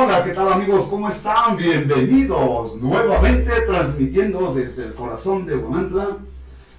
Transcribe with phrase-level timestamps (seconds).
[0.00, 0.86] Hola, ¿qué tal amigos?
[0.86, 1.56] ¿Cómo están?
[1.56, 6.18] Bienvenidos nuevamente transmitiendo desde el corazón de Guamantla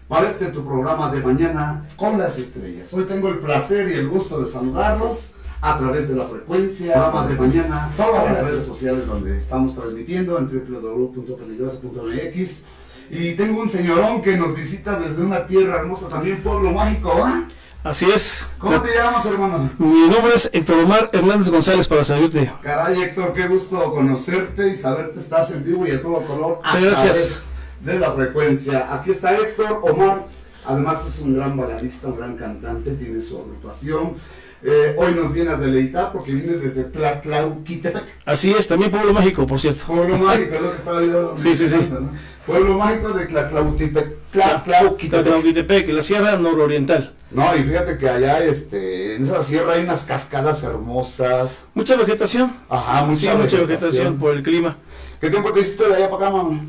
[0.07, 2.93] para este tu programa de mañana con las estrellas.
[2.93, 7.27] Hoy tengo el placer y el gusto de saludarlos a través de la frecuencia, programa
[7.27, 12.63] de mañana, todas las redes sociales donde estamos transmitiendo en www.peligroso.mx.
[13.09, 17.49] Y tengo un señorón que nos visita desde una tierra hermosa, también pueblo mágico, ¿ah?
[17.83, 18.45] Así es.
[18.57, 19.69] ¿Cómo te llamas, hermano?
[19.77, 22.51] Mi nombre es Héctor Omar Hernández González para servirte.
[22.61, 26.57] Caray, Héctor, qué gusto conocerte y saber que estás en vivo y a todo color.
[26.57, 27.49] Muchas gracias.
[27.79, 28.93] De la frecuencia.
[28.93, 30.27] Aquí está Héctor Omar.
[30.65, 34.15] Además es un gran baladista, un gran cantante, tiene su agrupación.
[34.61, 38.03] Eh, hoy nos viene a deleitar porque viene desde Tlatlauquitepec.
[38.25, 39.85] Así es, también Pueblo Mágico, por cierto.
[39.87, 41.77] Pueblo Mágico, es lo que estaba yo Sí, sí, sí.
[41.89, 42.11] ¿no?
[42.45, 45.87] Pueblo Mágico de Tlatlauquitepec.
[45.89, 47.13] La Sierra Nororiental.
[47.31, 51.65] No, y fíjate que allá este, en esa sierra hay unas cascadas hermosas.
[51.73, 52.53] Mucha vegetación.
[52.67, 54.75] Ajá, mucha, Sí, mucha vegetación por el clima.
[55.21, 56.59] ¿Qué tiempo te hiciste de allá para acá, mamá?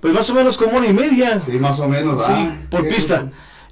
[0.00, 1.40] Pues más o menos como una y media.
[1.40, 2.32] Sí, más o menos, Sí,
[2.70, 3.30] por Qué pista.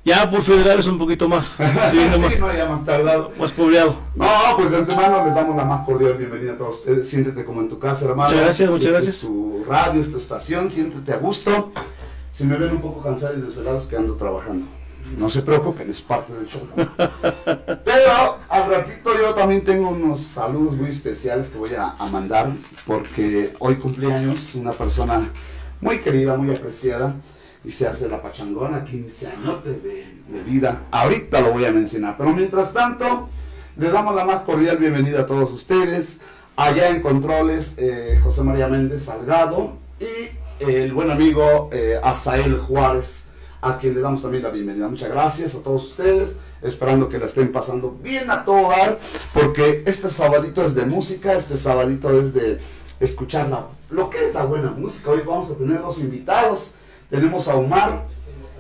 [0.09, 1.57] Ya por federal es un poquito más.
[1.91, 3.31] Sí, Sí, no más, no, ya más tardado.
[3.39, 3.95] más pobleado.
[4.15, 7.07] No, pues de antemano les damos la más cordial bienvenida a todos ustedes.
[7.11, 8.31] Siéntete como en tu casa, hermano.
[8.31, 9.15] Muchas gracias, muchas Este gracias.
[9.17, 11.71] Es tu radio, es tu estación, siéntete a gusto.
[12.33, 14.67] Si me ven un poco cansados y desvelados, que ando trabajando.
[15.19, 16.63] No se preocupen, es parte del show.
[17.85, 22.49] Pero al ratito yo también tengo unos saludos muy especiales que voy a, a mandar
[22.87, 25.31] porque hoy cumpleaños una persona
[25.83, 27.15] muy querida, muy apreciada
[27.65, 29.73] y se hace la pachangona, 15 años de,
[30.29, 30.85] de vida.
[30.91, 33.29] Ahorita lo voy a mencionar, pero mientras tanto
[33.77, 36.21] les damos la más cordial bienvenida a todos ustedes.
[36.57, 43.27] Allá en Controles, eh, José María Méndez Salgado y el buen amigo eh, Asael Juárez,
[43.61, 44.89] a quien le damos también la bienvenida.
[44.89, 48.99] Muchas gracias a todos ustedes, esperando que la estén pasando bien a todo dar,
[49.33, 52.59] porque este sabadito es de música, este sabadito es de
[52.99, 55.11] escuchar la- lo que es la buena música.
[55.11, 56.73] Hoy vamos a tener dos invitados,
[57.11, 58.07] tenemos a Omar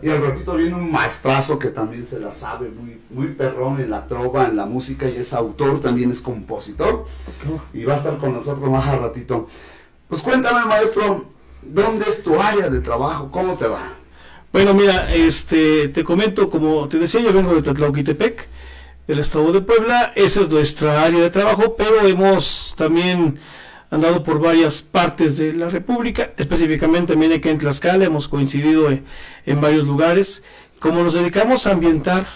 [0.00, 3.90] y al ratito viene un maestrazo que también se la sabe, muy, muy perrón en
[3.90, 7.06] la trova, en la música y es autor, también es compositor
[7.72, 9.48] y va a estar con nosotros más al ratito.
[10.08, 11.24] Pues cuéntame maestro,
[11.62, 13.30] ¿dónde es tu área de trabajo?
[13.30, 13.80] ¿Cómo te va?
[14.52, 18.48] Bueno, mira, este, te comento, como te decía, yo vengo de Tlatlauquitepec,
[19.06, 23.40] del estado de Puebla, esa es nuestra área de trabajo, pero hemos también
[23.90, 29.04] andado por varias partes de la República, específicamente también aquí en Tlaxcala, hemos coincidido en,
[29.46, 30.42] en varios lugares.
[30.78, 32.26] Como nos dedicamos a ambientar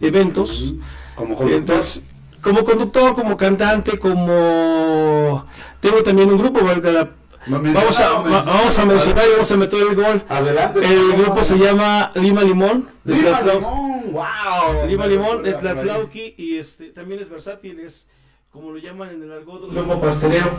[0.00, 0.74] eventos,
[1.14, 1.52] Como conductor.
[1.60, 2.02] entonces,
[2.40, 5.46] como conductor, como cantante, como...
[5.80, 7.10] Tengo también un grupo, valga la-
[7.46, 10.22] ¿Me Vamos a, va- vamos a mencionar y vamos a meter el gol.
[10.28, 10.78] Adelante.
[10.84, 12.88] El grupo se llama Lima Limón.
[13.04, 14.86] Lima Limón, wow.
[14.86, 18.08] Lima Limón de Tlatlauqui y este también es versátil, es
[18.52, 20.50] como lo llaman en el argot, un grupo pastelero,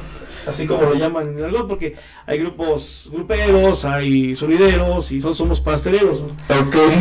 [0.47, 1.95] así como lo llaman en el argot, porque
[2.25, 6.23] hay grupos gruperos, hay sonideros y nosotros somos pasteleros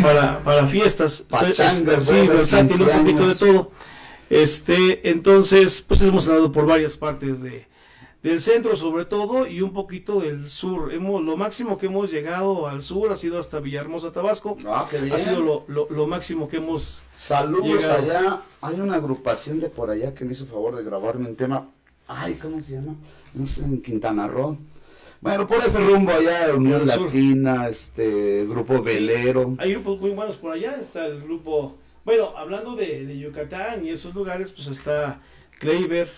[0.03, 1.25] para, para fiestas.
[1.27, 3.71] Pachangas, sí, versátil, un 15 poquito de todo.
[4.29, 7.65] Este, entonces, pues hemos andado por varias partes de,
[8.23, 10.93] del centro sobre todo y un poquito del sur.
[10.93, 14.57] Hemos, lo máximo que hemos llegado al sur ha sido hasta Villahermosa, Tabasco.
[14.65, 15.13] Ah, qué bien.
[15.13, 17.01] Ha sido lo, lo, lo máximo que hemos...
[17.15, 17.97] Saludos Llegado.
[17.97, 18.41] allá.
[18.61, 21.69] Hay una agrupación de por allá que me hizo favor de grabarme un tema.
[22.07, 22.95] Ay, ¿cómo se llama?
[23.33, 24.57] No sé, en Quintana Roo.
[25.21, 26.85] Bueno, por ese rumbo allá, Unión.
[26.85, 29.55] Latina, este, Grupo Velero.
[29.57, 31.77] Hay grupos muy buenos por allá, está el grupo...
[32.03, 35.21] Bueno, hablando de, de Yucatán y esos lugares, pues está
[35.59, 36.11] Kleiber,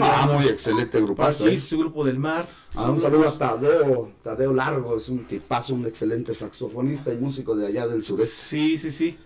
[0.00, 1.44] Ah, muy excelente grupazo.
[1.44, 1.46] ¿eh?
[1.48, 2.48] Parchís, su grupo del mar.
[2.74, 7.54] Ah, un saludo a Tadeo, Tadeo Largo, es un tipazo, un excelente saxofonista y músico
[7.54, 8.34] de allá del sureste.
[8.34, 9.18] Sí, sí, sí.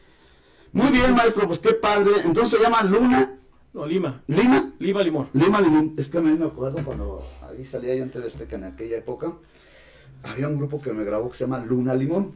[0.72, 2.10] Muy bien, maestro, pues qué padre.
[2.24, 3.38] Entonces se llama Luna,
[3.72, 4.22] No, Lima.
[4.26, 5.28] Lima, Lima Limón.
[5.32, 5.94] Lima Limón.
[5.96, 8.96] Es que a mí me acuerdo cuando ahí salía yo en TV Azteca en aquella
[8.98, 9.32] época,
[10.24, 12.32] había un grupo que me grabó que se llama Luna Limón.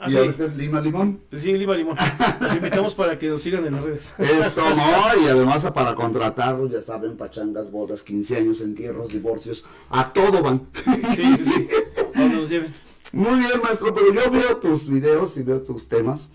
[0.00, 0.18] Ah, y sí.
[0.18, 1.20] ahorita es Lima Limón.
[1.36, 1.96] Sí, Lima Limón.
[2.40, 4.14] Los invitamos para que nos sigan en las redes.
[4.18, 10.12] Eso no, y además para contratarlos, ya saben, pachangas, bodas, 15 años, entierros, divorcios, a
[10.12, 10.68] todo van.
[11.16, 11.68] Sí, sí, sí.
[12.14, 12.74] Nos lleven.
[13.12, 16.30] Muy bien, maestro, pero yo veo tus videos y veo tus temas,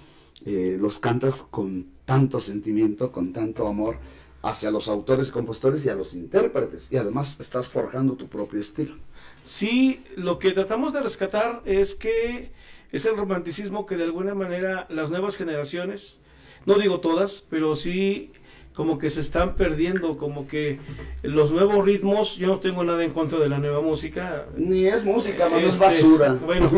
[0.45, 3.97] eh, los cantas con tanto sentimiento, con tanto amor
[4.41, 6.91] hacia los autores, compositores y a los intérpretes.
[6.91, 8.95] Y además estás forjando tu propio estilo.
[9.43, 12.51] Sí, lo que tratamos de rescatar es que
[12.93, 16.19] es el romanticismo que de alguna manera las nuevas generaciones,
[16.65, 18.31] no digo todas, pero sí
[18.73, 20.79] como que se están perdiendo, como que
[21.21, 24.45] los nuevos ritmos, yo no tengo nada en contra de la nueva música.
[24.55, 26.33] Ni es música, no es Este, basura.
[26.45, 26.71] bueno,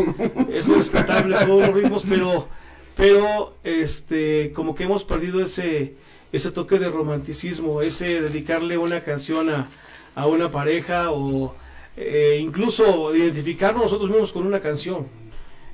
[0.52, 2.48] es respetable todos los ritmos, pero,
[2.96, 5.94] pero este, como que hemos perdido ese,
[6.32, 9.68] ese toque de romanticismo, ese dedicarle una canción a,
[10.14, 11.54] a una pareja o
[11.96, 15.06] eh, incluso identificarnos nosotros mismos con una canción.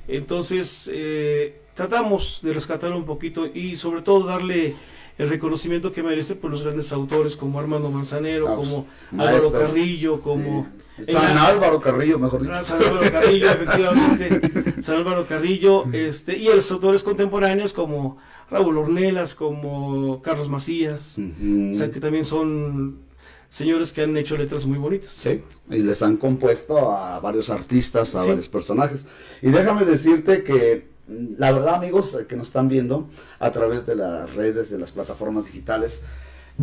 [0.09, 4.75] Entonces, eh, tratamos de rescatar un poquito y sobre todo darle
[5.19, 9.55] el reconocimiento que merece por los grandes autores como Armando Manzanero, Ah, como maestros.
[9.55, 10.67] Álvaro Carrillo, como...
[11.09, 12.65] San Álvaro Carrillo, mejor dicho.
[12.65, 14.83] San Álvaro Carrillo, efectivamente.
[14.83, 18.19] San Álvaro Carrillo, este, y los autores contemporáneos como
[18.51, 22.99] Raúl Ornelas, como Carlos Macías, o sea que también son
[23.53, 25.13] señores que han hecho letras muy bonitas.
[25.13, 28.29] Sí, y les han compuesto a varios artistas, a Sí.
[28.29, 29.05] varios personajes.
[29.43, 30.89] Y déjame decirte que,
[31.37, 33.09] la verdad, amigos que nos están viendo
[33.39, 36.03] a través de las redes, de las plataformas digitales,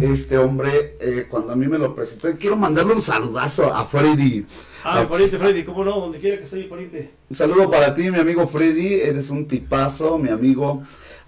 [0.02, 4.46] este hombre, eh, cuando a mí me lo presentó, quiero mandarle un saludazo a Freddy.
[4.84, 7.12] Ah, A- pariente Freddy, cómo no, donde quiera que esté mi pariente.
[7.30, 10.82] un saludo para ti, mi amigo Freddy, eres un tipazo, mi amigo.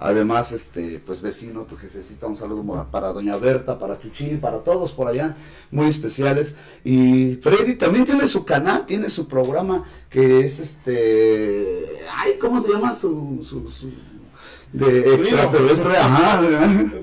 [0.03, 4.93] Además, este, pues vecino, tu jefecita, un saludo para doña Berta, para Chuchín, para todos
[4.93, 5.35] por allá,
[5.69, 6.57] muy especiales.
[6.83, 12.69] Y Freddy también tiene su canal, tiene su programa que es este, ay, ¿cómo se
[12.73, 12.95] llama?
[12.95, 13.91] Su, su, su-
[14.73, 16.41] de extraterrestre, ajá.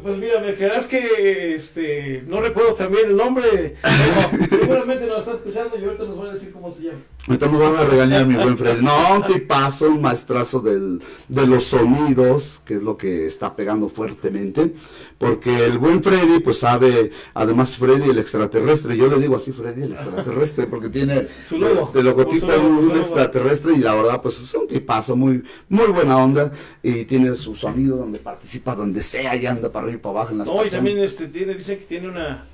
[0.03, 3.77] Pues mira, me creerás que este, no recuerdo también el nombre.
[3.81, 6.99] pero seguramente nos está escuchando y ahorita nos va a decir cómo se llama.
[7.29, 8.83] Ahorita me van a regañar mi buen Freddy.
[8.83, 13.91] No, un tipazo, un maestrazo del, de los sonidos, que es lo que está pegando
[13.91, 14.73] fuertemente.
[15.19, 19.83] Porque el buen Freddy, pues sabe, además Freddy el extraterrestre, yo le digo así Freddy
[19.83, 21.91] el extraterrestre, porque tiene Su logo.
[21.93, 25.43] de, de logotipo Su logo, un, extraterrestre y la verdad, pues es un tipazo, muy,
[25.69, 26.51] muy buena onda.
[26.83, 30.33] Y tiene su sonido donde participa, donde sea, y anda para arriba y para abajo
[30.33, 32.47] en las No, y también este, tiene, dicen que tiene una.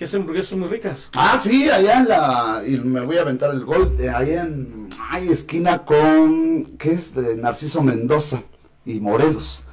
[0.00, 1.10] Que hace hamburguesas muy ricas.
[1.12, 2.62] Ah, sí, allá en la.
[2.66, 3.94] Y me voy a aventar el gol.
[3.98, 4.88] eh, allá en.
[5.10, 6.64] Hay esquina con.
[6.78, 7.14] ¿Qué es?
[7.14, 8.42] De Narciso Mendoza
[8.86, 9.66] y Morelos.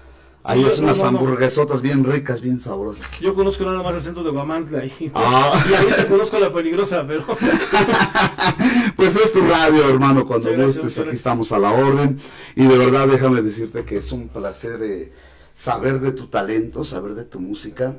[0.44, 1.18] Ahí Sí, es no, unas no, no.
[1.19, 3.19] hamburguesotas bien ricas, bien sabrosas.
[3.21, 5.63] Yo conozco nada más el centro de Guamantla y, Ah.
[5.69, 7.23] y ahorita conozco la peligrosa, pero
[8.97, 10.25] Pues es tu radio, hermano.
[10.27, 11.19] Cuando gracias, gustes, muchas aquí gracias.
[11.19, 12.18] estamos a la orden.
[12.56, 15.13] Y de verdad, déjame decirte que es un placer eh,
[15.53, 17.95] saber de tu talento, saber de tu música.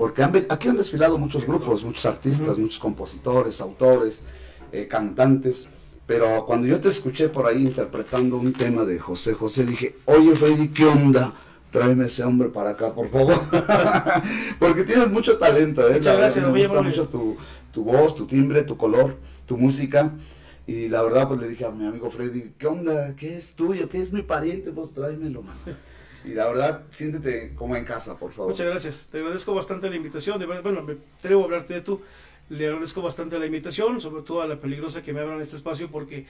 [0.00, 4.22] Porque han aquí han desfilado muchos grupos, muchos artistas, muchos compositores, autores,
[4.72, 5.68] eh, cantantes.
[6.06, 10.34] Pero cuando yo te escuché por ahí interpretando un tema de José José, dije, oye
[10.34, 11.34] Freddy, ¿qué onda?
[11.70, 13.42] Tráeme ese hombre para acá, por favor.
[14.58, 15.96] Porque tienes mucho talento, ¿eh?
[15.96, 17.36] Muchas gracias, me gusta mucho tu,
[17.70, 20.14] tu voz, tu timbre, tu color, tu música.
[20.66, 23.14] Y la verdad, pues le dije a mi amigo Freddy, ¿qué onda?
[23.16, 23.90] ¿Qué es tuyo?
[23.90, 24.70] ¿Qué es mi pariente?
[24.70, 25.56] Pues tráemelo, man.
[26.24, 28.50] Y la verdad, siéntete como en casa, por favor.
[28.50, 29.08] muchas gracias.
[29.10, 30.38] Te agradezco bastante la invitación.
[30.62, 32.00] Bueno, me atrevo a hablarte de tú.
[32.50, 35.88] Le agradezco bastante la invitación, sobre todo a la peligrosa que me abran este espacio,
[35.88, 36.26] porque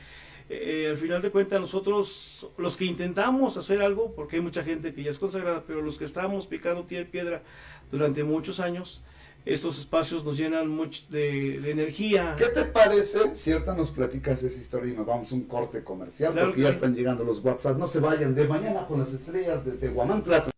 [0.50, 4.92] eh, al final de cuentas nosotros, los que intentamos hacer algo, porque hay mucha gente
[4.92, 7.42] que ya es consagrada, pero los que estamos picando piedra
[7.90, 9.02] durante muchos años,
[9.44, 12.34] estos espacios nos llenan mucho de, de energía.
[12.38, 13.18] ¿Qué te parece
[13.52, 16.32] ahorita nos platicas esa historia y nos vamos a un corte comercial?
[16.32, 16.76] Claro porque que ya sí.
[16.76, 17.76] están llegando los WhatsApp.
[17.76, 20.50] No se vayan de mañana con las estrellas desde Guamantla.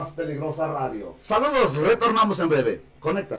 [0.00, 1.16] Más peligrosa radio.
[1.18, 2.82] Saludos, retornamos en breve.
[3.00, 3.38] Conecta.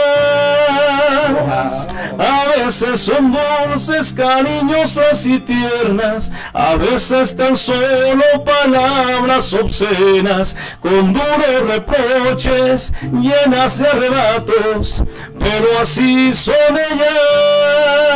[1.40, 11.66] a veces son dulces, cariñosas y tiernas, a veces tan solo palabras obscenas, con duros
[11.68, 15.04] reproches, llenas de arrebatos,
[15.40, 18.14] pero así son ellas.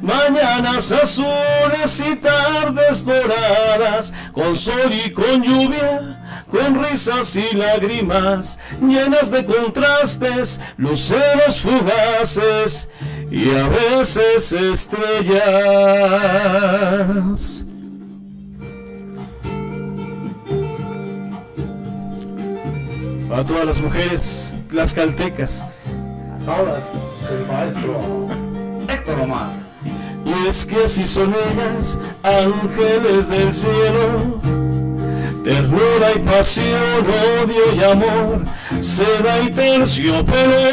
[0.00, 6.21] Mañanas azules y tardes doradas, con sol y con lluvia,
[6.52, 12.90] con risas y lágrimas, llenas de contrastes, luceros fugaces
[13.30, 15.40] y a veces estrellas.
[23.30, 25.64] Para todas las mujeres, las caltecas.
[26.44, 26.84] Todas,
[27.30, 28.28] el maestro
[28.88, 29.52] Héctor Omar.
[30.26, 34.71] Y es que así son ellas, ángeles del cielo.
[35.44, 37.04] Ternura y pasión,
[37.42, 38.44] odio y amor,
[38.80, 40.72] seda y terciopelos.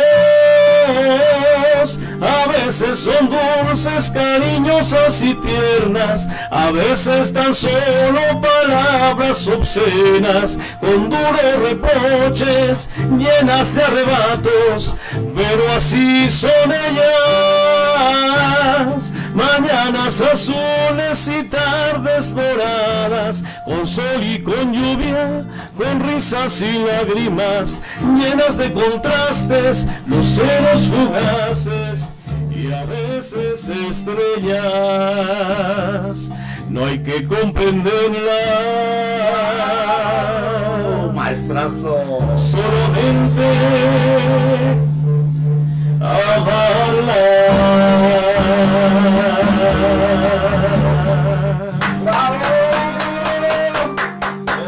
[2.21, 11.55] A veces son dulces, cariñosas y tiernas, a veces tan solo palabras obscenas, con duros
[11.63, 14.93] reproches, llenas de arrebatos,
[15.35, 17.09] pero así son ellas.
[19.33, 25.45] Mañanas azules y tardes doradas, con sol y con lluvia,
[25.77, 32.09] con risas y lágrimas, llenas de contrastes, luceros fugaces
[32.49, 34.59] y a veces estrellas.
[36.69, 38.21] No hay que comprenderla,
[41.13, 41.97] Maestrazo.
[42.35, 43.49] solamente
[46.01, 47.15] amarla.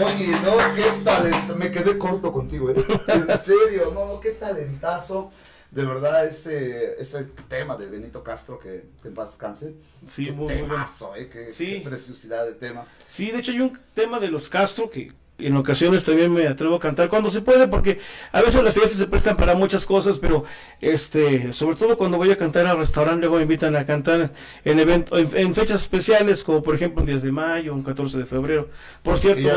[0.03, 1.55] Oye, no, qué talento.
[1.55, 2.75] Me quedé corto contigo, ¿eh?
[3.07, 5.31] En serio, no, qué talentazo.
[5.71, 9.73] De verdad, ese, ese tema de Benito Castro, que, que en paz descanse.
[10.05, 10.85] Sí, Qué muy, muy bueno.
[11.15, 11.29] ¿eh?
[11.31, 11.79] Qué, Sí.
[11.81, 12.85] qué preciosidad de tema.
[13.07, 15.11] Sí, de hecho hay un tema de los Castro que
[15.47, 17.99] en ocasiones también me atrevo a cantar cuando se puede, porque
[18.31, 20.43] a veces las fiestas se prestan para muchas cosas, pero
[20.81, 24.31] este, sobre todo cuando voy a cantar al restaurante, luego me invitan a cantar
[24.65, 28.17] en evento, en, en fechas especiales, como por ejemplo un 10 de mayo, un 14
[28.19, 28.69] de febrero.
[29.03, 29.49] Por cierto,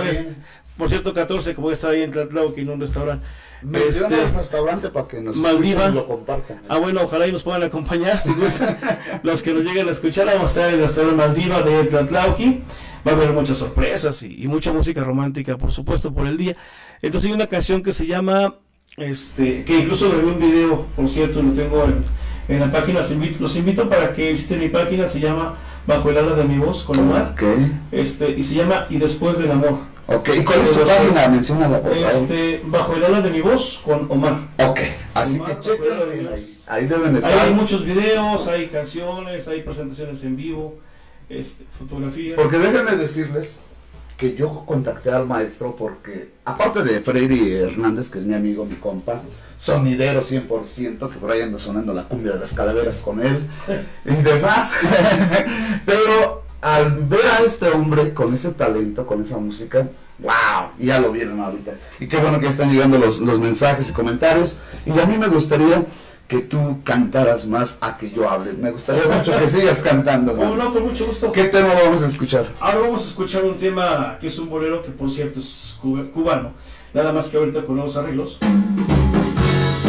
[0.76, 3.24] por cierto 14 que voy a estar ahí en Tlatlauqui en un restaurante.
[3.62, 5.88] Menciona Este, el restaurante para que nos Maldiva.
[5.88, 6.60] lo compartan.
[6.68, 8.78] Ah, bueno, ojalá y nos puedan acompañar si gustan.
[9.22, 12.62] Los que nos lleguen a escuchar, vamos a estar en el restaurante Maldiva de Tlatlauqui.
[13.06, 16.56] Va a haber muchas sorpresas y, y mucha música romántica, por supuesto, por el día.
[17.02, 18.54] Entonces hay una canción que se llama,
[18.96, 22.02] este, que incluso grabé un video, por cierto, lo tengo en,
[22.49, 23.00] en la página.
[23.00, 25.56] Los invito, los invito para que visiten mi página, se llama
[25.87, 27.32] Bajo el ala de mi voz con Omar.
[27.32, 27.42] Ok.
[27.92, 29.78] Este, y se llama Y después del amor.
[30.06, 31.28] Ok, ¿y cuál es tu página?
[31.28, 32.08] Menciónala, por favor.
[32.11, 34.49] Este, Bajo el ala de mi voz con Omar.
[34.58, 34.80] Ok,
[35.14, 36.56] así Omar, que chequen ahí.
[36.66, 37.38] Ahí deben Ahí estar.
[37.38, 40.78] hay muchos videos, hay canciones, hay presentaciones en vivo,
[41.28, 42.37] este, fotografías.
[42.37, 43.62] Porque déjenme decirles
[44.16, 48.76] que yo contacté al maestro porque, aparte de Freddy Hernández, que es mi amigo, mi
[48.76, 49.23] compa,
[49.59, 53.38] sonidero 100%, que por ahí ando sonando la cumbia de las calaveras con él
[54.04, 54.75] y demás,
[55.87, 59.88] pero al ver a este hombre con ese talento, con esa música,
[60.21, 61.73] wow, ya lo vieron ahorita.
[62.00, 64.57] Y qué bueno que ya están llegando los, los mensajes y comentarios.
[64.87, 65.85] Y a mí me gustaría
[66.28, 68.52] que tú cantaras más a que yo hable.
[68.54, 70.35] Me gustaría mucho que sigas cantando.
[70.35, 70.57] Man.
[70.59, 71.31] no, con mucho gusto.
[71.33, 72.47] ¿Qué tema vamos a escuchar?
[72.61, 76.04] Ahora vamos a escuchar un tema que es un bolero que por cierto es cuba-
[76.12, 76.52] cubano.
[76.95, 78.38] Nada más que ahorita con nuevos arreglos.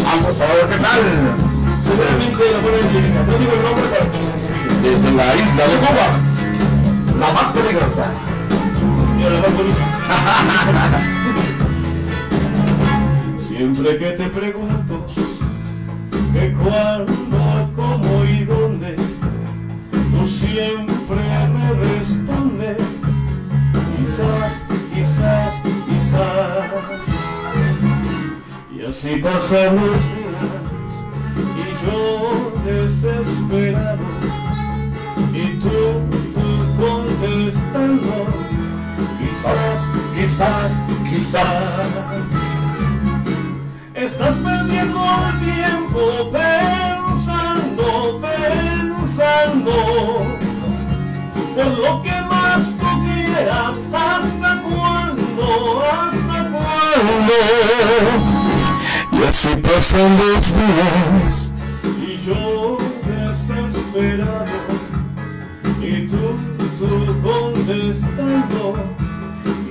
[0.04, 1.02] Vamos a ver qué tal.
[1.80, 3.24] Seguramente la buena lírica.
[3.24, 4.92] No digo el nombre para que no olvide.
[4.92, 6.08] Desde la isla de Cuba,
[7.20, 8.12] la más peligrosa.
[9.18, 9.86] Mira, la más bonita.
[13.38, 15.06] Siempre que te pregunto
[16.36, 18.98] que cuándo, cómo y dónde,
[20.12, 21.16] tú siempre
[21.54, 22.78] me respondes.
[23.98, 26.72] Quizás, quizás, quizás.
[28.76, 31.08] Y así pasan los días
[31.64, 34.04] y yo desesperado
[35.34, 36.02] y tú,
[36.36, 38.26] tú contestando.
[39.20, 42.55] Quizás, quizás, quizás.
[43.96, 48.20] Estás perdiendo el tiempo pensando,
[49.00, 49.74] pensando
[51.56, 53.82] por lo que más tú quieras.
[53.94, 55.82] ¿Hasta cuándo?
[55.82, 57.34] ¿Hasta cuándo?
[59.14, 61.54] Y así pasan los días
[62.06, 64.46] y yo desesperado
[65.82, 66.36] y tú,
[66.80, 68.76] tú contestando.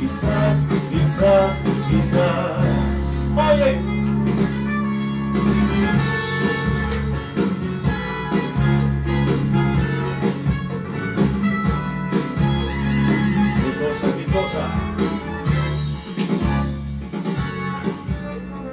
[0.00, 0.58] Quizás,
[0.90, 2.64] quizás, quizás.
[3.36, 3.93] Oye.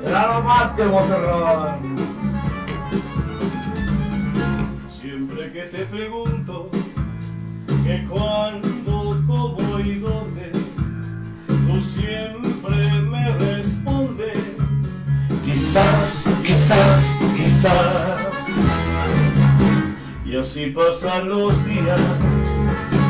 [0.03, 1.79] Nada más que Monserrat.
[4.87, 6.69] Siempre que te pregunto
[7.85, 10.30] que cuándo, cómo y dónde,
[15.71, 18.17] Quizás, quizás, quizás.
[20.25, 21.97] Y así pasan los días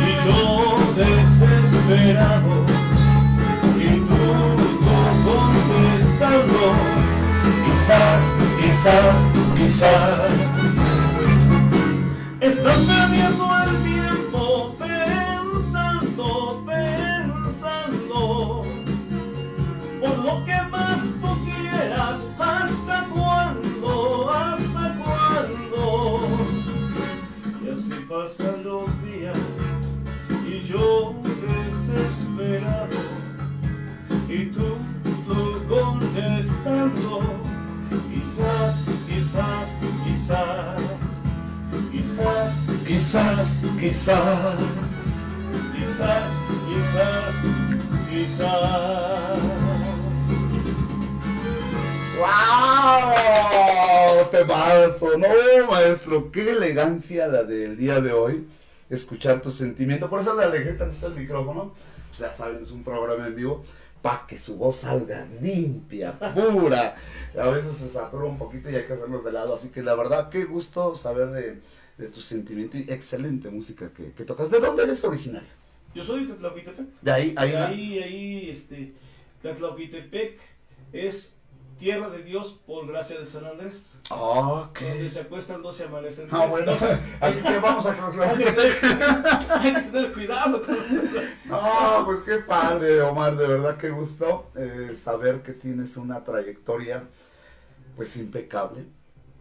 [0.05, 2.63] y yo desesperado
[3.79, 4.21] y tú,
[5.25, 6.75] contestando.
[7.65, 8.21] Quizás,
[8.61, 10.29] quizás, quizás.
[12.41, 13.50] Estás perdiendo
[28.11, 29.37] pasan los días
[30.45, 31.15] y yo
[31.47, 32.99] desesperado
[34.27, 34.77] y tú,
[35.25, 37.21] tú contestando.
[38.13, 40.81] Quizás, quizás, quizás.
[41.91, 42.53] Quizás,
[42.85, 44.57] Quizás, quizás.
[45.73, 46.31] quizás,
[46.67, 47.35] quizás,
[48.09, 49.60] quizás.
[52.21, 53.09] ¡Wow!
[54.29, 55.27] Temazo, no,
[55.69, 58.47] maestro, qué elegancia la del día de hoy.
[58.91, 60.07] Escuchar tu sentimiento.
[60.07, 61.73] Por eso le alejé tantito el micrófono.
[62.09, 63.63] Pues ya saben, es un programa en vivo.
[64.03, 66.95] Para que su voz salga limpia, pura.
[67.39, 69.55] A veces se satura un poquito y hay que hacerlos de lado.
[69.55, 71.59] Así que la verdad, qué gusto saber de,
[71.97, 74.51] de tu sentimiento y excelente música que, que tocas.
[74.51, 75.49] ¿De dónde eres originario?
[75.95, 76.85] Yo soy de Tlahuitepec.
[77.01, 77.53] De ahí, ahí.
[77.55, 78.93] Ahí, ahí, este,
[79.41, 80.39] Tlahuitepec
[80.93, 81.33] es
[81.81, 83.97] tierra de Dios por gracia de San Andrés.
[84.11, 84.79] Ah, ok.
[84.81, 87.89] Donde se acuestan 12 amanecen Ah, bueno, Entonces, así que vamos a
[88.29, 88.71] hay que, tener,
[89.49, 90.77] hay que tener cuidado con
[91.45, 97.03] No, pues qué padre, Omar, de verdad qué gusto eh, saber que tienes una trayectoria
[97.95, 98.85] pues impecable.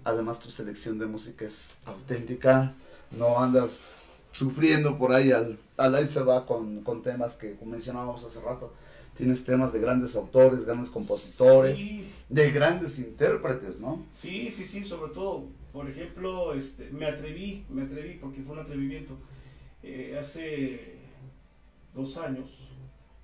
[0.05, 2.73] Además tu selección de música es auténtica,
[3.11, 8.25] no andas sufriendo por ahí, al, al ahí se va con, con temas que mencionábamos
[8.25, 8.73] hace rato.
[9.21, 14.05] Tienes temas de grandes autores, grandes compositores, Sí, de grandes intérpretes, ¿no?
[14.13, 18.61] sí, sí, sí, sobre todo, por ejemplo, este, me atreví, me atreví porque fue un
[18.61, 19.19] atrevimiento.
[19.83, 20.99] Eh, hace
[21.95, 22.49] dos años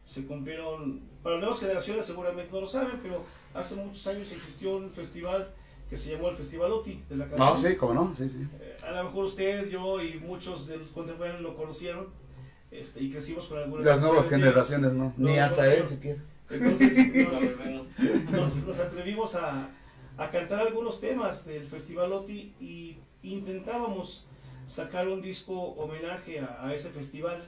[0.04, 4.90] se cumplieron, para nuevas generaciones seguramente no lo saben, pero hace muchos años existió un
[4.90, 5.50] festival
[5.88, 7.48] que se llamó el Festival OTI de la canción.
[7.48, 8.46] No, sí, cómo no, sí, sí.
[8.61, 12.09] Eh, a lo mejor usted, yo y muchos de los contemporáneos lo conocieron
[12.70, 15.12] este, y crecimos con algunas Las nuevas generaciones, ¿no?
[15.16, 15.70] No, Ni no, hasta no.
[15.72, 16.22] él siquiera.
[16.50, 17.29] Entonces
[18.29, 19.68] nos, nos- nos atrevimos a,
[20.16, 24.26] a cantar algunos temas del Festival OTI y intentábamos
[24.64, 27.44] sacar un disco homenaje a, a ese festival.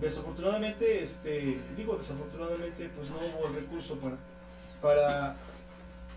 [0.00, 4.16] Desafortunadamente, este, digo desafortunadamente, pues no hubo el recurso para,
[4.82, 5.36] para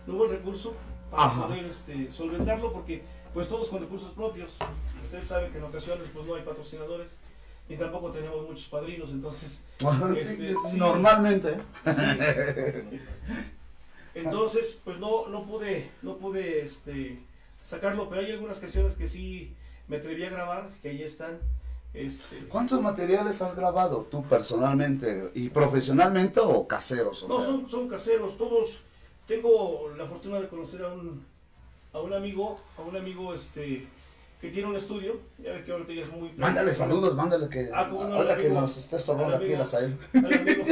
[0.06, 0.76] no hubo el recurso
[1.10, 1.48] para Ajá.
[1.48, 4.58] poder este, solventarlo porque pues todos con recursos propios.
[5.06, 7.20] Ustedes saben que en ocasiones pues no hay patrocinadores.
[7.70, 9.66] Y tampoco tenemos muchos padrinos, entonces,
[10.18, 10.78] Este, sí.
[10.78, 11.54] Normalmente.
[11.86, 13.00] sí.
[14.16, 17.20] entonces, pues no, no pude, no pude, este,
[17.64, 19.54] sacarlo, pero hay algunas canciones que sí
[19.88, 21.38] me atreví a grabar, que ahí están,
[21.94, 27.24] este, ¿Cuántos materiales has grabado tú personalmente y profesionalmente o caseros?
[27.24, 27.46] O No, sea?
[27.46, 28.82] son, son caseros, todos.
[29.28, 31.24] Tengo la fortuna de conocer a un,
[31.94, 33.88] a un amigo, a un amigo este
[34.40, 36.32] que tiene un estudio, ya ves que ahorita ya es muy...
[36.38, 39.98] Mándale saludos, mándale que Ah, no, ahorita que nos esté estorbando al aquí la Sael.
[40.14, 40.64] Al amigo,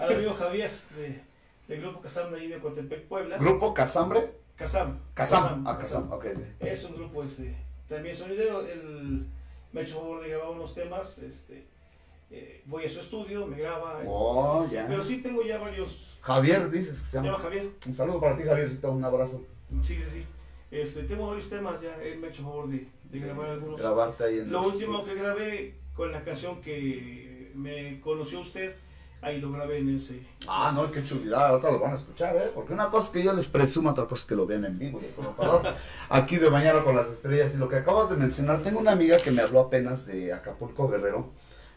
[0.00, 1.20] al amigo Javier, de,
[1.68, 3.38] del grupo Casam de ahí de Coatepec, Puebla.
[3.38, 4.20] Grupo Casambre.
[4.56, 4.98] Casam.
[5.14, 5.66] Casam.
[5.66, 6.26] Ah, Casam, ok.
[6.60, 7.56] Es un grupo este,
[7.88, 9.26] también sonidero, él
[9.72, 11.66] me ha hecho favor de grabar unos temas, este,
[12.30, 14.00] eh, voy a su estudio, me graba.
[14.06, 14.86] Oh, Sí, ya.
[14.86, 16.18] Pero sí tengo ya varios...
[16.20, 17.42] Javier dices que se Se llama llama.
[17.42, 17.70] Javier.
[17.86, 19.42] Un saludo para ti, Javiercito, un abrazo.
[19.82, 20.26] Sí, sí, sí.
[20.70, 22.86] Este, tengo varios temas ya, él me ha hecho favor de,
[23.20, 23.80] de grabar algunos.
[23.80, 28.74] Grabarte ahí en Lo último que grabé con la canción que me conoció usted,
[29.22, 30.20] ahí lo grabé en ese.
[30.46, 32.50] Ah, no, es que chulidad, ahorita lo van a escuchar, ¿eh?
[32.54, 35.00] Porque una cosa que yo les presumo, otra cosa que lo vean en vivo.
[36.10, 37.54] Aquí de mañana con las estrellas.
[37.54, 40.88] Y lo que acabas de mencionar, tengo una amiga que me habló apenas de Acapulco
[40.88, 41.30] Guerrero,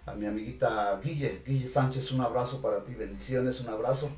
[0.05, 4.09] a mi amiguita Guille, Guille Sánchez, un abrazo para ti, bendiciones, un abrazo,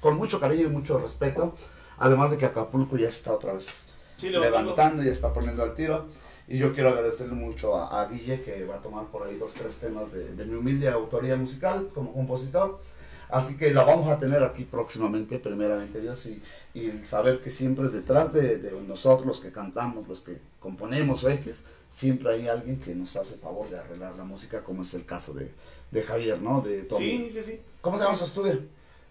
[0.00, 1.54] con mucho cariño y mucho respeto.
[1.98, 3.84] Además de que Acapulco ya está otra vez
[4.16, 4.70] Sí, levantando.
[4.70, 6.06] levantando y está poniendo al tiro.
[6.52, 9.54] Y yo quiero agradecerle mucho a, a Guille que va a tomar por ahí dos,
[9.54, 12.78] tres temas de, de mi humilde autoría musical como compositor.
[13.30, 16.42] Así que la vamos a tener aquí próximamente, primeramente Dios, y,
[16.74, 21.64] y saber que siempre detrás de, de nosotros, los que cantamos, los que componemos X,
[21.90, 25.32] siempre hay alguien que nos hace favor de arreglar la música, como es el caso
[25.32, 25.50] de,
[25.90, 26.60] de Javier, ¿no?
[26.60, 27.30] De Tommy.
[27.30, 27.60] Sí, sí, sí.
[27.80, 28.60] ¿Cómo se llama su estudio?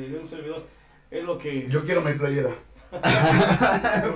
[0.08, 0.64] de un servidor.
[1.12, 1.68] Es lo que.
[1.70, 2.52] Yo quiero mi playera.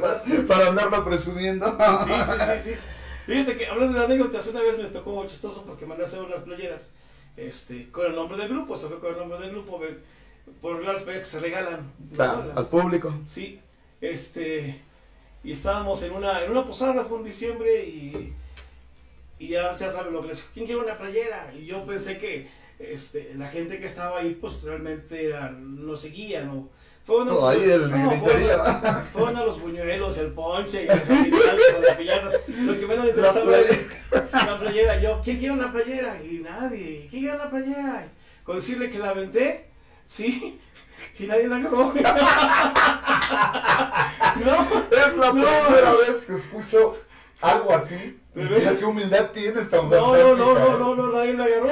[0.01, 1.67] para, para andarla presumiendo.
[2.05, 2.79] Sí, sí, sí, sí.
[3.25, 6.41] Fíjate que hablando de anécdotas, una vez me tocó chistoso porque mandé a hacer unas
[6.41, 6.89] playeras
[7.37, 9.79] este, con el nombre del grupo, se fue con el nombre del grupo,
[10.61, 11.91] por las playeras que se regalan.
[11.99, 12.15] ¿no?
[12.15, 13.13] Claro, al público.
[13.25, 13.59] Sí,
[14.01, 14.81] este,
[15.43, 18.33] y estábamos en una, en una posada, fue en diciembre, y,
[19.39, 21.53] y ya, ya saben lo que les digo, ¿quién quiere una playera?
[21.57, 26.47] Y yo pensé que este, la gente que estaba ahí, pues realmente eran, nos seguían,
[26.47, 26.69] ¿no?
[27.05, 28.63] Fueron a No, ahí el no, griterío.
[28.63, 31.01] fueron, fueron a los buñuelos, el ponche y las
[31.97, 32.33] piñatas.
[32.47, 33.77] Lo que menos me interesaba La era
[34.45, 34.99] la playera.
[35.01, 36.17] Yo, ¿quién quiere una playera?
[36.23, 38.07] Y nadie, ¿quién quiere una playera?
[38.45, 39.69] Con decirle que la aventé,
[40.05, 40.59] sí,
[41.19, 41.93] y nadie la agarró.
[44.45, 44.57] no,
[44.91, 45.31] Es la No.
[45.33, 46.95] primera vez que escucho
[47.41, 48.19] algo así.
[48.33, 50.37] ¿De Mira qué humildad tienes tan no, no, fantástica.
[50.37, 50.77] no, no, ¿eh?
[50.79, 51.67] no, no, nadie la agarró.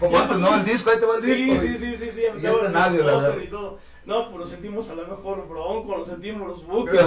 [0.00, 0.38] Como antes.
[0.38, 0.54] ¿no?
[0.54, 1.60] El disco, ahí te va el Sí, disco.
[1.60, 2.20] sí, sí, sí, sí.
[2.22, 3.78] Y aventaban este nadie la agarró.
[4.06, 7.00] No, pues nos sentimos a lo mejor bronco, nos sentimos los buques,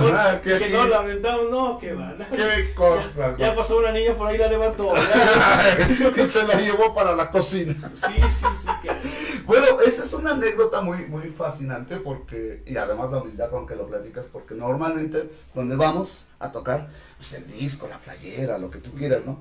[0.43, 2.13] que que no la aventamos, no, que va.
[2.13, 2.25] no.
[2.31, 3.35] Qué cosas.
[3.37, 4.93] Ya pasó una niña por ahí, la levantó.
[6.15, 7.91] y se la llevó para la cocina.
[7.93, 8.69] Sí, sí, sí.
[8.83, 8.91] Que...
[9.45, 13.75] Bueno, esa es una anécdota muy, muy fascinante porque, y además la humildad con que
[13.75, 18.77] lo platicas, porque normalmente donde vamos a tocar, pues el disco, la playera, lo que
[18.77, 19.39] tú quieras, ¿no?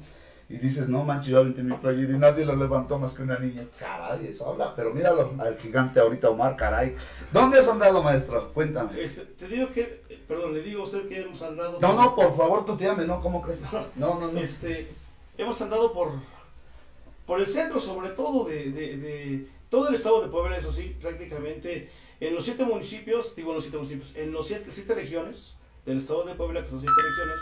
[0.52, 3.38] Y dices, no manches, yo aventé mi playera y nadie la levantó más que una
[3.38, 3.64] niña.
[3.78, 6.94] Caray, eso habla, pero míralo, al gigante ahorita Omar, caray.
[7.32, 8.52] ¿Dónde has andado, maestro?
[8.52, 9.02] Cuéntame.
[9.02, 11.78] Este, te digo que, perdón, le digo a usted que hemos andado.
[11.80, 13.22] No, no, por favor, tú llame, ¿no?
[13.22, 13.60] ¿Cómo crees?
[13.96, 14.38] No, no, no.
[14.38, 14.88] Este,
[15.38, 16.10] hemos andado por,
[17.24, 20.94] por el centro, sobre todo de, de, de todo el estado de Puebla, eso sí,
[21.00, 25.56] prácticamente en los siete municipios, digo en los siete municipios, en los siete, siete regiones
[25.86, 27.40] del estado de Puebla, que son siete regiones,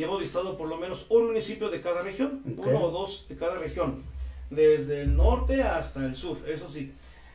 [0.00, 3.36] y hemos visitado por lo menos un municipio de cada región, uno o dos de
[3.36, 4.02] cada región,
[4.48, 6.94] desde el norte hasta el sur, eso sí.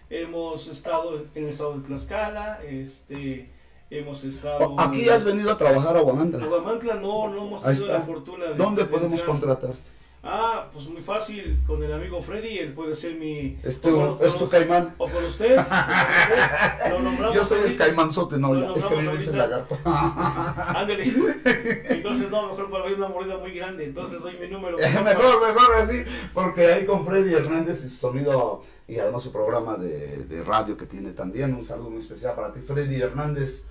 [0.09, 3.51] Hemos estado en el estado de Tlaxcala, este,
[3.91, 4.71] hemos estado...
[4.71, 6.43] Oh, Aquí has venido a trabajar a Guamantla.
[6.43, 8.55] Aguamantla no, no hemos tenido la fortuna de...
[8.55, 9.59] ¿Dónde de podemos entrar.
[10.27, 13.59] Ah, pues muy fácil, con el amigo Freddy, él puede ser mi...
[13.61, 14.95] Es o tu, con- es tu con- caimán.
[14.97, 15.55] O con usted.
[15.57, 16.89] o.
[16.89, 19.37] Lo nombramos Yo soy el caimanzote, no, ya, es que me dice ahorita.
[19.37, 19.77] lagarto.
[19.85, 21.13] Ándale.
[21.89, 23.85] Entonces, no, mejor para mí es una mordida muy grande.
[23.85, 24.77] Entonces, doy mi número.
[25.03, 29.77] mejor, mejor así, porque ahí con Freddy Hernández y su sonido y además su programa
[29.77, 33.65] de, de radio que tiene también, un saludo muy especial para ti, Freddy Hernández,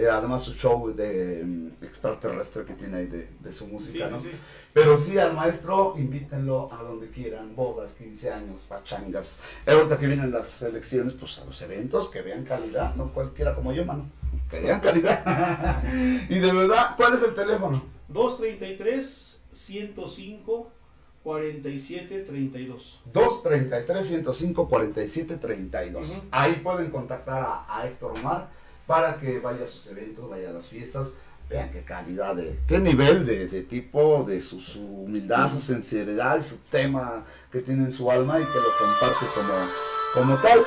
[0.00, 4.12] eh, además su show de mm, extraterrestre que tiene ahí de, de su música, sí,
[4.12, 4.18] ¿no?
[4.18, 4.30] sí.
[4.72, 9.38] Pero sí, al maestro, invítenlo a donde quieran, bodas, 15 años, pachangas.
[9.66, 13.54] Eh, Ahorita que vienen las elecciones, pues a los eventos, que vean calidad, no cualquiera
[13.54, 14.08] como yo, mano.
[14.48, 15.82] Que vean calidad.
[16.28, 17.82] y de verdad, ¿cuál es el teléfono?
[18.08, 20.70] 233 105
[21.22, 23.00] 47 32.
[23.12, 26.02] 233-105-4732.
[26.02, 26.22] Ujú.
[26.30, 28.48] Ahí pueden contactar a, a Héctor Omar
[28.86, 31.14] para que vaya a sus eventos, vaya a las fiestas.
[31.48, 37.24] Vean qué calidad, de, qué nivel de, tipo, de su, humildad, su sinceridad su tema
[37.50, 39.54] que tiene en su alma y que lo comparte como,
[40.14, 40.60] como tal.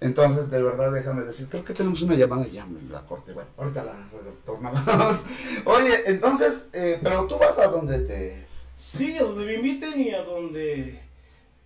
[0.00, 3.32] Entonces, de verdad, déjame decir, creo que tenemos una llamada ya, me la corte.
[3.32, 3.94] Bueno, ahorita la
[4.24, 5.24] retornamos.
[5.66, 8.46] Oye, entonces, eh, pero tú vas a donde te...
[8.76, 10.98] Sí, a donde me inviten y a donde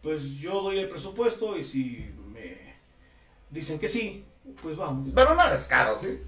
[0.07, 2.77] pues yo doy el presupuesto y si me
[3.51, 4.25] dicen que sí,
[4.63, 5.11] pues vamos.
[5.15, 6.21] Pero no eres caro, ¿sí?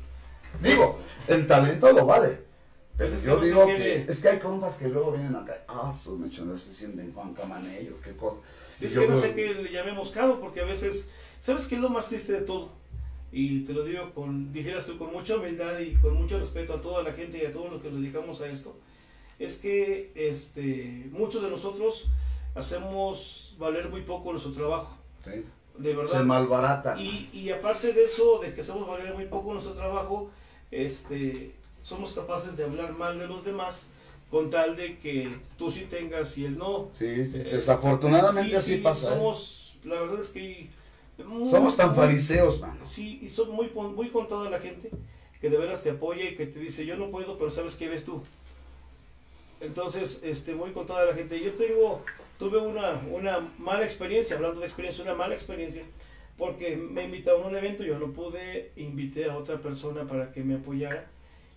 [0.62, 2.48] Digo, el talento lo vale.
[2.96, 5.36] Pero Pues es que yo no digo que es que hay compas que luego vienen
[5.36, 8.40] acá, ah, su mechonera se sienten Juan Camanello, qué cosa.
[8.66, 11.80] Sí, es que no sé qué le llamemos caro porque a veces, ¿sabes qué es
[11.80, 12.70] lo más triste de todo?
[13.30, 16.80] Y te lo digo con, dijeras tú, con mucha humildad y con mucho respeto a
[16.80, 18.76] toda la gente y a todos los que nos dedicamos a esto,
[19.38, 22.08] es que este, muchos de nosotros
[22.56, 25.44] hacemos valer muy poco nuestro trabajo, Sí,
[25.78, 26.24] de se verdad.
[26.24, 27.00] malbarata.
[27.00, 30.30] Y, y aparte de eso, de que hacemos valer muy poco nuestro trabajo,
[30.70, 33.88] este, somos capaces de hablar mal de los demás
[34.30, 36.90] con tal de que tú sí tengas y él no.
[36.98, 39.06] Sí, sí, Es- desafortunadamente sí, así sí, pasa.
[39.14, 39.16] ¿eh?
[39.16, 40.68] Somos, la verdad es que...
[41.24, 42.84] muy- Somos tan fariseos, mano.
[42.84, 44.90] Sí, y son muy, muy contada la gente
[45.40, 47.88] que de veras te apoya y que te dice, yo no puedo, pero ¿sabes qué
[47.88, 48.20] ves tú?
[49.60, 51.40] Entonces, este, muy contada la gente.
[51.42, 52.02] Yo tengo,
[52.38, 55.82] tuve una, una mala experiencia, hablando de experiencia, una mala experiencia,
[56.36, 60.42] porque me invitaron a un evento, yo no pude, invité a otra persona para que
[60.42, 61.06] me apoyara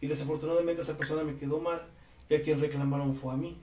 [0.02, 1.82] y desafortunadamente esa persona me quedó mal
[2.30, 3.58] y a quien reclamaron fue a mí.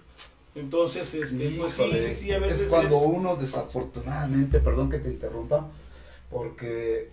[0.54, 5.08] Entonces, este, pues sí, sí, a veces es cuando es- uno desafortunadamente, perdón que te
[5.10, 5.68] interrumpa,
[6.30, 7.10] porque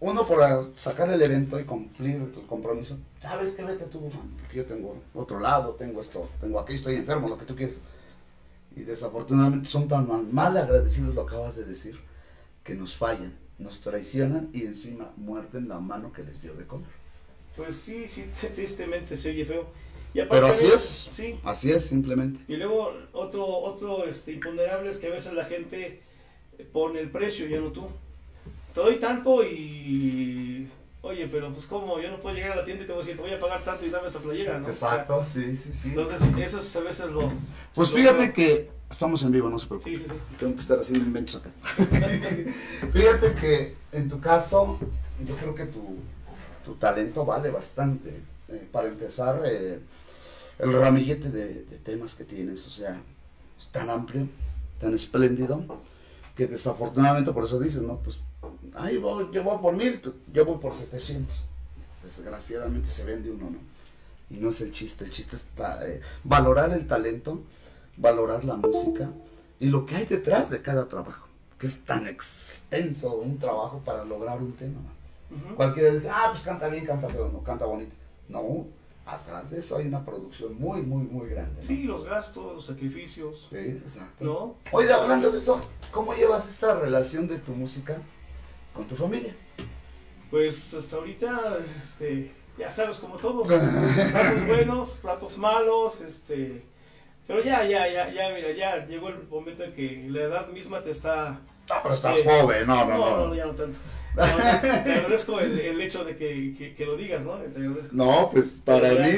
[0.00, 4.58] uno por sacar el evento y cumplir el compromiso, sabes que vete tú, man, porque
[4.58, 7.74] yo tengo otro lado, tengo esto, tengo aquí, estoy enfermo, lo que tú quieras.
[8.78, 11.98] Y desafortunadamente son tan mal, mal agradecidos, lo acabas de decir,
[12.62, 16.88] que nos fallan, nos traicionan y encima muerden la mano que les dio de comer.
[17.56, 19.66] Pues sí, sí, tristemente se oye feo.
[20.14, 21.14] Y aparte Pero así veces- es.
[21.14, 21.40] Sí.
[21.42, 22.40] Así es, simplemente.
[22.46, 26.00] Y luego otro, otro este, imponderable es que a veces la gente
[26.72, 27.86] pone el precio, ya no tú.
[28.74, 30.68] Te doy tanto y...
[31.02, 33.04] Oye, pero pues como yo no puedo llegar a la tienda y te voy a
[33.04, 34.66] decir, te voy a pagar tanto y dame esa playera, ¿no?
[34.66, 35.88] Exacto, sí, sí, sí.
[35.90, 37.32] Entonces, eso es a veces lo...
[37.74, 39.90] Pues lo fíjate que estamos en vivo, no se preocupe.
[39.90, 40.16] Sí, sí, sí.
[40.38, 41.50] Tengo que estar haciendo inventos acá.
[42.92, 44.78] Fíjate que en tu caso,
[45.24, 45.98] yo creo que tu,
[46.64, 48.20] tu talento vale bastante.
[48.48, 49.78] Eh, para empezar, eh,
[50.58, 53.00] el ramillete de, de temas que tienes, o sea,
[53.58, 54.26] es tan amplio,
[54.80, 55.64] tan espléndido,
[56.38, 57.96] que desafortunadamente por eso dices, ¿no?
[57.96, 58.22] Pues,
[58.76, 60.00] ahí voy, yo voy por mil,
[60.32, 61.36] yo voy por 700.
[62.04, 63.58] Desgraciadamente se vende uno, ¿no?
[64.30, 65.46] Y no es el chiste, el chiste es
[65.82, 67.42] eh, valorar el talento,
[67.96, 69.10] valorar la música
[69.58, 71.26] y lo que hay detrás de cada trabajo,
[71.58, 74.78] que es tan extenso un trabajo para lograr un tema.
[75.56, 77.96] Cualquiera dice, ah, pues canta bien, canta feo, no, canta bonito.
[78.28, 78.64] No,
[79.08, 81.60] atrás de eso hay una producción muy, muy, muy grande.
[81.60, 81.66] ¿no?
[81.66, 84.24] Sí, los gastos, los sacrificios, Sí, exacto.
[84.24, 84.56] ¿no?
[84.72, 87.96] Oye, hablando de eso, ¿cómo llevas esta relación de tu música
[88.74, 89.34] con tu familia?
[90.30, 96.62] Pues hasta ahorita, este, ya sabes, como todo, platos buenos, platos malos, este,
[97.26, 100.82] pero ya, ya, ya, ya, mira, ya llegó el momento en que la edad misma
[100.84, 101.40] te está...
[101.68, 103.34] No, pero estás Eh, joven, no, No, no, no, no.
[103.34, 103.78] ya no tanto.
[104.16, 104.24] No,
[104.60, 107.36] te agradezco el, el hecho de que, que, que lo digas, ¿no?
[107.36, 107.94] Te agradezco.
[107.94, 109.12] No, pues para mí,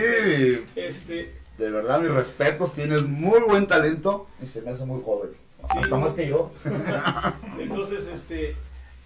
[0.76, 5.30] Este, de verdad, mis respetos, tienes muy buen talento y se me hace muy joven.
[5.72, 5.78] Sí.
[5.78, 6.52] Hasta más que yo.
[7.58, 8.56] entonces, este,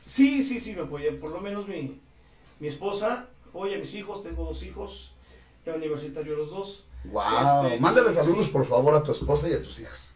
[0.07, 1.11] sí, sí, sí me apoya.
[1.21, 2.01] Por lo menos mi,
[2.61, 5.13] mi esposa apoya a mis hijos, tengo dos hijos,
[5.67, 6.85] ya universitarios los dos.
[7.05, 7.67] Wow.
[7.67, 8.17] Este, Mándale sí.
[8.17, 10.15] saludos, por favor, a tu esposa y a tus hijas.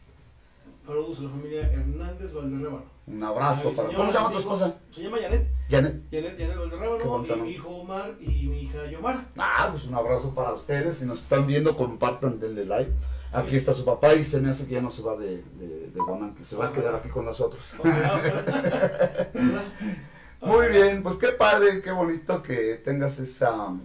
[0.87, 2.98] Saludos a la familia Hernández Valderrábano.
[3.11, 3.95] Un abrazo para.
[3.95, 4.77] ¿Cómo se llama tu esposa?
[4.91, 5.49] Se llama Janet.
[5.71, 6.03] Janet.
[6.11, 9.27] Janet, Janet Valderrábano, y mi hijo Omar y mi hija Yomara.
[9.37, 10.99] Ah, pues un abrazo para ustedes.
[10.99, 12.93] Si nos están viendo, compartan, denle like.
[13.33, 15.91] Aquí está su papá y se me hace que ya no se va de, de,
[15.91, 17.63] de se va a quedar aquí con nosotros.
[20.41, 23.77] Muy bien, pues qué padre, qué bonito que tengas esa,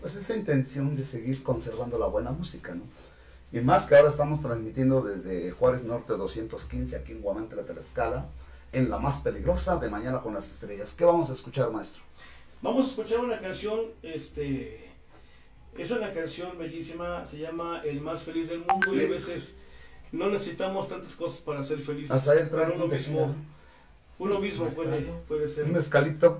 [0.00, 2.82] pues esa intención de seguir conservando la buena música, ¿no?
[3.52, 8.28] Y más que ahora estamos transmitiendo desde Juárez Norte 215, aquí en Guamantla, Tlaxcala,
[8.72, 10.94] en la más peligrosa de Mañana con las Estrellas.
[10.94, 12.02] ¿Qué vamos a escuchar, maestro?
[12.62, 14.90] Vamos a escuchar una canción, este,
[15.76, 19.56] es una canción bellísima, se llama El más feliz del mundo y a veces
[20.12, 22.10] no necesitamos tantas cosas para ser felices.
[22.10, 23.34] Hasta ahí trae uno un mismo, tequila,
[24.18, 25.64] uno mismo puede, puede ser.
[25.64, 26.38] Un mezcalito.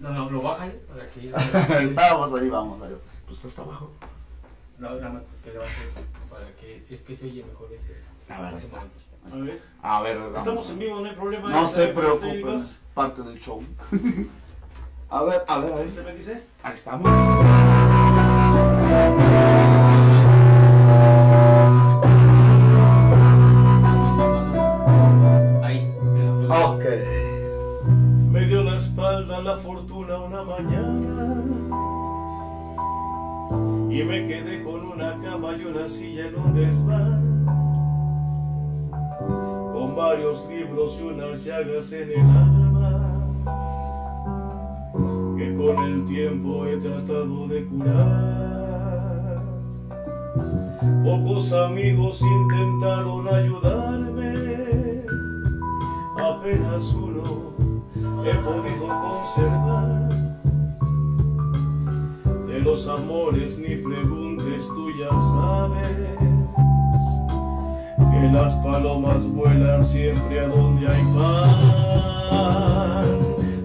[0.00, 1.84] No, no, lo bajan para que.
[1.84, 2.98] Estábamos ahí, vamos, Dario.
[3.26, 3.92] Pues tú está abajo.
[4.78, 5.88] No, nada más pues que le baje
[6.30, 6.84] para que.
[6.90, 7.96] Es que se oye mejor ese.
[8.32, 8.80] A ver, ahí ese está.
[9.32, 10.38] A ver, A ver, vamos.
[10.38, 11.50] estamos en vivo, no hay problema.
[11.50, 12.58] No se preocupen,
[12.94, 13.62] parte del show.
[15.10, 16.02] a ver, a ver, ahí ¿Usted está.
[16.04, 16.42] me dice?
[16.62, 17.10] Ahí estamos.
[25.62, 25.90] Ahí.
[26.50, 26.84] Ok.
[28.30, 31.25] Me dio la espalda la fortuna una mañana
[33.88, 37.46] y me quedé con una cama y una silla en un desván
[39.72, 43.26] con varios libros y unas llagas en el alma
[45.36, 49.42] que con el tiempo he tratado de curar.
[51.04, 54.34] Pocos amigos intentaron ayudarme,
[56.18, 57.22] apenas uno
[58.24, 60.25] he podido conservar.
[62.66, 65.86] Los amores ni preguntes, tú ya sabes
[67.96, 71.54] que las palomas vuelan siempre a donde hay pan.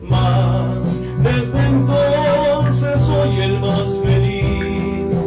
[0.07, 5.17] Mas desde entonces soy el más feliz,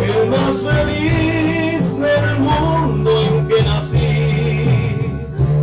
[0.00, 4.98] el más feliz del mundo en que nací,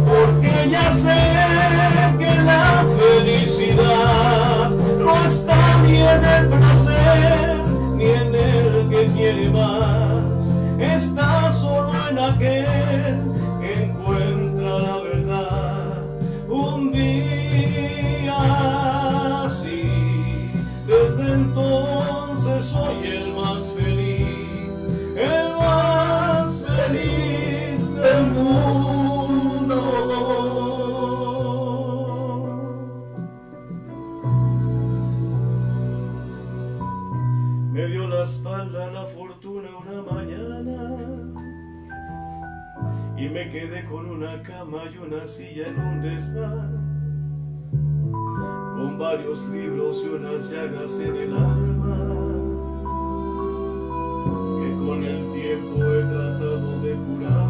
[0.07, 1.58] porque ya sé
[7.95, 13.28] ni en el que quiere más, está solo en aquel
[43.51, 46.89] quedé con una cama y una silla en un desván,
[47.71, 51.97] con varios libros y unas llagas en el alma,
[54.59, 57.49] que con el tiempo he tratado de curar.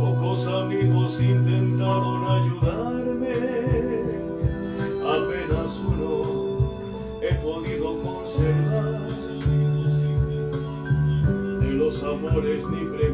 [0.00, 3.32] Pocos amigos intentaron ayudarme,
[5.02, 6.08] apenas uno
[7.20, 9.08] he podido conservar.
[11.60, 13.07] De los amores ni preguntes,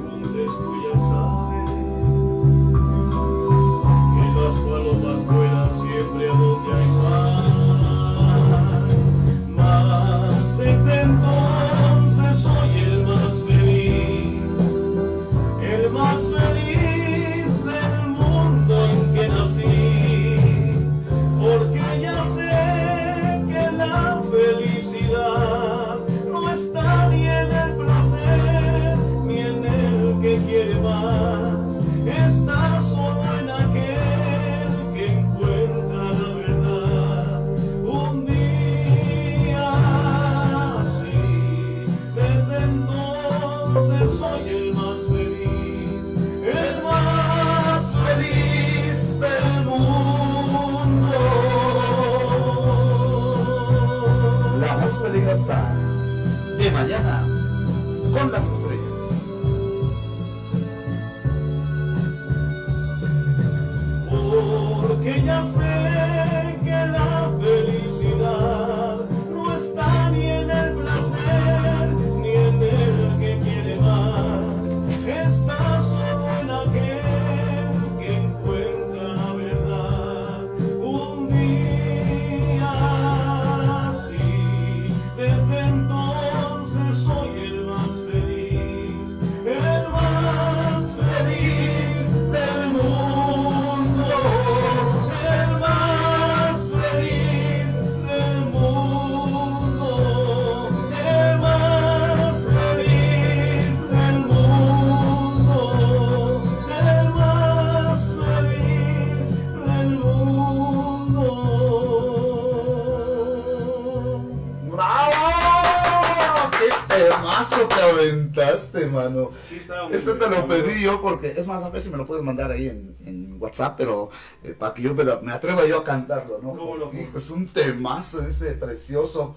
[120.84, 123.76] yo porque, es más, a ver si me lo puedes mandar ahí en, en WhatsApp,
[123.76, 124.10] pero
[124.42, 126.90] eh, para que yo me, me atreva yo a cantarlo, ¿no?
[127.14, 129.34] Es un temazo ese precioso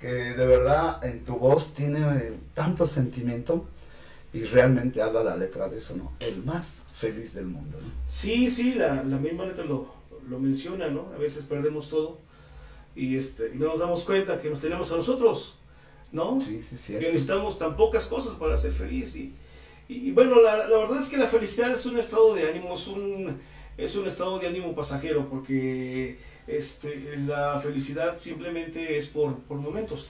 [0.00, 3.66] que de verdad en tu voz tiene eh, tanto sentimiento
[4.32, 6.12] y realmente habla la letra de eso, ¿no?
[6.20, 7.90] El más feliz del mundo, ¿no?
[8.06, 9.92] Sí, sí, la, la misma letra lo,
[10.28, 11.08] lo menciona, ¿no?
[11.14, 12.18] A veces perdemos todo
[12.94, 15.56] y, este, y no nos damos cuenta que nos tenemos a nosotros,
[16.12, 16.40] ¿no?
[16.40, 16.94] Sí, sí, sí.
[16.94, 19.16] que necesitamos tan pocas cosas para ser feliz.
[19.16, 19.34] Y,
[19.92, 22.74] y- y bueno, la, la verdad es que la felicidad es un estado de ánimo,
[22.74, 23.38] es un,
[23.76, 30.08] es un estado de ánimo pasajero, porque este, la felicidad simplemente es por, por momentos.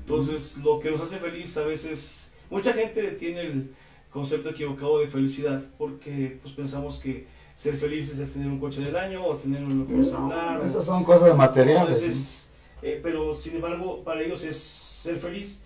[0.00, 3.74] Entonces, lo que nos hace feliz a veces, mucha gente tiene el
[4.10, 8.96] concepto equivocado de felicidad, porque pues pensamos que ser felices es tener un coche del
[8.96, 10.60] año o tener un mejor celular.
[10.64, 12.48] Esas son cosas materiales.
[12.82, 15.62] eh, pero sin embargo, para ellos es ser feliz.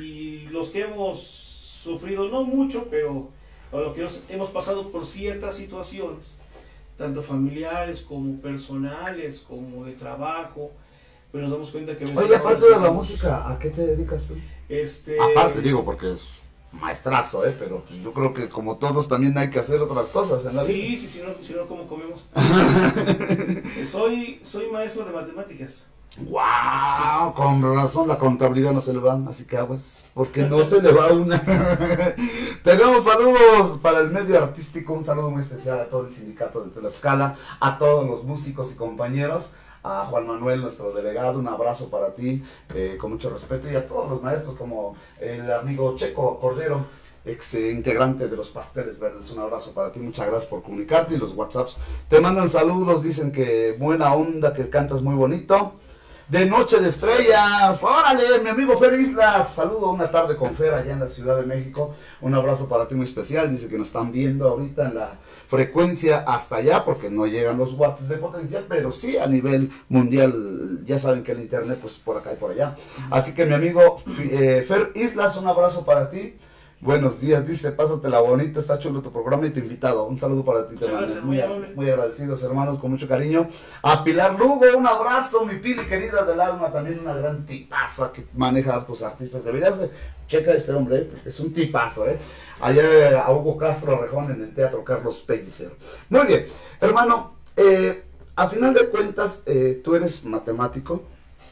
[0.00, 1.45] Y los que hemos
[1.86, 3.28] sufrido, no mucho, pero
[3.72, 6.36] o los que nos- hemos pasado por ciertas situaciones,
[6.98, 10.70] tanto familiares como personales, como de trabajo,
[11.32, 12.14] pues nos damos cuenta que a ¿no?
[12.14, 14.34] veces Oye, aparte de la música, ¿a qué te dedicas tú?
[14.68, 16.26] Este, Aparte, digo, porque es
[16.72, 17.54] maestrazo, ¿eh?
[17.58, 20.64] Pero pues, yo creo que como todos también hay que hacer otras cosas en la
[20.64, 20.78] vida.
[20.86, 22.28] Sí, sí, si no, si no, ¿cómo comemos?
[23.90, 25.86] soy, soy maestro de matemáticas.
[26.18, 27.34] ¡Wow!
[27.34, 30.90] Con razón la contabilidad no se le va, así que aguas, porque no se le
[30.90, 31.42] va una.
[32.64, 36.70] Tenemos saludos para el medio artístico, un saludo muy especial a todo el sindicato de
[36.70, 39.52] Tlaxcala, a todos los músicos y compañeros,
[39.82, 42.42] a Juan Manuel, nuestro delegado, un abrazo para ti,
[42.74, 46.86] eh, con mucho respeto, y a todos los maestros, como el amigo Checo Cordero,
[47.26, 49.30] ex eh, integrante de los Pasteles Verdes.
[49.32, 51.76] Un abrazo para ti, muchas gracias por comunicarte y los WhatsApps
[52.08, 55.74] te mandan saludos, dicen que buena onda, que cantas muy bonito.
[56.28, 60.92] De Noche de Estrellas, órale, mi amigo Fer Islas, saludo una tarde con Fer allá
[60.92, 64.10] en la Ciudad de México, un abrazo para ti muy especial, dice que nos están
[64.10, 65.12] viendo ahorita en la
[65.48, 70.84] frecuencia hasta allá, porque no llegan los watts de potencia, pero sí a nivel mundial,
[70.84, 72.74] ya saben que el internet pues por acá y por allá.
[73.08, 76.34] Así que mi amigo eh, Fer Islas, un abrazo para ti.
[76.80, 80.04] Buenos días, dice, pásatela bonita, está chulo tu programa y tu invitado.
[80.04, 81.40] Un saludo para ti, te gracias, muy,
[81.74, 83.48] muy agradecidos, hermanos, con mucho cariño.
[83.82, 88.26] A Pilar Lugo, un abrazo, mi Pili querida del alma, también una gran tipaza que
[88.34, 89.42] maneja a tus artistas.
[89.44, 89.90] Deberías de-
[90.28, 92.18] checa a este hombre, eh, es un tipazo, ¿eh?
[92.60, 95.72] Allá a Hugo Castro Rejón en el Teatro Carlos Pellicer.
[96.10, 96.44] Muy bien,
[96.80, 98.04] hermano, eh,
[98.36, 101.02] a final de cuentas, eh, tú eres matemático,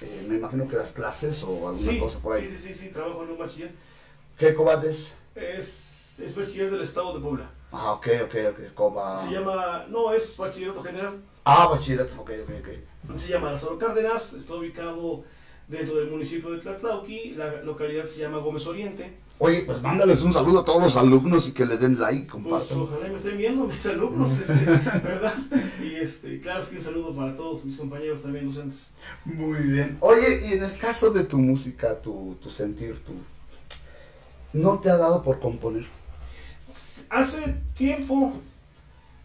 [0.03, 2.47] eh, me imagino que das clases o alguna Sí, cosa por ahí.
[2.47, 3.73] sí, sí, sí, sí, trabajo en un bachiller.
[4.39, 5.15] ¿Qué cobates?
[5.35, 7.51] Es, es bachiller del estado de Puebla.
[7.73, 9.17] Ah, ok, ok, ok, coba.
[9.17, 11.21] Se llama, no, es bachillerato general.
[11.45, 13.19] Ah, bachillerato, ok, ok, ok.
[13.19, 15.25] Se llama Lázaro Cárdenas, está ubicado
[15.69, 19.19] dentro del municipio de Tlatlauqui, la localidad se llama Gómez Oriente.
[19.39, 22.43] Oye, pues mándales un saludo a todos los alumnos y que le den like, Pues
[22.45, 22.79] compartan.
[22.81, 25.35] ojalá me estén viendo mis alumnos, este, ¿verdad?
[25.83, 28.93] Y este, claro, es que un saludo para todos mis compañeros también docentes.
[29.25, 29.99] Muy bien.
[30.01, 33.13] Oye, y en el caso de tu música, tu, tu sentir, tu...
[34.55, 35.85] ¿No te ha dado por componer?
[37.11, 38.35] Hace tiempo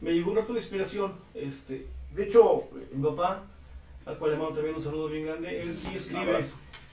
[0.02, 1.14] me llegó un rato de inspiración.
[1.36, 3.44] Este, de hecho, mi papá,
[4.08, 6.44] al cual le mando también un saludo bien grande, él sí escribe.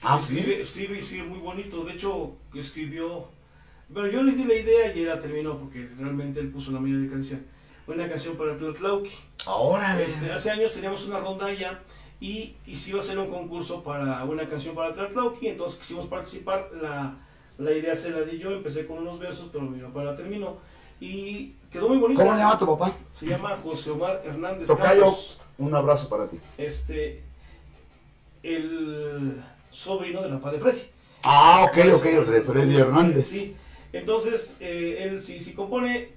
[0.03, 0.37] Ah, ¿sí?
[0.37, 1.83] escribe, escribe y escribe muy bonito.
[1.83, 3.27] De hecho, escribió.
[3.89, 6.79] Bueno, yo le di la idea y él la terminó porque realmente él puso la
[6.79, 7.43] mayoría de canción.
[7.87, 9.15] Una canción para Tlatlauqui.
[9.47, 11.79] Ahora, Este, hace años teníamos una rondalla
[12.19, 16.05] y, y se iba a hacer un concurso para una canción para Tlatlauqui, entonces quisimos
[16.05, 17.17] participar, la,
[17.57, 20.57] la idea se la di yo, empecé con unos versos, pero mi papá la terminó
[20.99, 22.23] y quedó muy bonita.
[22.23, 22.97] ¿Cómo se llama tu papá?
[23.11, 26.39] Se llama José Omar Hernández Tocayo, Campos, un abrazo para ti.
[26.57, 27.23] este,
[28.43, 30.81] el sobrino de la papá de Freddy.
[31.23, 33.27] Ah, ok, ok, de Freddy Hernández.
[33.27, 33.55] Sí,
[33.91, 36.15] entonces eh, él sí, sí compone.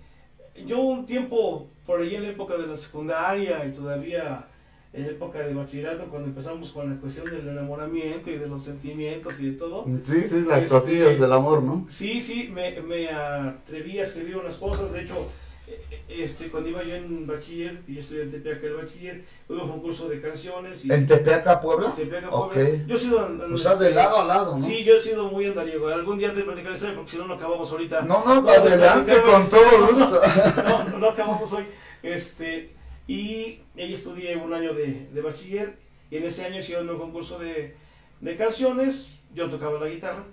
[0.67, 4.47] Yo un tiempo, por ahí en la época de la secundaria y todavía
[4.93, 9.39] en época de bachillerato, cuando empezamos con la cuestión del enamoramiento y de los sentimientos
[9.41, 9.85] y de todo.
[10.05, 11.87] Sí, sí, las Este- cosillas del amor, ¿no?
[11.89, 14.93] Sí, sí, me, me atreví a escribir unas cosas.
[14.93, 15.29] De hecho,
[15.69, 19.63] eh, este, cuando iba yo en bachiller, y yo estudié en Tepeaca el bachiller, hubo
[19.63, 20.85] un concurso de canciones.
[20.85, 21.93] Y ¿En Tepeaca, Puebla?
[21.95, 22.29] Tepeaca.
[22.29, 22.85] Puebla.
[22.89, 23.25] Yo he sido.
[23.25, 24.61] an- O sea, de lado a lado, ¿no?
[24.67, 25.87] Sí, yo he sido muy andariego.
[25.87, 28.03] Algún día te platicaré esa, porque si no, no acabamos ahorita.
[28.03, 30.21] No, no, adelante, con todo gusto.
[30.65, 31.65] No, no, no acabamos hoy.
[32.03, 32.71] Este,
[33.15, 35.77] y ahí estudié un año de, de bachiller.
[36.11, 37.75] Y en ese año hicieron un concurso de,
[38.21, 39.21] de canciones.
[39.35, 40.25] Yo tocaba la guitarra.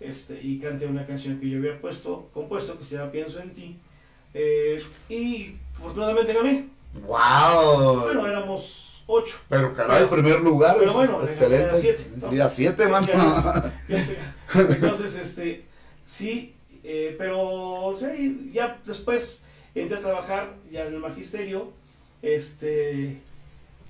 [0.00, 3.54] Este, y canté una canción que yo había puesto, compuesto, que se llama Pienso en
[3.54, 3.78] ti.
[4.34, 4.76] Eh,
[5.08, 6.68] y afortunadamente gané.
[7.06, 8.02] ¡Wow!
[8.02, 9.38] Bueno, éramos ocho.
[9.48, 10.76] Pero caray, primer lugar.
[10.78, 11.76] Pero bueno, excelente.
[11.80, 12.30] siete, ¿no?
[12.30, 13.06] Sí, a siete, Sí, mano.
[13.06, 14.18] ya, ya sé.
[14.54, 15.64] Entonces, este,
[16.04, 21.72] Sí, eh, pero sí, ya después entré a trabajar ya en el magisterio,
[22.24, 23.20] este,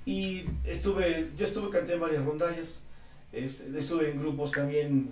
[0.07, 2.83] y estuve, yo estuve, canté en varias rondallas,
[3.33, 5.11] este, estuve en grupos también,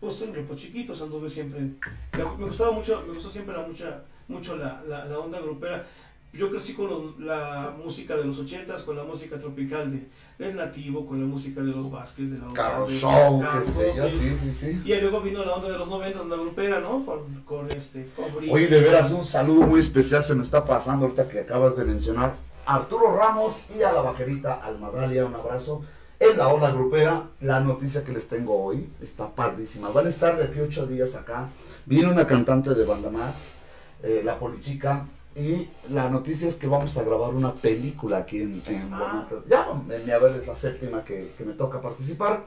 [0.00, 4.02] pues en grupos chiquitos, anduve siempre, me, me gustaba mucho, me gustó siempre la mucha,
[4.28, 5.86] mucho la, la, la onda grupera,
[6.32, 10.08] yo crecí con los- la música de los ochentas, con la música tropical de,
[10.44, 13.46] del nativo, con la música de los Vázquez, de la onda Carlos de Show, yo,
[13.46, 14.82] Campos, sí, sí, sí.
[14.84, 17.06] y luego vino la onda de los 90, onda grupera, ¿no?
[17.06, 18.24] Con, con este, con.
[18.50, 21.84] Oye, de veras, un saludo muy especial se me está pasando ahorita que acabas de
[21.84, 22.34] mencionar.
[22.66, 25.84] Arturo Ramos y a la vaquerita Almadalia, un abrazo.
[26.20, 29.90] En la ola grupera, la noticia que les tengo hoy está padrísima.
[29.90, 31.48] Van a estar de aquí ocho días acá.
[31.86, 33.56] Viene una cantante de banda más,
[34.02, 35.06] eh, la Polichica.
[35.36, 39.26] Y la noticia es que vamos a grabar una película aquí en, en Ah.
[39.48, 42.44] Ya, en mi haber es la séptima que, que me toca participar.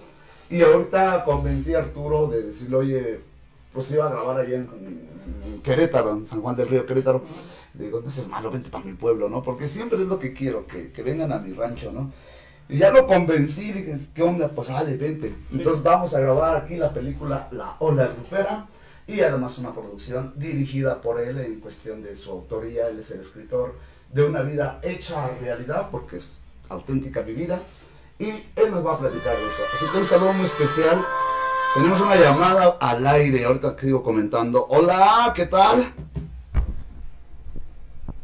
[0.49, 3.19] Y ahorita convencí a Arturo de decirle, oye,
[3.73, 4.69] pues iba a grabar allá en,
[5.45, 7.21] en Querétaro, en San Juan del Río, Querétaro.
[7.73, 9.43] Le digo, no seas malo, vente para mi pueblo, ¿no?
[9.43, 12.11] Porque siempre es lo que quiero, que, que vengan a mi rancho, ¿no?
[12.69, 14.49] Y ya lo convencí, dije, ¿qué onda?
[14.49, 15.33] Pues dale, vente.
[15.51, 18.67] Entonces vamos a grabar aquí la película La Ola Grupera
[19.07, 23.21] y además una producción dirigida por él en cuestión de su autoría, él es el
[23.21, 23.75] escritor
[24.11, 27.61] de una vida hecha realidad, porque es auténtica mi vida,
[28.19, 29.63] y él nos va a platicar de eso.
[29.73, 31.05] Así que un saludo muy especial.
[31.73, 34.65] Tenemos una llamada al aire, ahorita que sigo comentando.
[34.69, 35.93] Hola, ¿qué tal?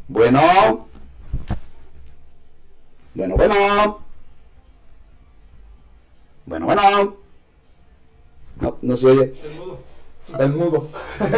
[0.08, 0.88] Bueno.
[3.14, 4.00] Bueno, bueno.
[6.46, 7.16] Bueno, bueno.
[8.60, 9.34] No, no se oye.
[9.34, 9.78] Se mudó.
[10.26, 10.88] Está en mudo.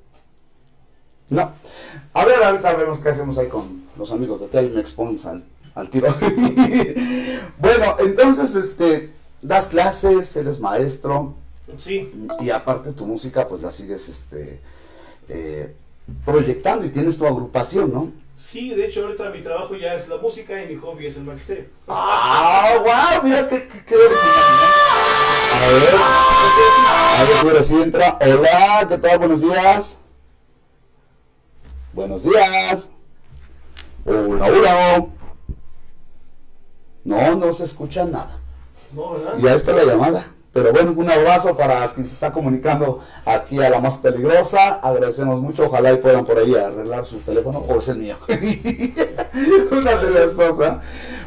[1.30, 1.51] No.
[2.13, 4.93] A ver, ahorita vemos qué hacemos ahí con los amigos de Telmex.
[4.93, 5.43] Ponnos al,
[5.75, 6.07] al tiro.
[7.59, 9.11] bueno, entonces, este,
[9.41, 11.36] das clases, eres maestro
[11.75, 14.61] Sí, y aparte tu música, pues la sigues, este,
[15.28, 15.75] eh,
[16.25, 18.11] proyectando y tienes tu agrupación, ¿no?
[18.37, 21.23] sí, de hecho ahorita mi trabajo ya es la música y mi hobby es el
[21.23, 21.65] magisterio.
[21.87, 23.23] ¡Ah, wow!
[23.23, 23.95] Mira qué, qué, qué.
[25.53, 25.95] A ver.
[27.17, 28.17] A ver si ahora sí entra.
[28.21, 29.17] Hola, ¿qué tal?
[29.17, 29.99] Buenos días.
[31.93, 32.89] Buenos días.
[34.05, 35.07] Hola, hola.
[37.03, 38.39] No, no se escucha nada.
[38.93, 39.33] No, ¿verdad?
[39.39, 40.27] Y ahí está la llamada.
[40.57, 44.79] Pero bueno, un abrazo para quien se está comunicando aquí a la más peligrosa.
[44.81, 45.67] Agradecemos mucho.
[45.67, 47.59] Ojalá y puedan por ahí arreglar su teléfono.
[47.59, 48.17] O es el mío.
[49.71, 50.59] Una de las dos.
[50.61, 50.81] ¿ah?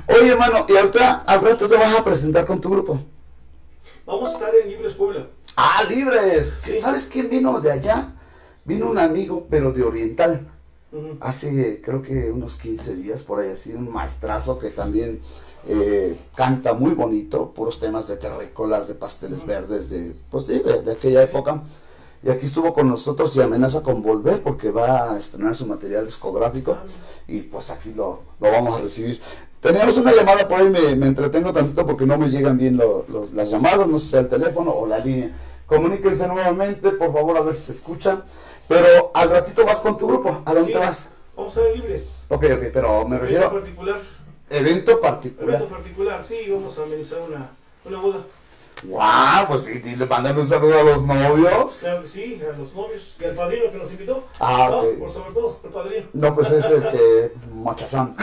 [0.08, 2.98] Oye, hermano, y ahorita al rato te vas a presentar con tu grupo.
[4.04, 5.28] Vamos a estar en Libres Puebla.
[5.54, 6.58] Ah, libres.
[6.62, 6.80] Sí.
[6.80, 8.12] ¿Sabes quién vino de allá?
[8.64, 10.48] Vino un amigo, pero de Oriental.
[11.20, 15.20] Hace creo que unos 15 días por ahí así, un maestrazo que también
[15.68, 20.82] eh, canta muy bonito, puros temas de terrícolas, de pasteles verdes, de pues sí, de,
[20.82, 21.62] de aquella época.
[22.22, 26.04] Y aquí estuvo con nosotros y amenaza con volver porque va a estrenar su material
[26.04, 26.76] discográfico
[27.26, 29.20] y pues aquí lo, lo vamos a recibir.
[29.61, 33.04] Teníamos una llamada por ahí, me, me entretengo tantito porque no me llegan bien lo-
[33.08, 35.30] los- las llamadas, no sé si el teléfono o la línea.
[35.66, 38.22] Comuníquense nuevamente, por favor, a ver si se escuchan.
[38.68, 41.11] Pero al ratito vas con tu grupo, ¿a dónde Sí, vas?
[41.36, 42.16] Vamos a en Libres.
[42.28, 44.00] Ok, ok, pero me refiero particular.
[44.51, 45.55] Evento particular.
[45.55, 47.51] Evento particular, sí, vamos a amenizar una,
[47.84, 48.24] una boda.
[48.82, 49.46] ¡Guau!
[49.46, 51.80] Pues sí, dile, mándale un saludo a los novios.
[51.80, 54.24] Claro que sí, a los novios y al padrino que nos invitó.
[54.38, 54.98] Ah, ok.
[54.98, 56.07] por sobre todo, el padrino.
[56.14, 57.32] No, pues es el que...
[57.55, 58.16] Machachán.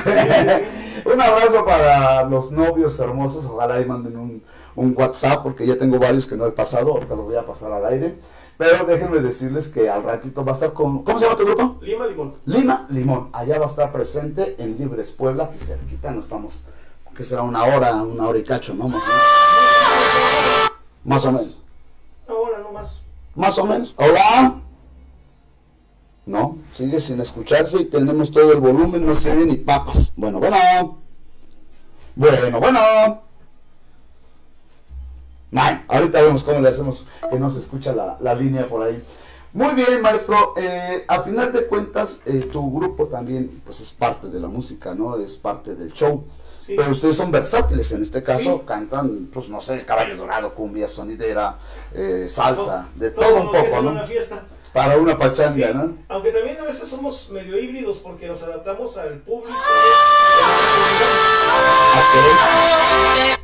[1.06, 3.46] un abrazo para los novios hermosos.
[3.46, 4.44] Ojalá y manden un,
[4.76, 6.92] un WhatsApp porque ya tengo varios que no he pasado.
[6.94, 8.16] Ahorita lo voy a pasar al aire.
[8.58, 11.04] Pero déjenme decirles que al ratito va a estar con...
[11.04, 11.78] ¿Cómo se llama tu grupo?
[11.82, 12.34] Lima, Limón.
[12.46, 13.30] Lima Limón.
[13.32, 16.12] Allá va a estar presente en Libres Puebla, aquí cerquita.
[16.12, 16.64] No estamos...
[17.16, 18.88] Que será una hora, una hora y cacho, ¿no?
[18.90, 19.24] Más o menos.
[21.04, 21.58] Más o menos.
[22.28, 23.02] Ahora no más.
[23.36, 23.94] Más o menos.
[23.98, 24.62] Hola.
[26.28, 30.12] No, sigue sin escucharse y tenemos todo el volumen, no se oye ni papas.
[30.16, 31.00] Bueno, bueno.
[32.16, 33.27] Bueno, bueno.
[35.88, 39.04] Ahorita vemos cómo le hacemos que no se escucha la, la línea por ahí.
[39.54, 40.54] Muy bien, maestro.
[40.58, 44.94] Eh, a final de cuentas, eh, tu grupo también pues es parte de la música,
[44.94, 45.18] ¿no?
[45.18, 46.26] Es parte del show.
[46.66, 46.74] Sí.
[46.76, 48.62] Pero ustedes son versátiles, en este caso Sí.
[48.68, 51.58] cantan, pues no sé, caballo dorado, cumbia, sonidera,
[51.94, 53.92] eh, salsa, de Todo todo un poco, ¿no?
[53.92, 54.44] Una fiesta.
[54.74, 55.96] Para una Sí, pachanga, ¿no?
[56.10, 59.58] Aunque también a veces somos medio híbridos porque nos adaptamos al público.
[61.96, 63.40] Ok.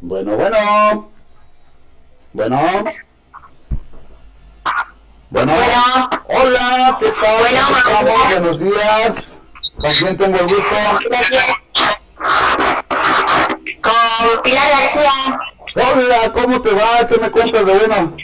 [0.00, 1.10] Bueno, bueno.
[2.32, 2.58] Bueno.
[5.28, 5.52] Bueno.
[5.52, 6.10] Bueno.
[6.28, 7.38] Hola, ¿qué tal?
[7.40, 9.38] Bueno, buenos días.
[9.78, 10.76] ¿Con quién tengo el gusto?
[13.82, 15.12] Con Pilar García.
[15.74, 17.06] Hola, ¿cómo te va?
[17.06, 18.16] ¿Qué me cuentas de bueno?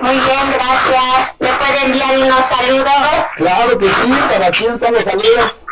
[0.00, 1.40] Muy bien, gracias.
[1.40, 3.26] ¿Me puede enviar unos saludos?
[3.36, 5.66] Claro que sí, ¿para quién son los saludos?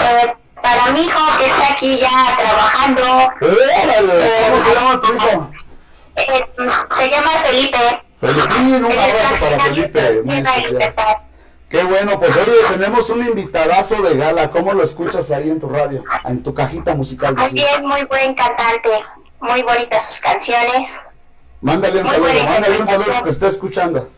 [0.00, 3.02] Eh, para mi hijo que está aquí ya trabajando.
[3.40, 5.50] Órale, ¿cómo se llama tu hijo?
[6.16, 6.44] Eh,
[6.98, 8.02] se llama Felipe.
[8.20, 11.18] Felipín, un abrazo está para Felipe, muy especial.
[11.68, 14.50] Qué bueno, pues oye, tenemos un invitadazo de gala.
[14.50, 16.02] ¿Cómo lo escuchas ahí en tu radio?
[16.24, 17.36] En tu cajita musical.
[17.36, 17.66] Decía.
[17.66, 19.04] bien, muy buen cantante.
[19.40, 20.98] Muy bonitas sus canciones.
[21.60, 24.10] Mándale un Muy saludo, mándale un saludo que esté escuchando.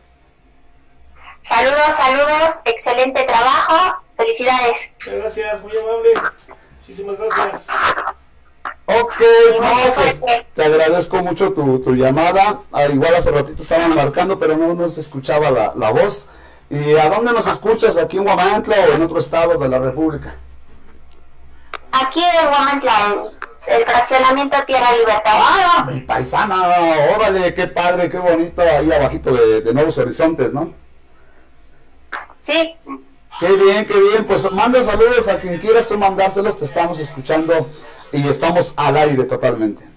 [1.42, 2.62] Saludos, saludos.
[2.66, 4.02] Excelente trabajo.
[4.20, 4.90] Felicidades.
[4.92, 6.10] Muchas gracias, muy amable.
[6.78, 7.66] Muchísimas gracias.
[8.86, 9.14] Ok,
[9.60, 10.20] no, pues
[10.54, 12.60] te agradezco mucho tu, tu llamada.
[12.72, 16.28] Ah, igual hace ratito estaban marcando, pero no nos escuchaba la, la voz.
[16.68, 17.96] ¿Y a dónde nos escuchas?
[17.96, 20.36] ¿Aquí en Guamantla o en otro estado de la República?
[21.92, 23.16] Aquí en Guamantla,
[23.66, 25.32] en el fraccionamiento Tierra Libertad.
[25.34, 26.62] ¡Ah, mi paisana!
[27.16, 28.60] ¡Órale, qué padre, qué bonito!
[28.60, 30.74] Ahí abajito de, de Nuevos Horizontes, ¿no?
[32.40, 32.76] Sí,
[33.40, 34.26] Qué bien, qué bien.
[34.26, 36.58] Pues manda saludos a quien quieras tú mandárselos.
[36.58, 37.66] Te estamos escuchando
[38.12, 39.88] y estamos al aire totalmente.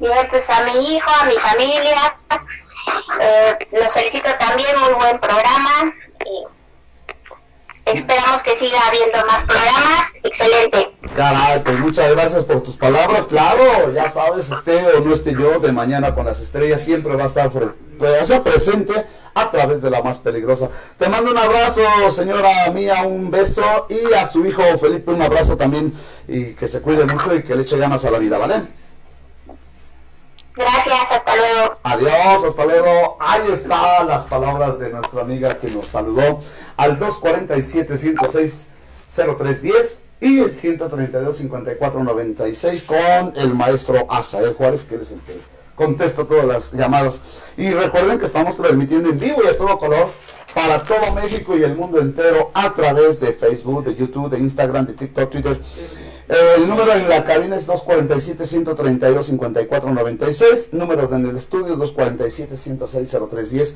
[0.00, 2.18] bien, pues a mi hijo, a mi familia.
[3.20, 5.94] Eh, los felicito también, muy buen programa.
[6.26, 6.44] Y
[7.96, 10.14] esperamos que siga habiendo más programas.
[10.24, 10.96] Excelente.
[11.14, 13.26] Caray, pues muchas gracias por tus palabras.
[13.26, 17.22] Claro, ya sabes, esté o no esté yo, de mañana con las estrellas siempre va
[17.22, 17.50] a estar
[18.00, 18.94] o sea, presente
[19.34, 20.68] a través de la más peligrosa.
[20.96, 25.56] Te mando un abrazo, señora mía, un beso y a su hijo Felipe un abrazo
[25.56, 25.92] también
[26.28, 28.62] y que se cuide mucho y que le eche ganas a la vida, ¿vale?
[30.56, 31.78] Gracias, hasta luego.
[31.82, 33.16] Adiós, hasta luego.
[33.18, 36.38] Ahí están las palabras de nuestra amiga que nos saludó
[36.76, 45.40] al 247-106-0310 y el 132-5496 con el maestro Asael Juárez, que es el que
[45.74, 47.20] contesta todas las llamadas.
[47.56, 50.08] Y recuerden que estamos transmitiendo en vivo y a todo color
[50.54, 54.86] para todo México y el mundo entero a través de Facebook, de YouTube, de Instagram,
[54.86, 55.60] de TikTok, Twitter.
[56.26, 60.68] Eh, el número en la cabina es 247-132-5496.
[60.72, 63.74] Número en el estudio 247-106-0310.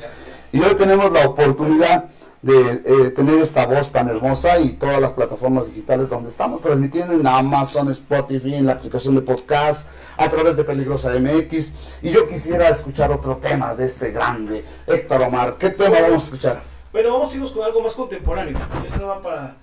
[0.53, 2.09] Y hoy tenemos la oportunidad
[2.43, 7.15] de eh, tener esta voz tan hermosa y todas las plataformas digitales donde estamos transmitiendo
[7.15, 11.99] en Amazon, Spotify, en la aplicación de podcast, a través de Peligrosa MX.
[12.03, 15.57] Y yo quisiera escuchar otro tema de este grande Héctor Omar.
[15.59, 16.63] ¿Qué tema vamos a escuchar?
[16.93, 18.59] Bueno, vamos a irnos con algo más contemporáneo.
[18.85, 19.57] Esta va para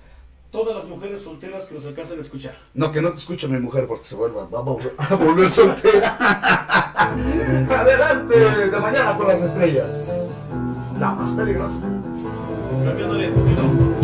[0.50, 2.54] todas las mujeres solteras que nos alcanzan a escuchar.
[2.74, 5.48] No, que no te escuche mi mujer porque se vuelva va a volver, a volver
[5.48, 6.16] soltera.
[7.70, 8.38] Adelante,
[8.70, 10.52] de mañana con las estrellas.
[10.98, 11.86] La más peligrosa.
[12.84, 13.96] Cambiándole un poquito.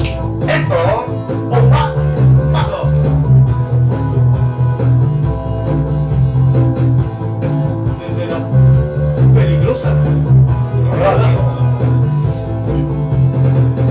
[11.01, 11.39] Radio.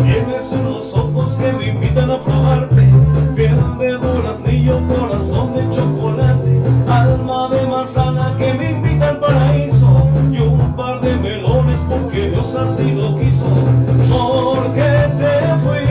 [0.04, 2.88] Tienes unos ojos que me invitan a probarte
[3.36, 9.71] Piel de duraznillo, corazón de chocolate Alma de manzana que me invita al paraíso
[12.42, 13.46] Dios así lo quiso
[14.10, 14.82] Porque
[15.20, 15.91] te fuiste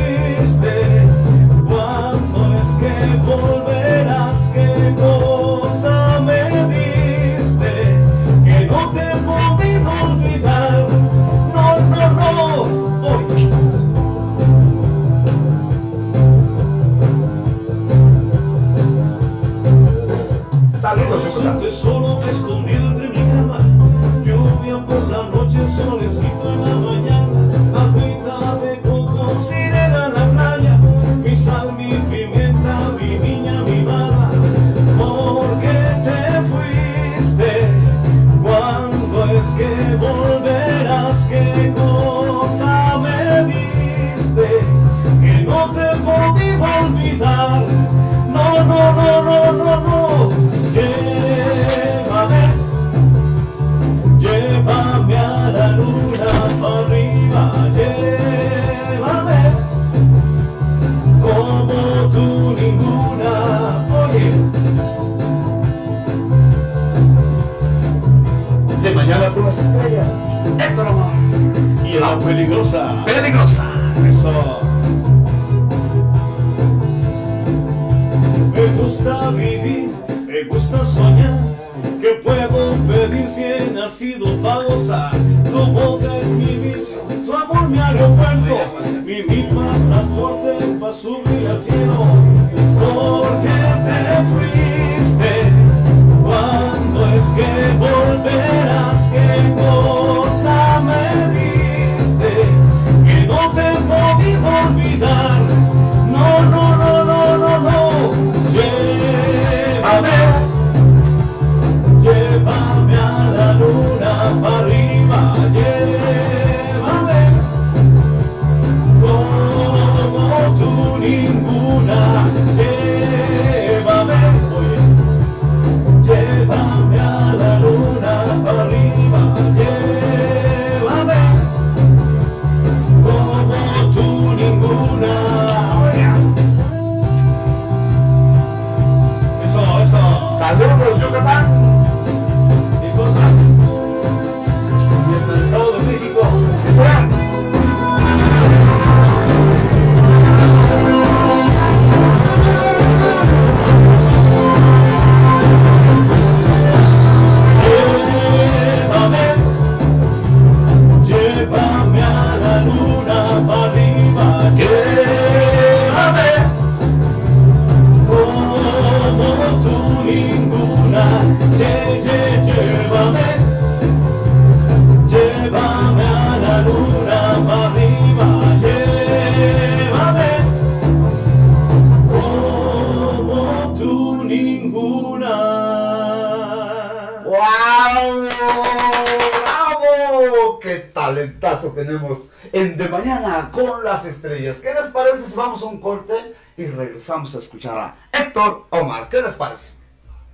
[197.21, 199.11] vamos a escuchar a Héctor Omar.
[199.11, 199.73] ¿Qué les parece?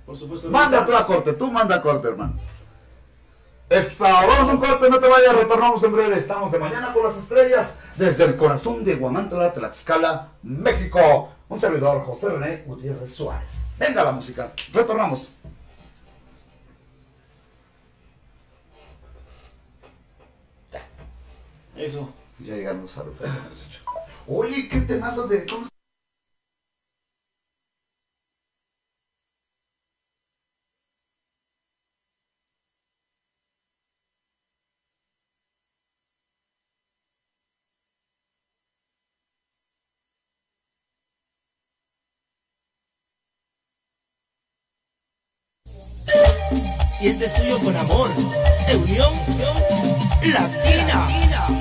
[0.05, 0.49] Por supuesto.
[0.49, 2.39] Manda tú a corte, tú manda a corte, hermano.
[3.69, 6.17] Esa, vamos a un corte, no te vayas, retornamos en breve.
[6.17, 11.29] Estamos de mañana con las estrellas desde el corazón de Guamantla, Tlaxcala, México.
[11.49, 13.65] Un servidor, José René Gutiérrez Suárez.
[13.77, 15.31] Venga la música, retornamos.
[21.75, 22.09] Eso.
[22.39, 23.17] Ya llegaron los aros.
[24.25, 25.45] Oye, ¿qué te pasa de.?
[25.45, 25.67] ¿Cómo
[46.99, 48.09] y este es tuyo con amor
[48.67, 49.13] de Unión
[50.23, 51.56] Latina.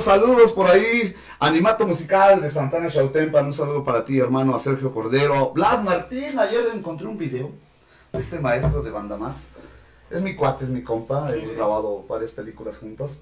[0.00, 1.14] Saludos por ahí.
[1.38, 3.46] Animato musical de Santana Chautempan.
[3.46, 5.52] Un saludo para ti, hermano, a Sergio Cordero.
[5.54, 7.50] Blas Martín, ayer encontré un video
[8.12, 9.50] este maestro de Banda Max.
[10.10, 13.20] Es mi cuate, es mi compa, hemos grabado varias películas juntos.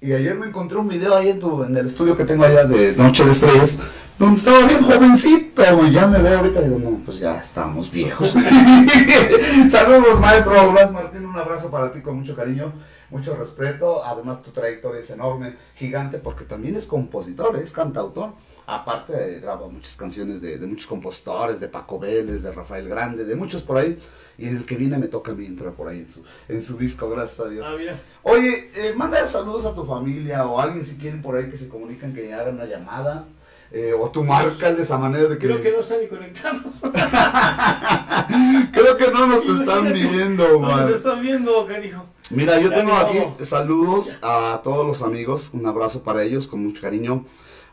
[0.00, 2.64] Y ayer me encontré un video ahí en, tu- en el estudio que tengo allá
[2.64, 3.78] de Noche de Estrellas,
[4.18, 5.86] donde estaba bien jovencito.
[5.86, 8.34] Ya me veo ahorita y digo, no, pues ya estamos viejos.
[9.70, 11.24] Saludos, maestro Blas Martín.
[11.26, 12.72] Un abrazo para ti con mucho cariño,
[13.10, 14.04] mucho respeto.
[14.04, 18.32] Además, tu trayectoria es enorme, gigante, porque también es compositor, es cantautor.
[18.66, 23.24] Aparte, eh, graba muchas canciones de, de muchos compositores, de Paco Vélez, de Rafael Grande,
[23.24, 23.98] de muchos por ahí.
[24.36, 26.76] Y el que viene me toca a mí entrar por ahí en su, en su
[26.76, 27.66] disco, gracias a Dios.
[27.70, 28.00] Ah, mira.
[28.24, 31.68] Oye, eh, manda saludos a tu familia o alguien si quieren por ahí que se
[31.68, 33.26] comunican que hagan una llamada.
[33.70, 35.46] eh, o tú márcale de esa manera de que...
[35.46, 36.82] Creo que no están ni conectados.
[38.72, 40.80] Creo que no nos están viendo, No man.
[40.80, 42.04] nos están viendo, carijo.
[42.30, 46.80] Mira, yo tengo aquí saludos a todos los amigos, un abrazo para ellos con mucho
[46.80, 47.26] cariño.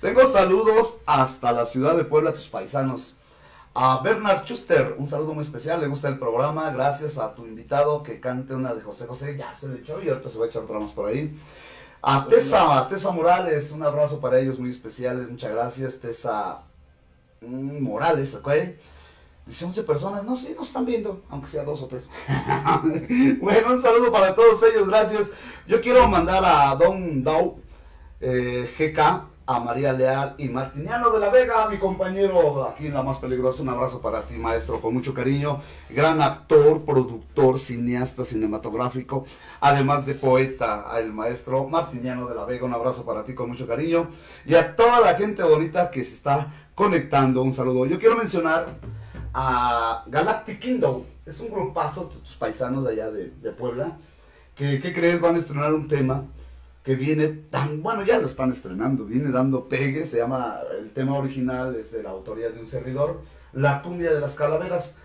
[0.00, 3.16] Tengo saludos hasta la ciudad de Puebla, tus paisanos.
[3.74, 8.02] A Bernard Schuster, un saludo muy especial, le gusta el programa, gracias a tu invitado
[8.02, 10.48] que cante una de José José, ya se le echó y ahorita se va a
[10.48, 11.34] echar otra más por ahí.
[12.02, 16.64] A Tessa, a Tessa Morales, un abrazo para ellos muy especiales, muchas gracias, Tessa
[17.40, 18.50] mm, Morales, ¿ok?
[19.46, 22.08] Dice 11 personas, no, sí, nos están viendo, aunque sea dos o tres.
[23.40, 25.32] bueno, un saludo para todos ellos, gracias.
[25.66, 27.61] Yo quiero mandar a Don Dau,
[28.22, 33.02] eh, GK, a María Leal y Martiniano de la Vega, mi compañero aquí en La
[33.02, 33.62] Más Peligrosa.
[33.62, 35.60] Un abrazo para ti, maestro, con mucho cariño.
[35.90, 39.24] Gran actor, productor, cineasta cinematográfico,
[39.60, 42.64] además de poeta, el maestro Martiniano de la Vega.
[42.64, 44.08] Un abrazo para ti con mucho cariño.
[44.46, 46.46] Y a toda la gente bonita que se está
[46.76, 47.86] conectando, un saludo.
[47.86, 48.66] Yo quiero mencionar
[49.34, 51.02] a Galactic Kingdom.
[51.26, 53.96] Es un grupazo, tus paisanos de allá de, de Puebla,
[54.54, 55.20] que, ¿qué crees?
[55.20, 56.24] Van a estrenar un tema
[56.82, 61.16] que viene tan, bueno, ya lo están estrenando, viene dando pegue, se llama, el tema
[61.16, 63.20] original es de la autoría de un servidor,
[63.52, 64.96] La cumbia de las calaveras.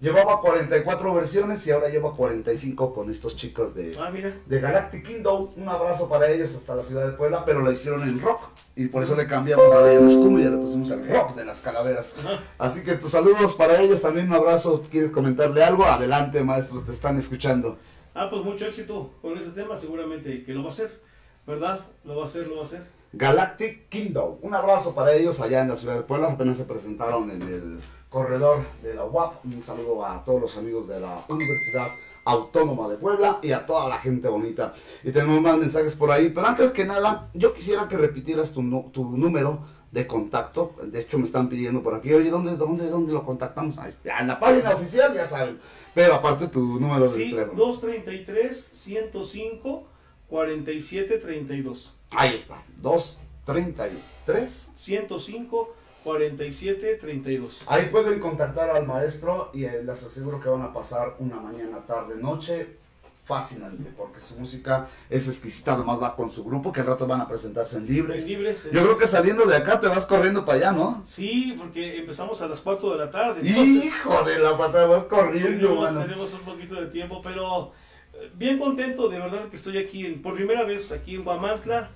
[0.00, 4.32] Llevaba 44 versiones y ahora lleva 45 con estos chicos de, Ah, mira.
[4.46, 5.48] de Galactic Kingdom.
[5.56, 8.50] Un abrazo para ellos hasta la ciudad de Puebla, pero la hicieron en rock.
[8.76, 11.44] Y por eso le cambiamos, ahora ya no es cumbia, le pusimos el rock de
[11.44, 12.12] las calaveras.
[12.58, 14.84] Así que tus saludos para ellos, también un abrazo.
[14.88, 15.84] ¿Quieres comentarle algo?
[15.84, 17.76] Adelante, maestro, te están escuchando.
[18.14, 21.00] Ah, pues mucho éxito con ese tema, seguramente que lo va a hacer,
[21.48, 21.80] ¿verdad?
[22.04, 22.82] Lo va a hacer, lo va a hacer.
[23.14, 24.36] Galactic Kingdom.
[24.42, 26.32] Un abrazo para ellos allá en la ciudad de Puebla.
[26.32, 27.80] Apenas se presentaron en el
[28.10, 29.46] corredor de la UAP.
[29.46, 31.88] Un saludo a todos los amigos de la Universidad
[32.26, 34.74] Autónoma de Puebla y a toda la gente bonita.
[35.02, 36.28] Y tenemos más mensajes por ahí.
[36.28, 39.60] Pero antes que nada, yo quisiera que repitieras tu, tu número
[39.90, 40.74] de contacto.
[40.82, 42.12] De hecho, me están pidiendo por aquí.
[42.12, 43.76] Oye, ¿dónde, dónde, dónde lo contactamos?
[44.04, 45.58] En la página oficial, ya saben.
[45.94, 47.58] Pero aparte tu número de Sí, teléfono.
[47.58, 48.70] 233
[50.28, 51.94] 105 47 32.
[52.16, 52.62] Ahí está.
[52.82, 54.70] 233.
[54.74, 55.74] 105
[56.04, 57.62] 47 32.
[57.66, 62.20] Ahí pueden contactar al maestro y les aseguro que van a pasar una mañana, tarde,
[62.20, 62.76] noche
[63.24, 67.20] fascinante porque su música es exquisita, además va con su grupo que al rato van
[67.20, 68.22] a presentarse en libres.
[68.22, 71.02] En libres, Yo creo que saliendo de acá te vas corriendo para allá, ¿no?
[71.06, 73.46] Sí, porque empezamos a las 4 de la tarde.
[73.46, 77.72] entonces- Hijo de la patada, vas corriendo, Tenemos, un poquito de tiempo, pero
[78.34, 81.90] bien contento de verdad que estoy aquí en- por primera vez aquí en Guamantla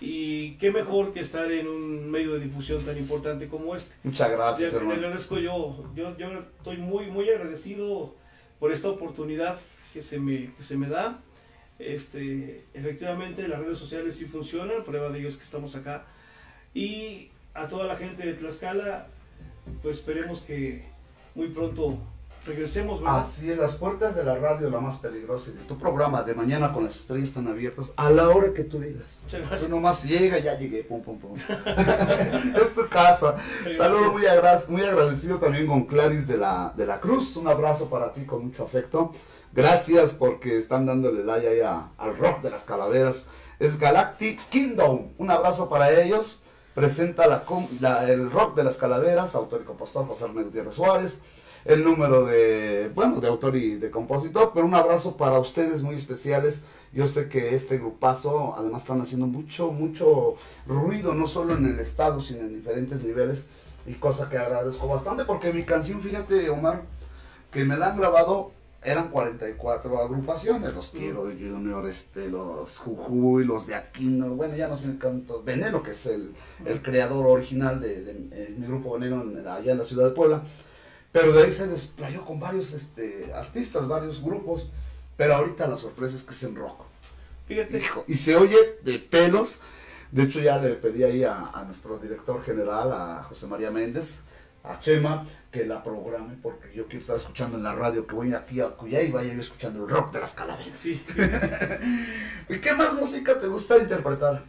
[0.00, 3.96] y qué mejor que estar en un medio de difusión tan importante como este.
[4.04, 5.00] Muchas gracias, Le, le hermano.
[5.00, 6.28] agradezco yo, yo, yo
[6.58, 8.14] estoy muy, muy agradecido
[8.60, 9.58] por esta oportunidad
[9.92, 11.20] que se me, que se me da.
[11.78, 16.06] Este, efectivamente las redes sociales sí funcionan, prueba de ello es que estamos acá.
[16.74, 19.06] Y a toda la gente de Tlaxcala,
[19.82, 20.84] pues esperemos que
[21.34, 21.98] muy pronto
[22.48, 23.20] regresemos, ¿verdad?
[23.20, 26.34] Así es, las puertas de la radio, la más peligrosa, y de tu programa de
[26.34, 29.20] mañana con las estrellas están abiertas a la hora que tú digas.
[29.60, 31.34] Tú nomás llega, ya llegué, pum, pum, pum.
[32.60, 33.36] es tu casa.
[33.60, 34.12] Muchas Saludo gracias.
[34.14, 37.36] muy, agra- muy agradecido también con Claris de la, de la Cruz.
[37.36, 39.12] Un abrazo para ti con mucho afecto.
[39.52, 43.28] Gracias porque están dándole like ahí a- al rock de las calaveras.
[43.58, 45.08] Es Galactic Kingdom.
[45.18, 46.40] Un abrazo para ellos.
[46.74, 47.42] Presenta la,
[47.80, 51.22] la- el rock de las calaveras, autor y compositor José Gutiérrez Suárez.
[51.64, 55.96] El número de, bueno, de autor y de compositor, pero un abrazo para ustedes muy
[55.96, 56.64] especiales.
[56.92, 60.34] Yo sé que este grupazo, además, están haciendo mucho, mucho
[60.66, 63.48] ruido, no solo en el estado, sino en diferentes niveles.
[63.86, 66.82] Y cosa que agradezco bastante, porque mi canción, fíjate, Omar,
[67.50, 68.52] que me la han grabado,
[68.82, 70.72] eran 44 agrupaciones.
[70.74, 75.44] Los Quiero de Junior, este, los Jujuy, los de Aquino, bueno, ya no sé cuántos.
[75.44, 76.32] Veneno, que es el,
[76.64, 80.14] el creador original de, de, eh, mi grupo Veneno en- allá en la ciudad de
[80.14, 80.42] Puebla.
[81.12, 84.66] Pero de ahí se desplayó con varios este, artistas, varios grupos.
[85.16, 86.82] Pero ahorita la sorpresa es que es en rock.
[87.46, 89.60] Fíjate, Hijo, y se oye de pelos.
[90.12, 94.22] De hecho, ya le pedí ahí a, a nuestro director general, a José María Méndez,
[94.64, 98.32] a Chema, que la programe, porque yo quiero estar escuchando en la radio, que voy
[98.32, 100.76] aquí a Cuyá y vaya yo escuchando el rock de las calaveras.
[100.76, 101.20] sí, sí.
[102.48, 104.44] ¿Y qué más música te gusta interpretar?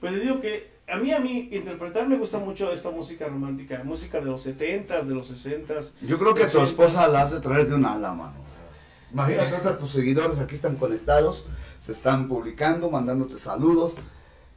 [0.00, 3.82] Pues le digo que a mí, a mí, interpretar me gusta mucho esta música romántica,
[3.84, 5.92] música de los 70s, de los 60s.
[6.02, 8.34] Yo creo que a tu esposa la has de traer de una ala, mano.
[8.46, 8.68] O sea,
[9.12, 11.46] imagínate ahorita tus seguidores aquí están conectados,
[11.78, 13.96] se están publicando, mandándote saludos.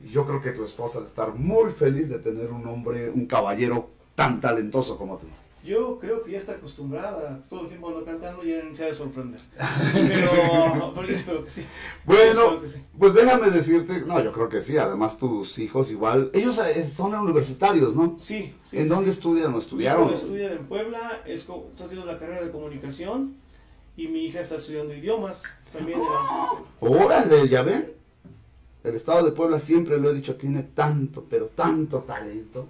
[0.01, 3.25] Y yo creo que tu esposa debe estar muy feliz de tener un hombre, un
[3.25, 5.27] caballero tan talentoso como tú.
[5.63, 8.87] Yo creo que ya está acostumbrada, todo el tiempo ando cantando y ya se ha
[8.87, 9.39] de sorprender.
[9.93, 11.61] Pero, pero yo espero que sí.
[11.61, 11.67] Yo
[12.05, 12.81] Bueno, espero que sí.
[12.99, 17.15] pues déjame decirte, no, yo creo que sí, además tus hijos igual, ellos eh, son
[17.15, 18.15] universitarios, ¿no?
[18.17, 18.77] Sí, sí.
[18.77, 19.17] ¿En sí, dónde sí.
[19.17, 20.05] estudian o estudiaron?
[20.07, 21.53] hijo estudia en Puebla, está
[21.85, 23.35] haciendo la carrera de comunicación
[23.95, 27.93] y mi hija está estudiando idiomas también la- Órale, ya ven.
[28.83, 32.67] El estado de Puebla siempre lo he dicho, tiene tanto, pero tanto talento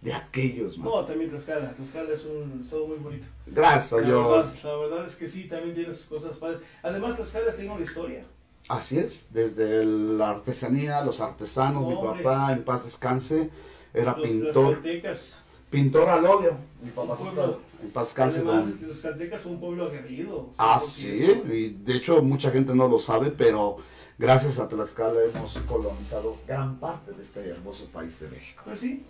[0.00, 0.88] de aquellos, man.
[0.88, 1.72] No, también Tlaxcala.
[1.74, 3.26] Tlaxcala es un estado muy bonito.
[3.46, 4.64] Gracias a Dios.
[4.64, 6.60] la verdad es que sí, también tiene sus cosas padres.
[6.82, 8.24] Además, Tlaxcala tiene una historia.
[8.68, 12.22] Así es, desde la artesanía, los artesanos, mi Hombre.
[12.22, 13.50] papá en paz descanse,
[13.92, 15.34] era Los pintor, tlaxcaltecas.
[15.70, 17.60] pintor al óleo, mi pueblo.
[17.82, 18.38] en paz descanse.
[18.38, 20.50] Además, este, los caltecas son un pueblo aguerrido.
[20.58, 20.82] Ah, 100%.
[20.84, 23.78] sí, y de hecho mucha gente no lo sabe, pero
[24.18, 28.62] gracias a Tlaxcala hemos colonizado gran parte de este hermoso país de México.
[28.64, 29.04] Pues sí.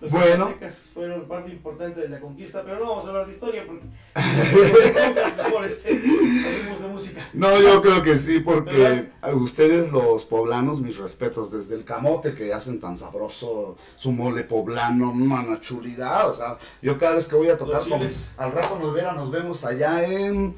[0.00, 0.46] Los Bueno.
[0.46, 3.84] tlaxcaltecas fueron parte importante de la conquista, pero no vamos a hablar de historia porque
[5.36, 7.28] mejor este, hablemos de música.
[7.34, 9.34] No, yo creo que sí, porque ¿Verdad?
[9.34, 15.10] ustedes los poblanos, mis respetos, desde el camote que hacen tan sabroso, su mole poblano,
[15.10, 18.00] una chulidad, o sea, yo cada vez que voy a tocar, con-
[18.38, 20.54] al rato nos verán, nos vemos allá en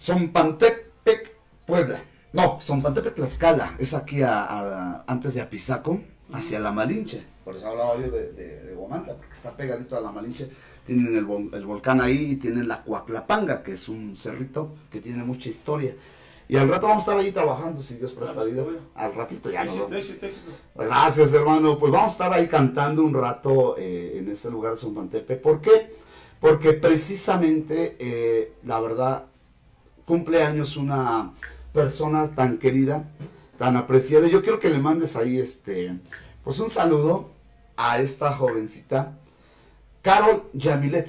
[0.00, 1.34] Zompantepec,
[1.66, 2.02] Puebla.
[2.32, 6.00] No, Zompantepec, Tlaxcala, es aquí a- a- antes de Apizaco,
[6.32, 10.02] hacia la Malinche, por eso hablaba yo de, de, de Huamantla, porque está pegadito a
[10.02, 10.50] la Malinche,
[10.86, 15.00] tienen el, vol- el volcán ahí y tienen la Cuaclapanga, que es un cerrito que
[15.00, 15.96] tiene mucha historia.
[16.46, 18.64] Y al rato vamos a estar ahí trabajando, si Dios presta Ah, pues, vida.
[18.96, 20.50] Al ratito ya Éxito, éxito, éxito.
[20.74, 21.78] Gracias, hermano.
[21.78, 25.36] Pues vamos a estar ahí cantando un rato eh, en este lugar de Zumpantepe.
[25.36, 25.90] ¿Por qué?
[26.42, 29.24] Porque precisamente, eh, la verdad,
[30.04, 31.32] cumpleaños una
[31.72, 33.08] persona tan querida,
[33.58, 34.26] tan apreciada.
[34.28, 35.98] Yo quiero que le mandes ahí este,
[36.44, 37.37] pues un saludo
[37.78, 39.16] a esta jovencita,
[40.02, 41.08] Carol Yamilet.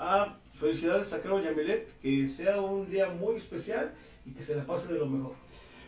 [0.00, 3.94] Ah, felicidades a Carol Yamilet, que sea un día muy especial
[4.26, 5.34] y que se la pase de lo mejor.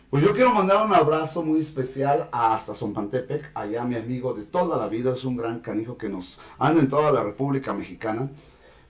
[0.09, 4.77] Pues yo quiero mandar un abrazo muy especial hasta Zompantepec, allá mi amigo de toda
[4.77, 8.31] la vida, es un gran canijo que nos anda en toda la República Mexicana,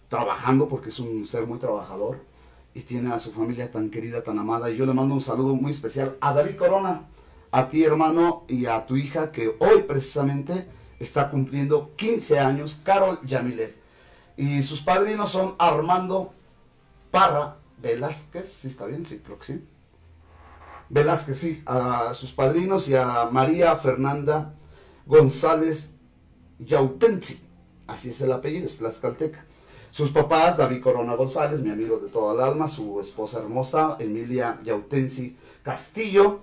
[0.10, 2.20] trabajando porque es un ser muy trabajador
[2.76, 4.70] y tiene a su familia tan querida, tan amada.
[4.70, 7.02] Y yo le mando un saludo muy especial a David Corona,
[7.50, 10.68] a ti hermano y a tu hija que hoy precisamente
[11.00, 13.76] está cumpliendo 15 años, Carol Yamilet.
[14.38, 16.34] Y sus padrinos son Armando
[17.12, 19.06] Parra Velázquez, ¿sí está bien?
[19.06, 19.64] Sí, creo que sí.
[20.90, 24.54] Velázquez, sí, a sus padrinos y a María Fernanda
[25.06, 25.96] González
[26.60, 27.42] Yautensi,
[27.88, 29.46] así es el apellido, es tlaxcalteca.
[29.92, 34.60] Sus papás, David Corona González, mi amigo de toda el alma, su esposa hermosa, Emilia
[34.64, 36.40] Yautensi Castillo,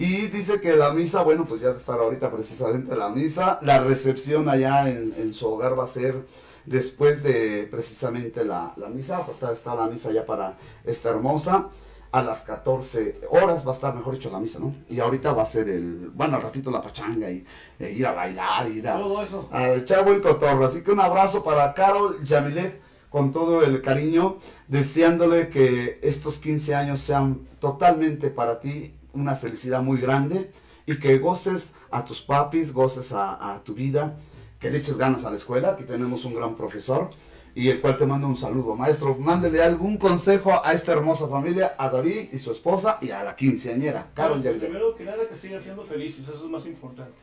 [0.00, 4.48] y dice que la misa, bueno, pues ya estará ahorita precisamente la misa, la recepción
[4.48, 6.24] allá en, en su hogar va a ser
[6.64, 10.56] después de precisamente la, la misa, está la misa ya para
[10.86, 11.68] esta hermosa,
[12.12, 14.72] a las 14 horas va a estar, mejor dicho, la misa, ¿no?
[14.88, 17.44] Y ahorita va a ser el, bueno, al ratito la pachanga y
[17.78, 19.50] e ir a bailar, ir a, Todo eso.
[19.52, 20.64] a echar buen cotorro.
[20.64, 26.74] Así que un abrazo para Carol Yamilet con todo el cariño, deseándole que estos 15
[26.74, 30.50] años sean totalmente para ti una felicidad muy grande
[30.86, 34.16] y que goces a tus papis, goces a, a tu vida,
[34.58, 35.70] que le eches ganas a la escuela.
[35.70, 37.10] Aquí tenemos un gran profesor
[37.54, 38.76] y el cual te manda un saludo.
[38.76, 43.24] Maestro, mándele algún consejo a esta hermosa familia, a David y su esposa y a
[43.24, 47.18] la quinceañera, Carol Bueno, primero que nada que sigan siendo felices, eso es más importante.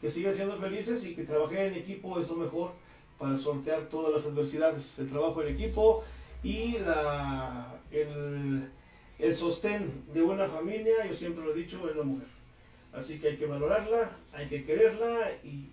[0.00, 2.72] Que sigan siendo felices y que trabajen en equipo es lo mejor
[3.18, 4.98] para sortear todas las adversidades.
[4.98, 6.02] El trabajo en equipo
[6.42, 8.68] y la, el,
[9.22, 12.26] el sostén de una familia, yo siempre lo he dicho, es la mujer.
[12.92, 15.70] Así que hay que valorarla, hay que quererla y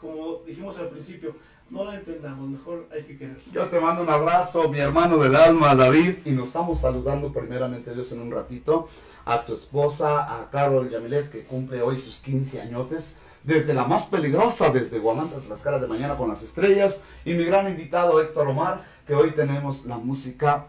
[0.00, 1.36] como dijimos al principio,
[1.68, 3.42] no la entendamos, mejor hay que quererla.
[3.52, 7.94] Yo te mando un abrazo, mi hermano del alma, David, y nos estamos saludando primeramente
[7.94, 8.88] Dios en un ratito
[9.26, 14.06] a tu esposa, a Carol Yamilet, que cumple hoy sus 15 añotes, desde la más
[14.06, 18.82] peligrosa, desde Guamanta, Tlaxcala de Mañana con las Estrellas, y mi gran invitado Héctor Omar,
[19.06, 20.66] que hoy tenemos la música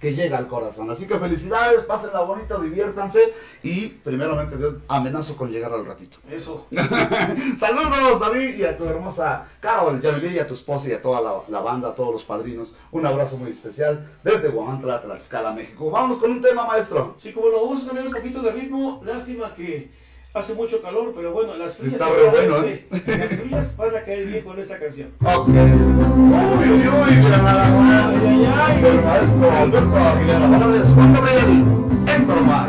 [0.00, 0.90] que llega al corazón.
[0.90, 6.18] Así que felicidades, pásenla bonito, diviértanse, y primeramente Dios, amenazo con llegar al ratito.
[6.30, 6.66] Eso.
[7.58, 11.20] Saludos David y a tu hermosa Carol Yamilet y a tu esposa y a toda
[11.20, 12.76] la, la banda, a todos los padrinos.
[12.90, 15.90] Un abrazo muy especial desde Guamantla, Tlaxcala, México.
[15.90, 17.14] Vamos con un tema, maestro.
[17.16, 19.90] Sí, como lo vamos a cambiar un poquito de ritmo, lástima que
[20.34, 22.86] Hace mucho calor, pero bueno, las frías, Está re bueno, ¿eh?
[22.90, 25.08] las frías van a caer bien con esta canción.
[25.20, 25.48] Ok.
[25.48, 28.16] Uy, uy, uy, mira nada más.
[28.24, 28.84] Ay, ay, ay.
[28.86, 30.46] El maestro Alberto Aguilera.
[30.46, 32.06] Ahora les cuento bien.
[32.06, 32.68] En broma.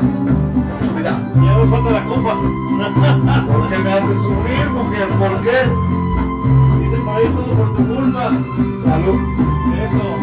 [0.85, 1.31] Subida.
[1.35, 2.33] Ya nos falta la copa.
[3.53, 5.07] ¿Por qué me haces subir, mujer?
[5.07, 6.83] ¿Por qué?
[6.83, 8.31] Dice para ir todo por tu culpa.
[8.83, 9.19] Salud.
[9.85, 10.17] Eso.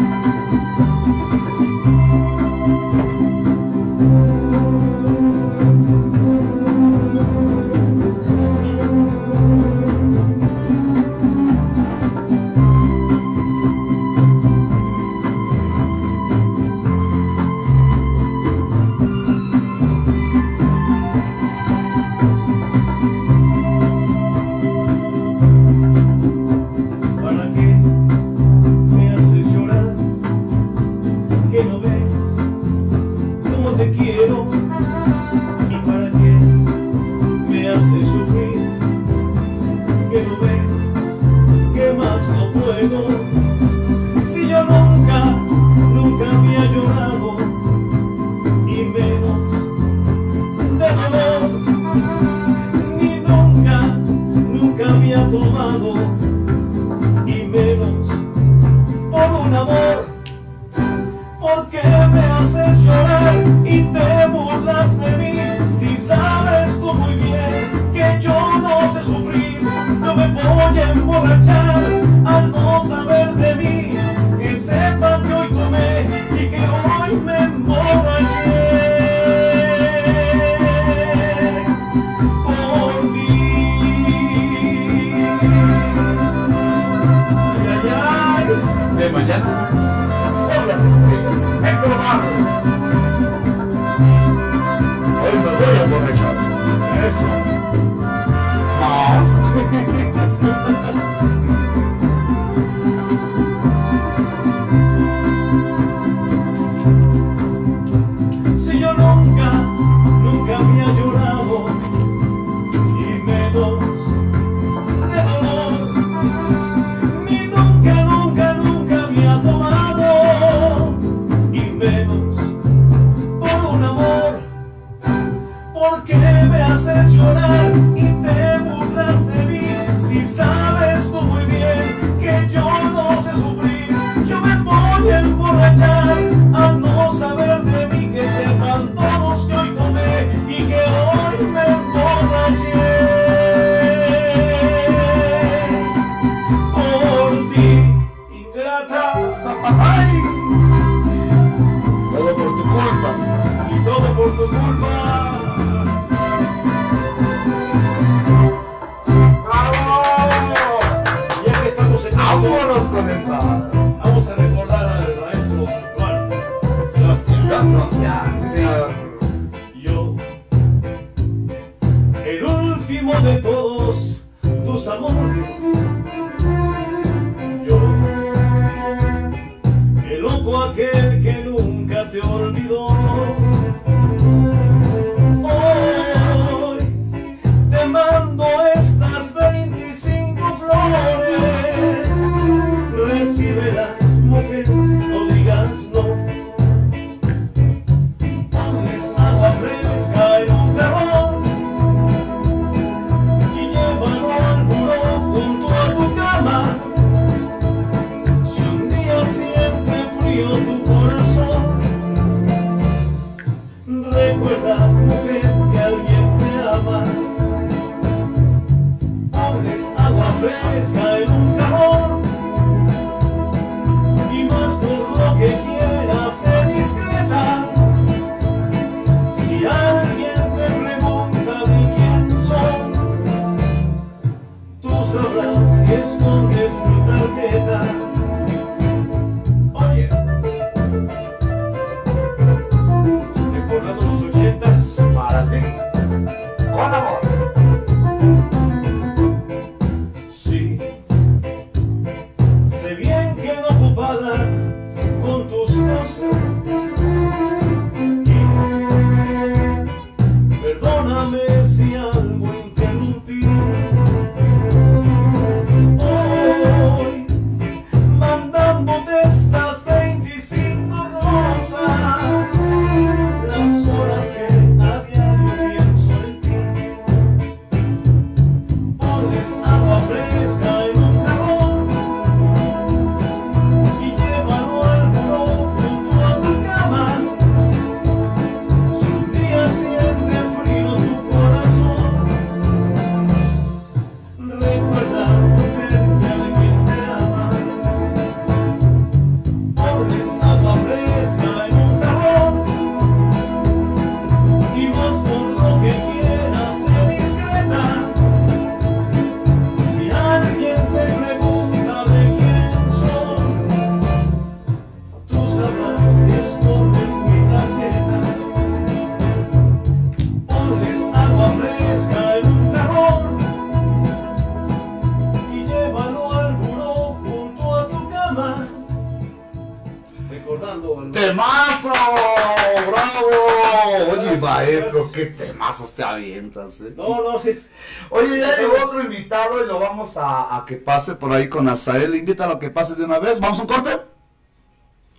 [335.89, 336.79] Te avientas.
[336.81, 336.93] ¿eh?
[336.95, 337.69] No, no, es,
[338.09, 341.67] Oye, ya llegó otro invitado y lo vamos a, a que pase por ahí con
[341.67, 342.15] Azael.
[342.15, 343.39] Invítalo a que pase de una vez.
[343.39, 343.89] ¿Vamos a un corte?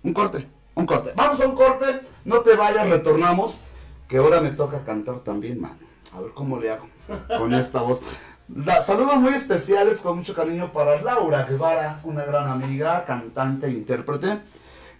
[0.03, 1.11] Un corte, un corte.
[1.15, 2.01] Vamos a un corte.
[2.25, 3.61] No te vayas, retornamos.
[4.07, 5.77] Que ahora me toca cantar también, man.
[6.15, 6.87] A ver cómo le hago
[7.37, 8.01] con esta voz.
[8.53, 13.71] La- saludos muy especiales con mucho cariño para Laura Guevara, una gran amiga, cantante e
[13.71, 14.41] intérprete.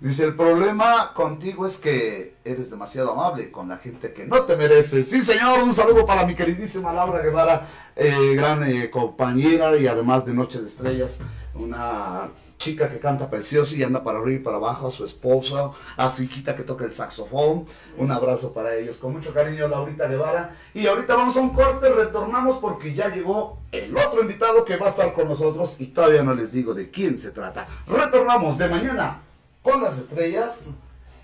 [0.03, 4.57] Dice, el problema contigo es que eres demasiado amable con la gente que no te
[4.57, 5.01] merece.
[5.01, 7.65] Sí, señor, un saludo para mi queridísima Laura Guevara,
[7.95, 11.19] eh, gran eh, compañera y además de Noche de Estrellas,
[11.55, 12.27] una
[12.57, 16.09] chica que canta precioso y anda para arriba y para abajo, a su esposo, a
[16.09, 17.65] su hijita que toca el saxofón.
[17.97, 20.53] Un abrazo para ellos, con mucho cariño, Laurita Guevara.
[20.73, 24.88] Y ahorita vamos a un corte, retornamos porque ya llegó el otro invitado que va
[24.88, 27.69] a estar con nosotros y todavía no les digo de quién se trata.
[27.88, 29.21] Retornamos de mañana
[29.64, 30.65] con las estrellas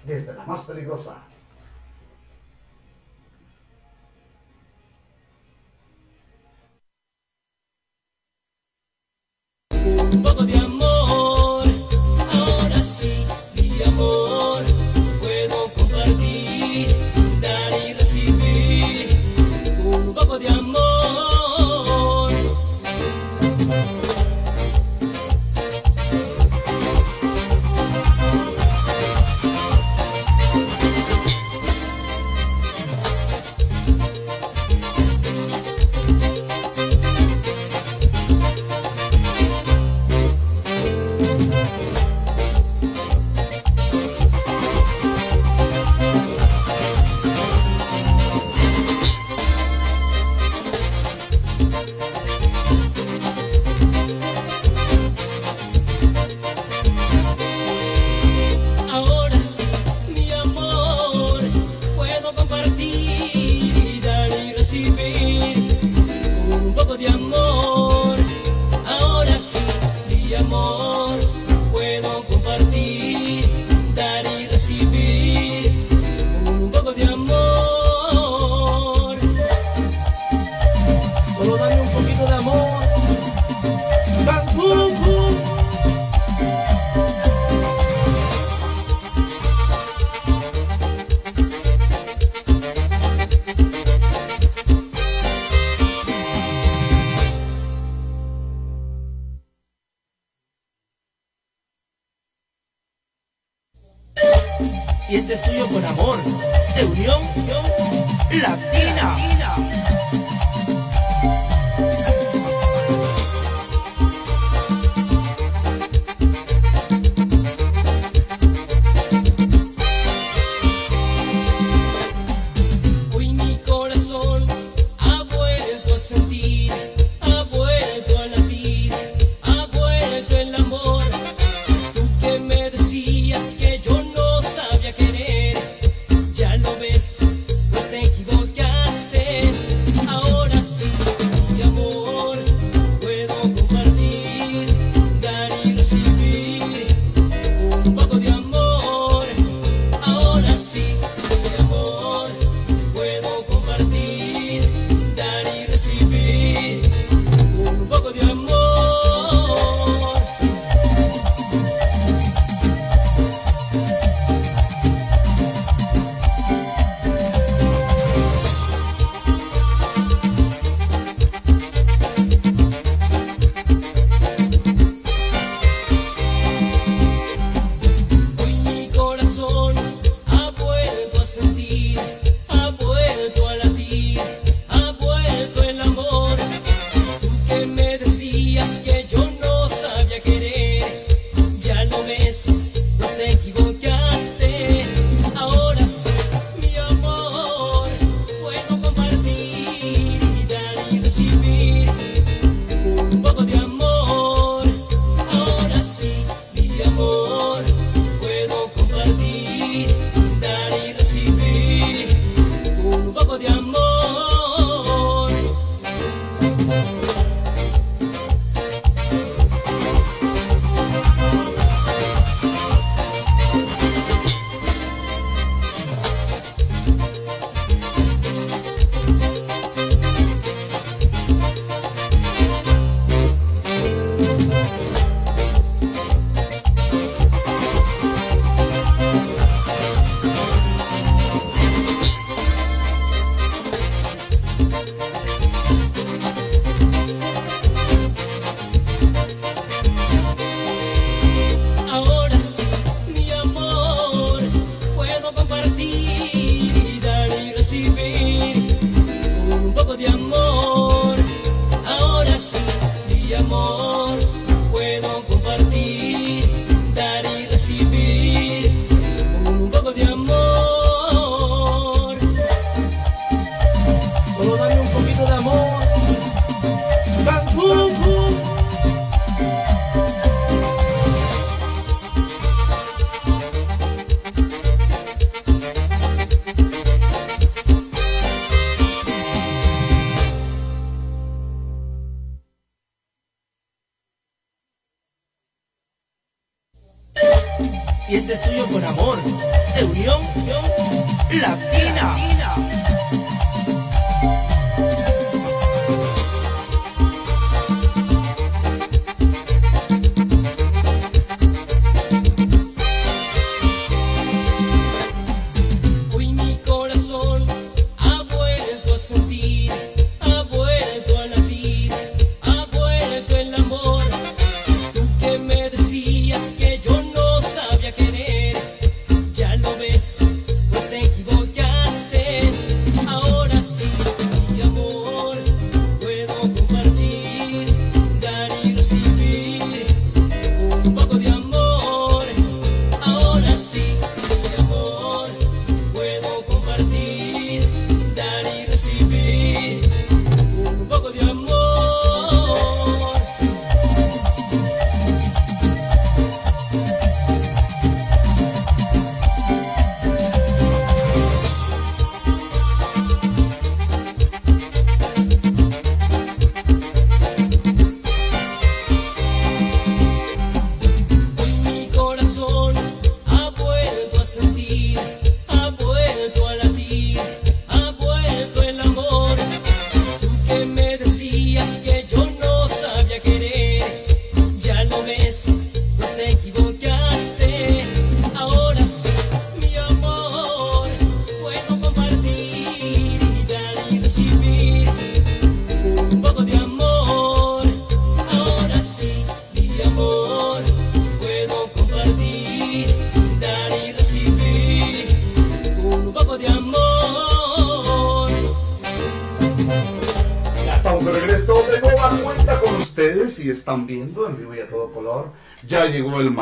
[0.06, 1.22] desde la más peligrosa.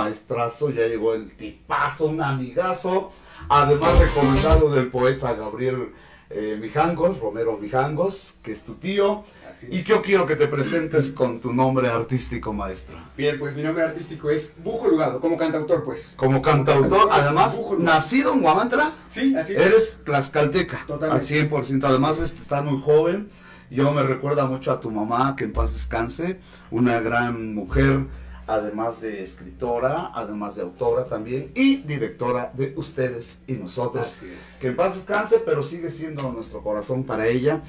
[0.08, 3.12] Maestrazo, ya llegó el tipazo, un amigazo.
[3.50, 5.94] Además recomendado del poeta Gabriel
[6.30, 9.24] eh, Mijangos, Romero Mijangos, que es tu tío.
[9.50, 9.86] Así Y es.
[9.86, 12.98] que yo quiero que te presentes con tu nombre artístico, maestro.
[13.16, 16.14] Bien, pues mi nombre artístico es Bujo Lugado, como cantautor, pues.
[16.18, 18.92] Como cantautor, además, nacido en Guamantla.
[19.08, 19.60] Sí, así es.
[19.62, 21.40] Eres tlaxcalteca, Totalmente.
[21.40, 21.84] al 100%.
[21.86, 23.30] Además, este, estás muy joven.
[23.70, 26.40] Yo me recuerda mucho a tu mamá, que en paz descanse.
[26.72, 28.06] Una gran mujer,
[28.48, 34.08] además de escritora, además de autora también, y directora de Ustedes y Nosotros.
[34.08, 34.58] Así es.
[34.60, 37.62] Que en paz descanse, pero sigue siendo nuestro corazón para ella.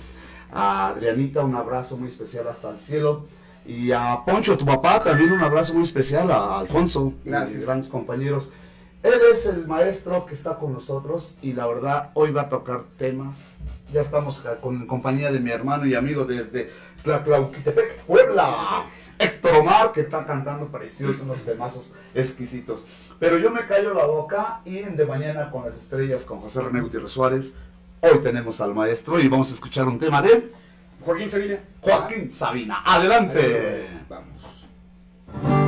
[0.52, 3.26] A Adrianita, un abrazo muy especial hasta el cielo.
[3.66, 6.30] Y a Poncho, tu papá, también un abrazo muy especial.
[6.30, 7.56] A Alfonso, Gracias.
[7.56, 8.48] mis grandes compañeros.
[9.02, 12.84] Él es el maestro que está con nosotros y la verdad hoy va a tocar
[12.96, 13.48] temas.
[13.92, 16.70] Ya estamos ca- con compañía de mi hermano y amigo desde
[17.04, 18.86] Tlatlauquitepec, Puebla.
[19.18, 22.84] Héctor Omar, que está cantando preciosos, unos temazos exquisitos.
[23.18, 26.62] Pero yo me callo la boca y en De Mañana con las Estrellas, con José
[26.62, 27.54] René Gutiérrez Suárez,
[28.00, 30.52] hoy tenemos al maestro y vamos a escuchar un tema de
[31.00, 31.58] Joaquín Sabina.
[31.80, 32.82] Joaquín Sabina.
[32.84, 33.86] Adelante.
[34.08, 35.67] Vamos.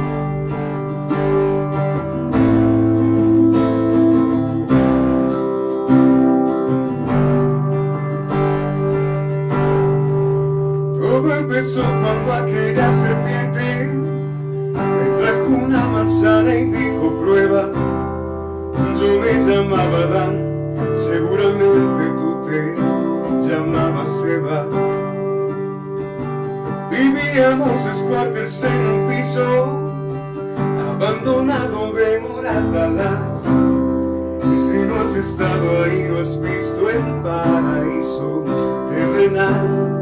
[11.61, 17.69] Cuando aquella serpiente me trajo una manzana y dijo prueba.
[18.99, 20.43] Yo me llamaba Adán,
[20.95, 22.77] seguramente tú te
[23.47, 24.65] llamabas Eva.
[26.91, 29.93] Vivíamos descuartes en un piso
[30.95, 33.45] abandonado de moratalas.
[34.51, 38.45] Y si no has estado ahí, no has visto el paraíso
[38.89, 39.99] terrenal.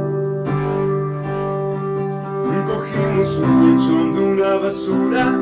[2.69, 5.39] Cogimos un colchón de una basura,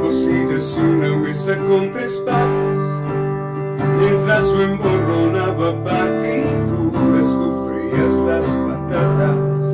[0.00, 2.78] dos sillas y una mesa con tres patas.
[3.98, 9.64] Mientras yo emborronaba partituras, tú frías las patatas.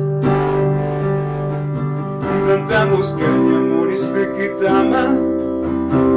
[2.43, 5.15] Plantamos cañamones de Ketama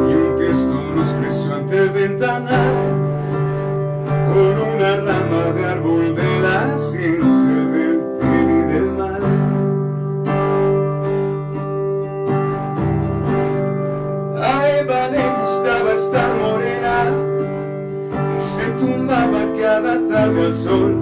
[0.09, 2.73] y un texto nos creció ante el ventanal
[4.33, 7.34] con una rama de árbol de la ciencia
[19.75, 20.95] cada tarde al sol.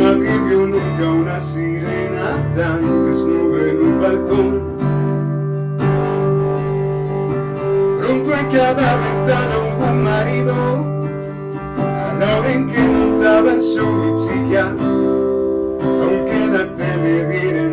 [0.00, 2.26] Nadie vio nunca una sirena
[2.56, 4.50] tan desnuda en un balcón.
[7.98, 10.54] Pronto en cada ventana hubo un marido,
[11.76, 13.86] a la hora en que montaba en su
[14.24, 14.72] chica,
[16.02, 17.67] aunque la tele diera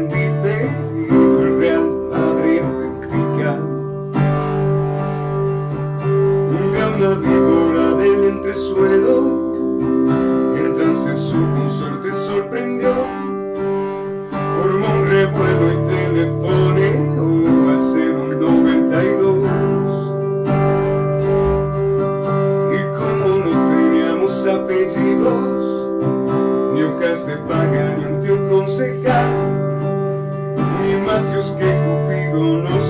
[31.35, 32.81] que Cupido no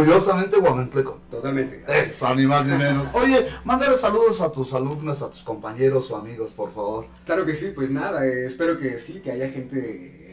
[0.00, 1.20] orgullosamente guamantleco.
[1.30, 1.84] Totalmente.
[1.88, 3.08] Eso, ni más ni menos.
[3.14, 7.06] Oye, mándale saludos a tus alumnos, a tus compañeros o amigos, por favor.
[7.24, 9.78] Claro que sí, pues nada, eh, espero que sí, que haya gente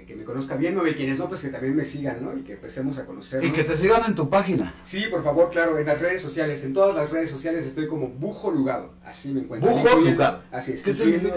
[0.02, 0.88] eh, que me conozca bien, ¿no?
[0.88, 2.38] Y quienes no, pues que también me sigan, ¿no?
[2.38, 3.50] Y que empecemos a conocernos.
[3.50, 4.74] Y que te sigan en tu página.
[4.84, 8.08] Sí, por favor, claro, en las redes sociales, en todas las redes sociales estoy como
[8.08, 9.72] Bujo Lugado, así me encuentro.
[9.72, 10.44] Bujo Lugado.
[10.52, 10.84] Así es.
[10.84, 11.36] ¿Qué significa?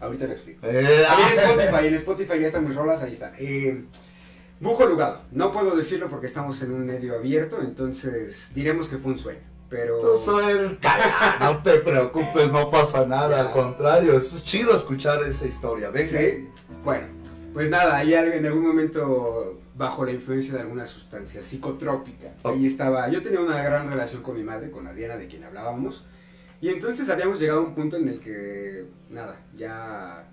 [0.00, 0.66] Ahorita lo explico.
[0.66, 3.32] Eh, También en ah, Spotify, en Spotify ya están mis rolas, ahí están.
[3.38, 3.84] Eh,
[4.60, 9.12] Bujo Lugado, no puedo decirlo porque estamos en un medio abierto, entonces diremos que fue
[9.12, 10.16] un sueño, pero...
[10.18, 15.88] Suel- Calla, no te preocupes, no pasa nada, al contrario, es chido escuchar esa historia,
[15.90, 16.10] ¿ves?
[16.10, 16.48] Sí,
[16.84, 17.06] bueno,
[17.54, 22.50] pues nada, ahí en algún momento, bajo la influencia de alguna sustancia psicotrópica, Oh.
[22.50, 26.04] ahí estaba, yo tenía una gran relación con mi madre, con Adriana, de quien hablábamos,
[26.60, 30.28] y entonces habíamos llegado a un punto en el que, nada, ya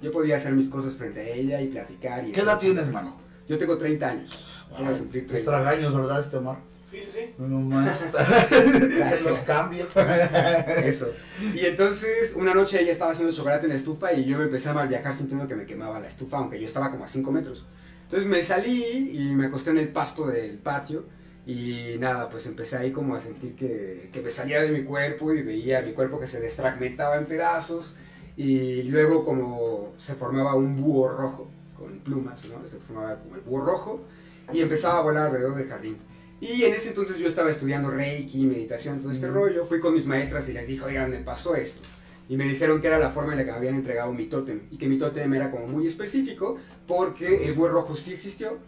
[0.00, 2.24] yo podía hacer mis cosas frente a ella y platicar.
[2.28, 3.20] Y ¿Qué edad tienes, hermano?
[3.52, 5.50] Yo tengo 30 años, voy a cumplir Es 30.
[5.50, 6.56] tragaños, ¿verdad, este Mar?
[6.90, 7.34] Sí, sí, sí.
[7.36, 8.10] No más.
[9.26, 9.86] Los cambio.
[10.82, 11.12] Eso.
[11.54, 14.70] Y entonces, una noche ella estaba haciendo chocolate en la estufa y yo me empecé
[14.70, 17.30] a mal viajar sintiendo que me quemaba la estufa, aunque yo estaba como a 5
[17.30, 17.66] metros.
[18.04, 21.04] Entonces me salí y me acosté en el pasto del patio
[21.46, 25.34] y nada, pues empecé ahí como a sentir que, que me salía de mi cuerpo
[25.34, 27.96] y veía mi cuerpo que se desfragmentaba en pedazos
[28.34, 31.50] y luego como se formaba un búho rojo
[31.82, 32.66] con plumas, ¿no?
[32.66, 34.00] Se formaba como el búho rojo
[34.52, 35.96] y empezaba a volar alrededor del jardín.
[36.40, 39.64] Y en ese entonces yo estaba estudiando Reiki, meditación, todo este rollo.
[39.64, 41.80] Fui con mis maestras y les dije, oigan, me pasó esto.
[42.28, 44.62] Y me dijeron que era la forma en la que me habían entregado mi tótem.
[44.70, 46.56] Y que mi tótem era como muy específico
[46.88, 48.58] porque el búho rojo sí existió.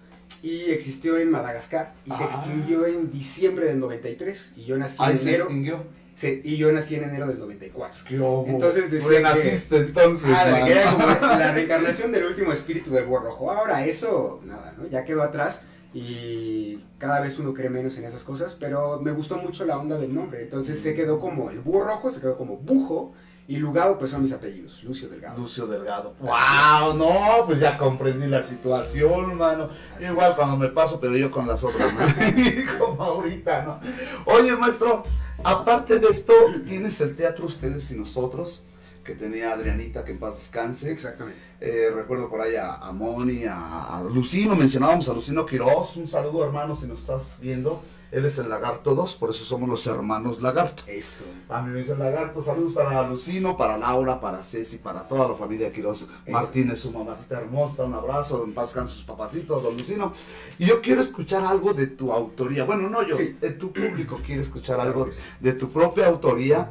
[0.42, 1.94] Y existió en Madagascar.
[2.04, 2.30] Y se Ah.
[2.32, 4.52] extinguió en diciembre del 93.
[4.56, 5.44] Y yo nací Ahí en se enero.
[5.44, 5.84] extinguió.
[6.22, 8.04] Y yo nací en enero del 94.
[8.06, 8.44] ¿Qué hubo?
[8.46, 11.06] Entonces decía Renaciste entonces, Ah, que era como
[11.38, 13.50] la reencarnación del último espíritu del búho rojo.
[13.50, 14.86] Ahora eso, nada, ¿no?
[14.88, 15.62] Ya quedó atrás
[15.92, 19.98] y cada vez uno cree menos en esas cosas, pero me gustó mucho la onda
[19.98, 20.42] del nombre.
[20.42, 23.12] Entonces se quedó como el búho rojo, se quedó como bujo
[23.46, 25.38] y Lugado pues son mis apellidos, Lucio Delgado.
[25.38, 26.14] Lucio Delgado.
[26.20, 26.94] ¡Wow!
[26.96, 29.68] No, pues ya comprendí la situación, mano.
[29.94, 30.36] Así Igual es.
[30.36, 32.00] cuando me paso, pero yo con las otras, ¿no?
[32.78, 33.80] Como ahorita, ¿no?
[34.24, 35.04] Oye, maestro,
[35.44, 36.32] aparte de esto,
[36.66, 38.62] tienes el teatro Ustedes y Nosotros,
[39.04, 40.90] que tenía Adrianita, que en paz descanse.
[40.90, 41.38] Exactamente.
[41.60, 45.96] Eh, recuerdo por ahí a, a Moni, a, a Lucino, mencionábamos a Lucino Quiroz.
[45.96, 47.82] Un saludo, hermano, si nos estás viendo.
[48.10, 50.84] Él es el Lagarto 2, por eso somos los hermanos Lagarto.
[50.86, 51.24] Eso.
[51.48, 52.44] A mí me dice el Lagarto.
[52.44, 56.10] Saludos para Lucino, para Laura, para Ceci, para toda la familia Quiroz.
[56.28, 57.84] Martínez, su mamacita hermosa.
[57.84, 60.12] Un abrazo, en paz descanse sus papacitos, don Lucino.
[60.60, 62.64] Y yo quiero escuchar algo de tu autoría.
[62.64, 63.36] Bueno, no yo, Sí.
[63.40, 65.08] de tu público quiere escuchar algo
[65.40, 66.70] de tu propia autoría.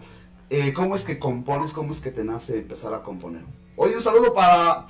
[0.50, 1.72] Eh, ¿Cómo es que compones?
[1.74, 3.42] ¿Cómo es que te nace empezar a componer?
[3.76, 4.86] Oye, un saludo para.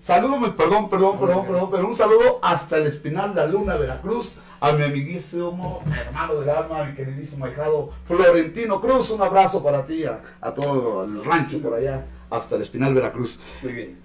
[0.00, 4.70] Saludo, perdón, perdón, perdón, perdón, pero un saludo hasta el Espinal, la Luna, Veracruz, a
[4.70, 9.10] mi amiguísimo hermano del alma, mi queridísimo ahijado Florentino Cruz.
[9.10, 13.40] Un abrazo para ti, a, a todo el rancho por allá, hasta el Espinal, Veracruz.
[13.62, 13.98] Muy bien.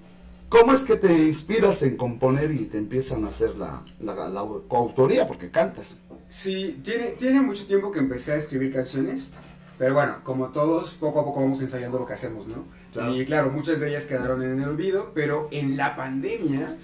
[0.49, 4.43] ¿Cómo es que te inspiras en componer y te empiezan a hacer la, la, la
[4.67, 5.27] coautoría?
[5.27, 5.97] Porque cantas.
[6.27, 9.29] Sí, tiene, tiene mucho tiempo que empecé a escribir canciones,
[9.77, 12.65] pero bueno, como todos, poco a poco vamos ensayando lo que hacemos, ¿no?
[12.91, 13.15] Claro.
[13.15, 16.77] Y claro, muchas de ellas quedaron en el olvido, pero en la pandemia,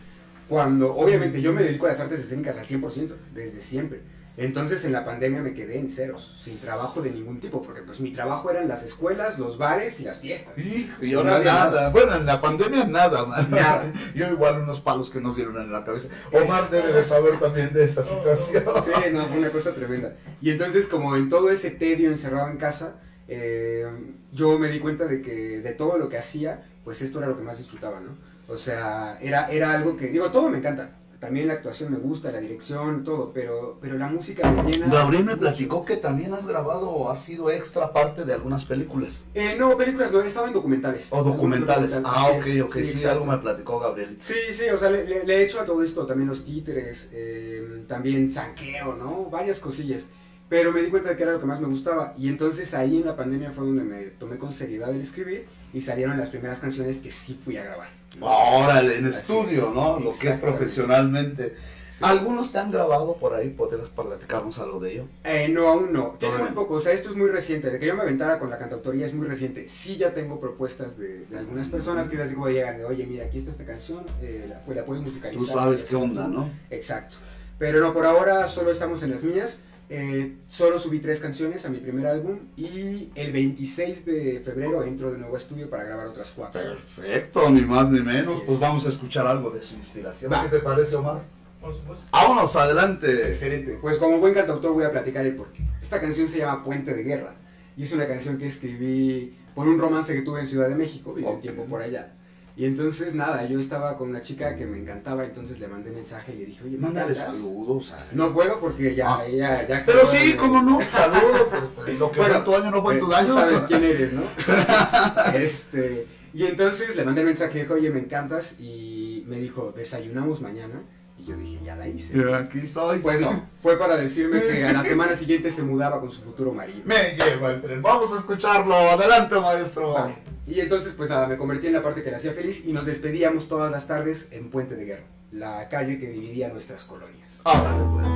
[0.47, 4.01] cuando obviamente yo me dedico a las artes escénicas al 100%, desde siempre.
[4.39, 7.99] Entonces en la pandemia me quedé en ceros, sin trabajo de ningún tipo, porque pues
[7.99, 10.57] mi trabajo eran las escuelas, los bares y las fiestas.
[10.57, 11.89] Hijo, y No ahora había nada.
[11.89, 13.51] Bueno, en la pandemia nada, man.
[13.51, 13.91] Nada.
[14.15, 16.07] Yo igual unos palos que nos dieron en la cabeza.
[16.31, 18.63] Omar debe de saber también de esa situación.
[18.89, 20.15] Sí, no, fue una cosa tremenda.
[20.41, 22.95] Y entonces, como en todo ese tedio encerrado en casa,
[23.27, 23.87] eh,
[24.31, 27.35] yo me di cuenta de que de todo lo que hacía, pues esto era lo
[27.35, 28.15] que más disfrutaba, ¿no?
[28.47, 30.91] O sea, era, era algo que, digo, todo me encanta.
[31.19, 34.87] También la actuación me gusta, la dirección, todo, pero, pero la música me llena.
[34.87, 35.41] Gabriel me mucho.
[35.41, 39.25] platicó que también has grabado o has sido extra parte de algunas películas.
[39.33, 41.07] Eh, no, películas no, he estado en documentales.
[41.09, 41.93] O documentales.
[41.93, 42.99] Algunos Ah, ok, documentales, ok.
[43.01, 44.17] Sí, algo me platicó Gabriel.
[44.21, 47.09] Sí, sí, o sea, le, le- le he hecho a todo esto, también los títeres,
[47.11, 49.25] eh, también sanqueo, ¿no?
[49.29, 50.05] Varias cosillas.
[50.47, 52.13] Pero me di cuenta de que era lo que más me gustaba.
[52.17, 55.81] Y entonces ahí en la pandemia fue donde me tomé con seriedad el escribir y
[55.81, 57.89] salieron las primeras canciones que sí fui a grabar.
[58.19, 58.25] ¿no?
[58.25, 59.99] Órale, en Así estudio, es, ¿no?
[59.99, 61.55] Lo que es profesionalmente.
[61.89, 62.05] Sí.
[62.05, 63.49] ¿Algunos te han grabado por ahí?
[63.49, 65.05] ¿Podrías platicarnos algo de ello?
[65.23, 66.15] Eh, no, aún no.
[66.19, 66.75] Tiene muy poco.
[66.75, 67.69] O sea, esto es muy reciente.
[67.71, 69.67] De que yo me aventara con la cantautoría es muy reciente.
[69.67, 73.25] Sí ya tengo propuestas de, de algunas personas que así como llegan de, oye, mira,
[73.25, 75.43] aquí está esta canción, eh, la, pues la puedes musicalizar.
[75.45, 76.49] Tú sabes qué onda, ¿no?
[76.69, 77.15] Exacto.
[77.57, 79.59] Pero no, por ahora solo estamos en las mías.
[79.91, 85.11] Eh, solo subí tres canciones a mi primer álbum y el 26 de febrero entro
[85.11, 86.61] de nuevo a estudio para grabar otras cuatro.
[86.61, 88.43] Perfecto, ni más ni menos.
[88.45, 90.31] Pues vamos a escuchar algo de su inspiración.
[90.31, 90.43] Va.
[90.43, 91.21] ¿Qué te parece, Omar?
[91.59, 92.05] Por supuesto.
[92.11, 93.29] Vámonos, adelante.
[93.29, 93.79] Excelente.
[93.81, 95.63] Pues como buen cantautor voy a platicar el porqué.
[95.81, 97.33] Esta canción se llama Puente de Guerra
[97.75, 101.13] y es una canción que escribí por un romance que tuve en Ciudad de México,
[101.15, 101.41] viví un Ok.
[101.41, 102.13] tiempo por allá.
[102.59, 106.33] Y entonces nada, yo estaba con una chica que me encantaba, entonces le mandé mensaje
[106.33, 107.33] y le dije, oye, ¿me Mándale cantas?".
[107.37, 107.93] saludos.
[107.93, 109.23] a- No puedo porque ya, Ah.
[109.29, 110.77] ya, ya Pero sí, cómo no.
[110.91, 111.47] Saludos.
[111.85, 113.33] pero Lo que Bueno, fue tu año no fue Eh, tu tú daño.
[113.33, 114.23] sabes quién eres, ¿no?
[115.35, 120.81] este, y entonces le mandé mensaje, dije, oye, me encantas, y me dijo, desayunamos mañana,
[120.81, 120.98] y
[121.29, 122.17] yo dije, ya la hice.
[122.17, 122.99] Y aquí estoy.
[122.99, 126.51] Pues no, fue para decirme que a la semana siguiente se mudaba con su futuro
[126.51, 126.79] marido.
[126.85, 127.81] Me lleva el tren.
[127.81, 128.75] Vamos a escucharlo.
[128.75, 129.93] Adelante, maestro.
[129.93, 130.15] Vale.
[130.47, 132.85] Y entonces, pues nada, me convertí en la parte que le hacía feliz y nos
[132.85, 137.41] despedíamos todas las tardes en Puente de Guerra, la calle que dividía nuestras colonias.
[137.45, 138.07] Ándale, pues.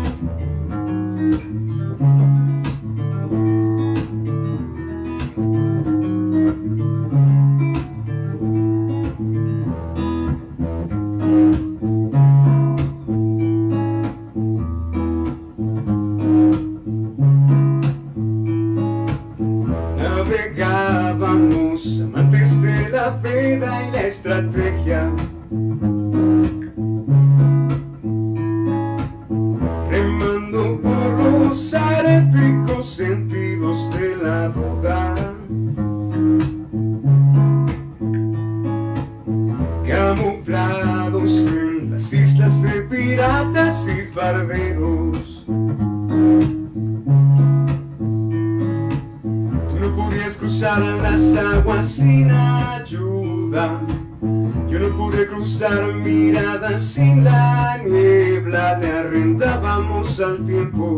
[60.24, 60.93] Al tiempo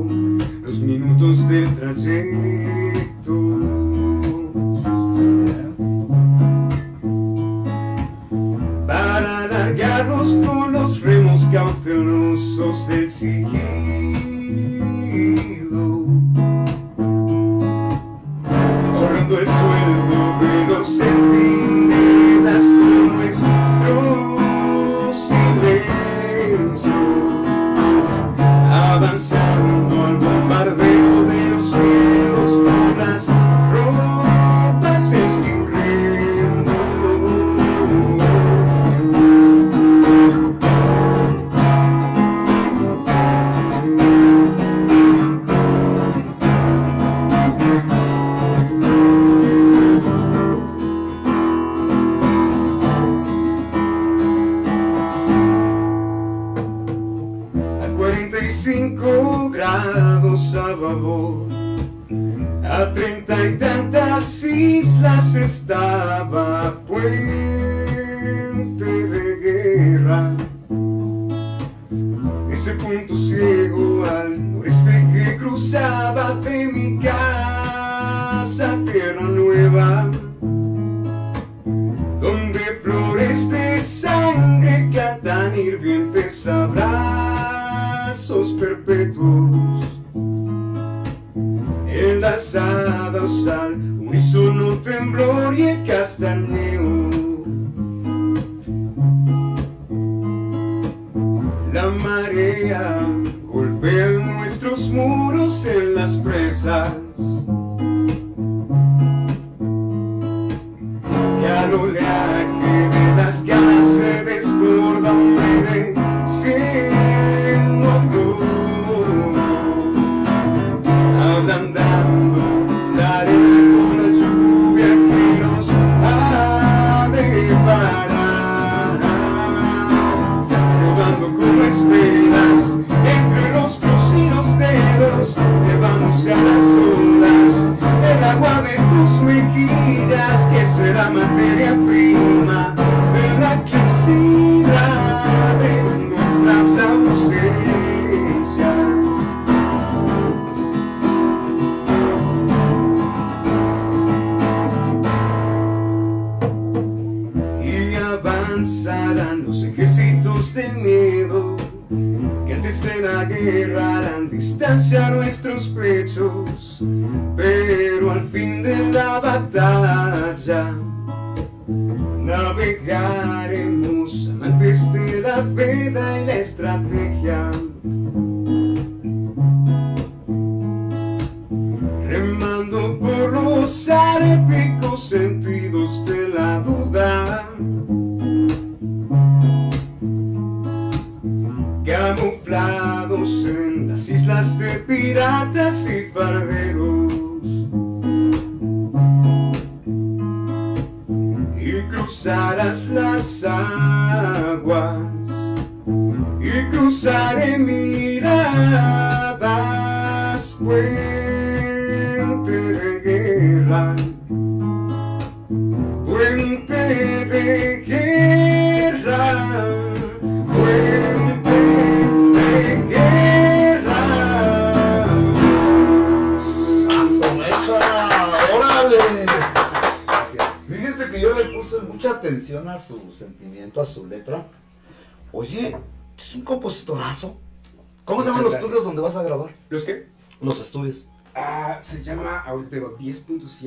[62.63, 65.94] a treinta y tantas islas estaba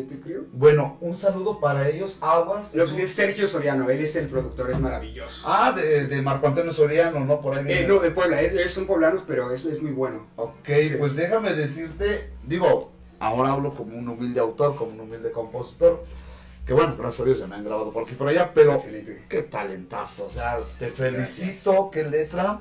[0.07, 0.43] 10.7 creo.
[0.53, 2.75] Bueno, un saludo para ellos, Aguas.
[2.75, 5.45] Lo que un- es Sergio Soriano, él es el productor, es maravilloso.
[5.49, 7.41] Ah, de, de Marco Antonio Soriano, ¿no?
[7.41, 7.65] Por ahí.
[7.69, 10.27] Eh, no, de Puebla, es, es- son poblanos, pero es, es muy bueno.
[10.37, 10.95] Ok, Sí.
[10.99, 16.03] pues déjame decirte, digo, ahora hablo como un humilde autor, como un humilde compositor,
[16.67, 19.25] que bueno, gracias a Dios ya me han grabado por aquí por allá, pero Excelente.
[19.29, 22.61] qué talentazo, o sea, te felicito, qué letra.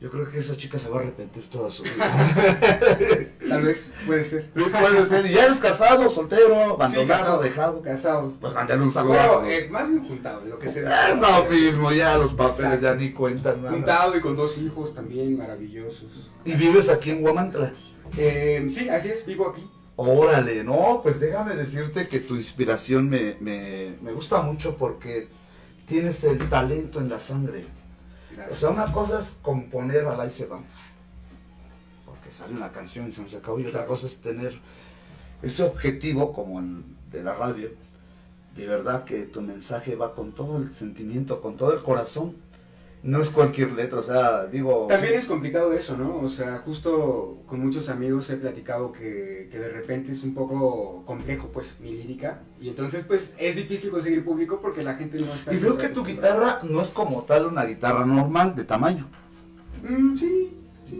[0.00, 1.92] Yo creo que esa chica se va a arrepentir toda su vida.
[3.48, 4.48] Tal vez, puede ser.
[4.54, 5.26] Sí, puede ser.
[5.26, 7.82] ¿Y ya eres casado, soltero, Sí, abandonado, casado, dejado?
[7.82, 8.32] Casado.
[8.40, 9.14] Pues mándale un saludo.
[9.40, 11.10] Bueno, eh, más bien juntado, de lo que sea.
[11.10, 12.82] es lo mismo, ya los papeles Exacto.
[12.86, 13.74] ya ni cuentan nada.
[13.74, 16.30] Juntado y con dos hijos también maravillosos.
[16.44, 17.72] ¿Y vives aquí en Guamantla?
[18.16, 19.68] Eh, sí, así es, vivo aquí.
[19.96, 25.28] Órale, no, pues déjame decirte que tu inspiración me, me, me gusta mucho porque
[25.86, 27.66] tienes el talento en la sangre.
[28.38, 28.58] O Gracias.
[28.60, 30.60] sea, una cosa es componer al ahí se va,
[32.06, 34.58] porque sale una canción y se acabó, y otra cosa es tener
[35.42, 37.70] ese objetivo como el de la radio,
[38.54, 42.36] de verdad que tu mensaje va con todo el sentimiento, con todo el corazón.
[43.02, 44.86] No es cualquier letra, o sea, digo...
[44.88, 46.18] También sí, es complicado eso, ¿no?
[46.18, 51.04] O sea, justo con muchos amigos he platicado que, que de repente es un poco
[51.06, 52.40] complejo, pues, mi lírica.
[52.60, 55.54] Y entonces, pues, es difícil conseguir público porque la gente no está...
[55.54, 59.06] Y veo que tu guitarra no es como tal una guitarra normal de tamaño.
[59.88, 60.54] Mm, sí.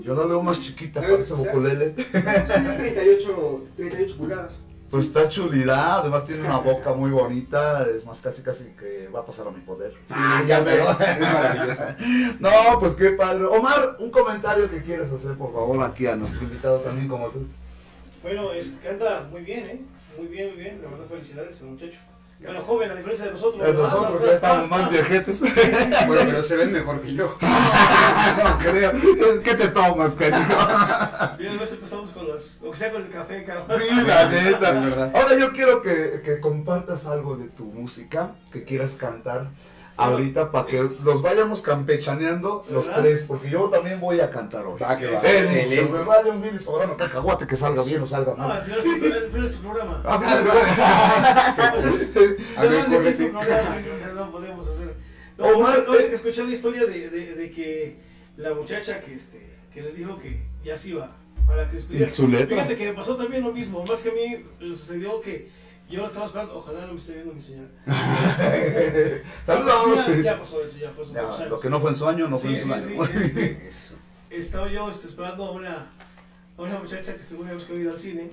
[0.05, 1.95] Yo la veo más chiquita, parece ukulele.
[1.97, 4.68] Sí, es 38, 38 pulgadas.
[4.91, 9.21] Pues está chulidad, además tiene una boca muy bonita, es más casi casi que va
[9.21, 9.93] a pasar a mi poder.
[10.07, 11.83] Sí, Ah, ya ves, es maravilloso.
[12.41, 13.45] No, pues qué padre.
[13.45, 17.47] Omar, un comentario que quieres hacer, por favor, aquí a nuestro invitado también como tú.
[18.23, 19.83] Bueno, es, canta muy bien, ¿eh?
[20.17, 20.81] Muy bien, muy bien.
[20.83, 21.99] La verdad, felicidades al muchacho.
[22.41, 23.69] Bueno, joven, a diferencia de nosotros.
[23.69, 25.43] Eh, Nosotros ya estamos más viejetes.
[26.07, 27.37] Bueno, pero se ven mejor que yo.
[27.41, 28.93] no creo.
[29.43, 30.47] ¿Qué te tomas, cariño?
[31.37, 32.61] Diez veces empezamos con las.
[32.63, 33.81] O sea, con el café, cabrón.
[33.81, 35.11] Sí, la neta.
[35.15, 39.49] Ahora yo quiero que, que compartas algo de tu música que quieras cantar
[39.99, 43.03] ahorita para que los vayamos campechaneando los ¿Verdad?
[43.03, 44.81] tres, porque yo también voy a cantar hoy.
[44.81, 45.09] Va, que.
[45.19, 45.27] Sí,
[45.69, 48.63] sí, me vale un mil sobrano cacahuate que salga bien o salga No, al mal.
[48.63, 50.03] final, es tu- al final es tu programa.
[50.05, 50.19] Ah,
[51.59, 51.75] Ah,
[52.57, 54.95] A ver, este sea, no podemos hacer.
[55.37, 56.07] No, eh.
[56.09, 57.97] que escuché la historia de, de, de que
[58.37, 61.11] la muchacha que, este, que le dijo que ya se iba
[61.47, 62.11] para que despidiera.
[62.11, 62.57] ¿Y su letra?
[62.57, 65.49] Fíjate que me pasó también lo mismo, más que a mí le sucedió que
[65.89, 67.69] yo la estaba esperando, ojalá no me esté viendo mi señora.
[69.45, 70.07] Saludos.
[70.09, 72.29] Ya, ya pasó eso, ya fue hace Ya, lo que no fue en su año,
[72.29, 73.07] no fue Sí, en su año.
[73.07, 73.95] sí, Eso.
[74.31, 75.93] estaba yo este, esperando a una,
[76.57, 78.31] a una muchacha que según habíamos que ir al cine.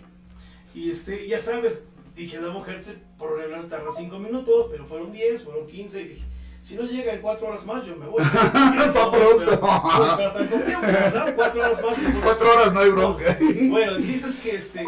[0.74, 1.84] Y este, ya sabes,
[2.16, 2.84] dije, la mujer
[3.18, 6.02] por lo regular se tarda 5 minutos, pero fueron 10, fueron 15.
[6.02, 6.24] Y dije,
[6.62, 8.22] si no llega en 4 horas más, yo me voy.
[8.52, 8.94] Pronto.
[8.94, 11.34] No puedo esperar tanto tiempo, ¿verdad?
[11.36, 11.98] 4 horas más.
[11.98, 12.22] me voy.
[12.22, 13.38] Cuatro horas no hay bronca.
[13.70, 14.86] Bueno, el chiste es que este,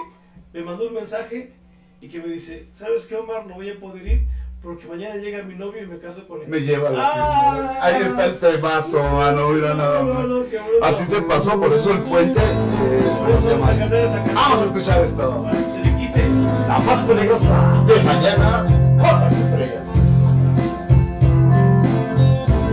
[0.51, 1.53] me mandó un mensaje
[2.01, 3.45] y que me dice, ¿sabes qué, Omar?
[3.47, 4.27] No voy a poder ir
[4.61, 6.47] porque mañana llega mi novio y me caso con él.
[6.47, 10.27] Me lleva la Ah, Ahí está el temazo, mano, mira nada No, más.
[10.27, 10.43] no.
[10.83, 12.39] Así te pasó, por eso el puente.
[12.41, 14.23] eh, Por eso vamos a cantar esa.
[14.33, 15.43] Vamos a escuchar esto.
[15.43, 16.27] Para que se le quite.
[16.67, 18.63] La más peligrosa de mañana
[18.99, 20.43] con las estrellas.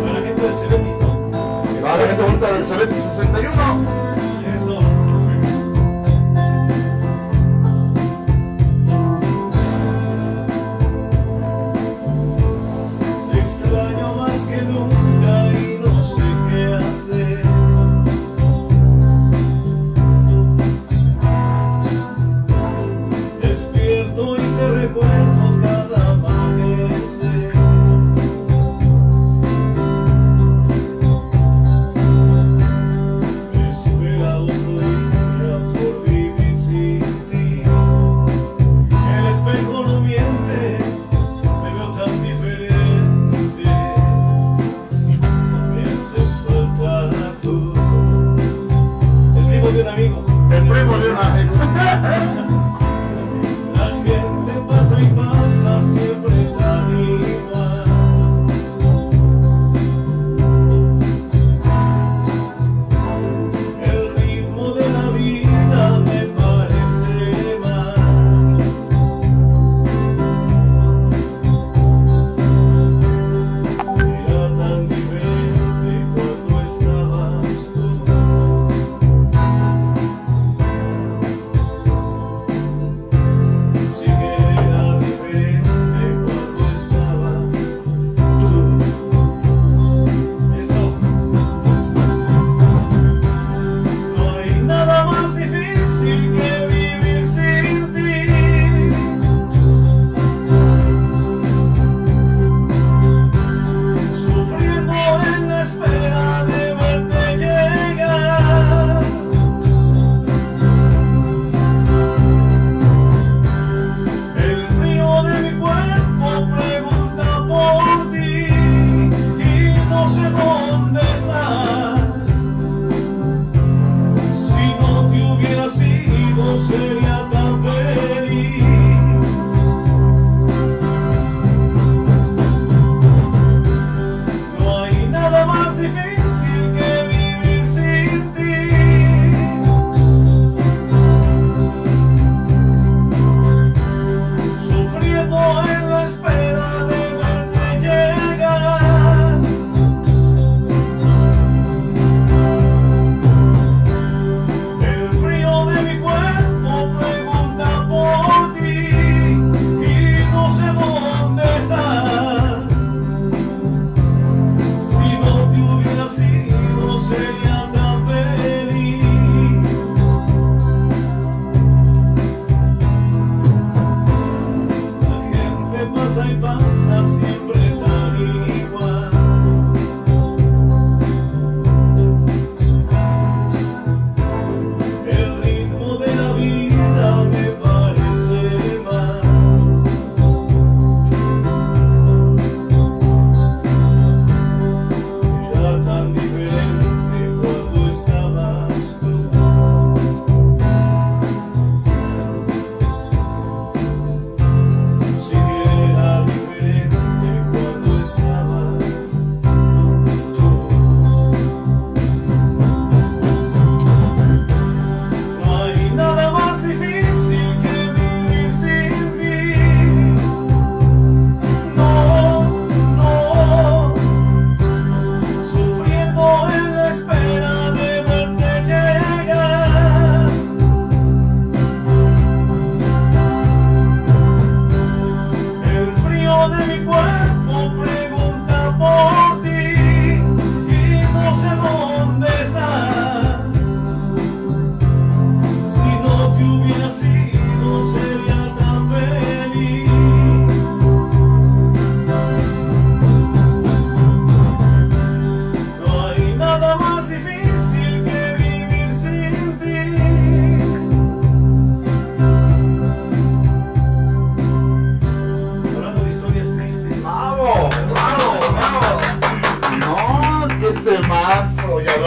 [0.00, 1.30] Para la gente del Cebetis, ¿no?
[1.84, 4.13] Va la gente del Celeste 61.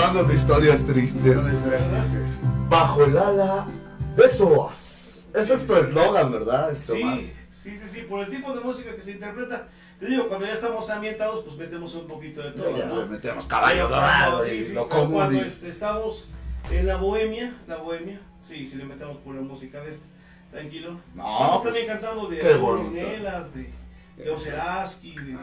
[0.07, 1.53] Son tristes.
[1.53, 2.39] historias tristes.
[2.69, 3.67] Bajo el ala
[4.15, 5.29] de Soas.
[5.35, 6.71] Ese es tu eslogan, ¿verdad?
[6.71, 7.19] Este, Omar?
[7.19, 9.67] Sí, sí, sí, sí, por el tipo de música que se interpreta.
[9.99, 13.05] Te digo, cuando ya estamos ambientados, pues metemos un poquito de todo, Ya ¿no?
[13.05, 15.15] metemos caballo dorado sí, y sí, lo común.
[15.15, 16.29] Cuando este, estamos
[16.71, 20.07] en la bohemia, la bohemia, sí, sí le metemos por la música de este.
[20.51, 21.01] Tranquilo.
[21.15, 22.55] No, Estamos pues, también cantando de.
[22.55, 23.69] Ornelas, de,
[24.15, 25.34] de Oceraski, de...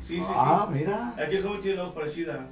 [0.00, 0.32] Sí, sí, sí.
[0.36, 1.14] Ah, mira.
[1.16, 2.46] Aquí el joven tiene la voz parecida.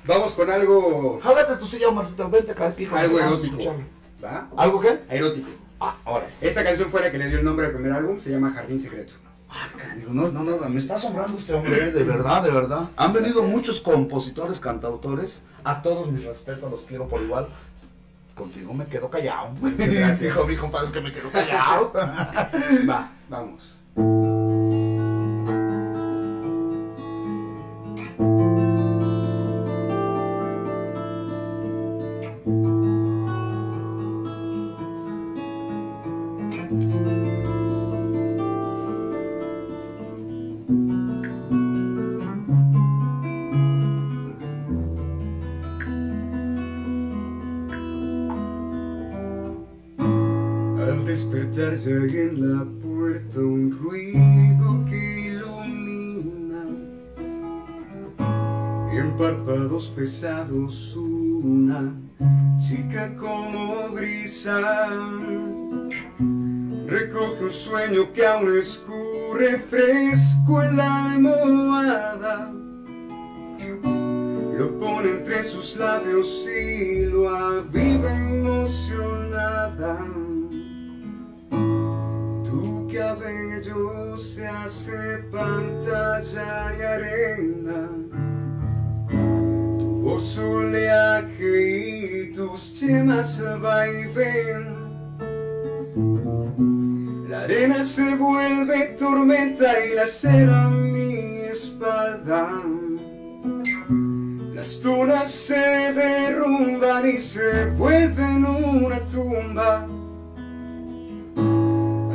[0.04, 3.76] Vamos con algo, Jálate tu silla, Omarcito, vente vez que algo vamos erótico.
[4.24, 4.48] ¿Va?
[4.56, 5.00] ¿Algo qué?
[5.08, 5.48] Erótico.
[5.78, 6.26] Ah, ahora.
[6.40, 8.80] Esta canción fue la que le dio el nombre al primer álbum, se llama Jardín
[8.80, 9.14] Secreto.
[9.96, 12.88] Digo, no, no, no, me está asombrando este hombre, eh, de verdad, de verdad.
[12.96, 15.44] Han venido muchos compositores, cantautores.
[15.64, 17.48] A todos mis respetos, los quiero por igual.
[18.34, 19.50] Contigo me quedo callado.
[19.60, 20.20] Muchas gracias.
[20.20, 21.92] Dijo mi compadre que me quedo callado.
[22.88, 23.82] Va, vamos.
[51.86, 56.64] Hay en la puerta un ruido que ilumina
[58.92, 61.92] y en párpados pesados una
[62.56, 64.60] chica como brisa
[66.86, 72.52] recoge un sueño que aún escurre fresco en la almohada
[74.56, 80.21] lo pone entre sus labios y lo aviva emocionada.
[82.92, 87.88] Cabello se hace pantalla y arena.
[89.78, 94.74] Tu voz oleaje y tus yemas vaivén.
[97.30, 102.60] La arena se vuelve tormenta y la cera mi espalda.
[104.54, 109.88] Las dunas se derrumban y se vuelven una tumba.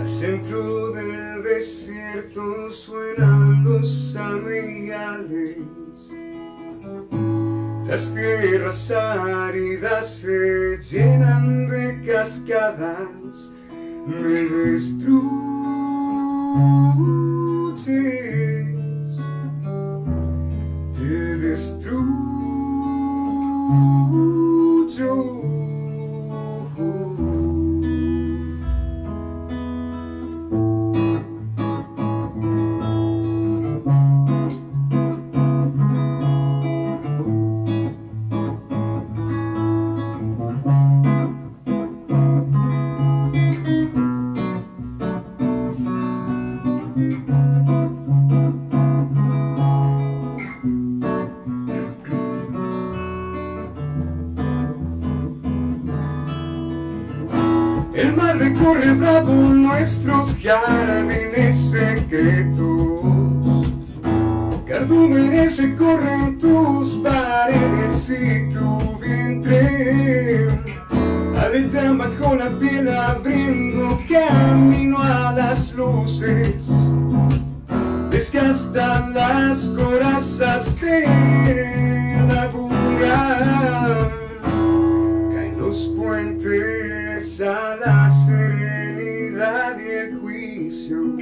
[0.07, 5.57] Centro del desierto suenan los amiales.
[7.85, 13.51] Las tierras áridas se llenan de cascadas.
[14.07, 15.37] Me destruyes
[20.93, 22.07] te destruyo.
[72.07, 76.67] Bajo la piel abriendo camino a las luces.
[78.09, 84.09] Desgastan las corazas de la bulla.
[85.31, 91.17] Caen los puentes a la serenidad y el juicio.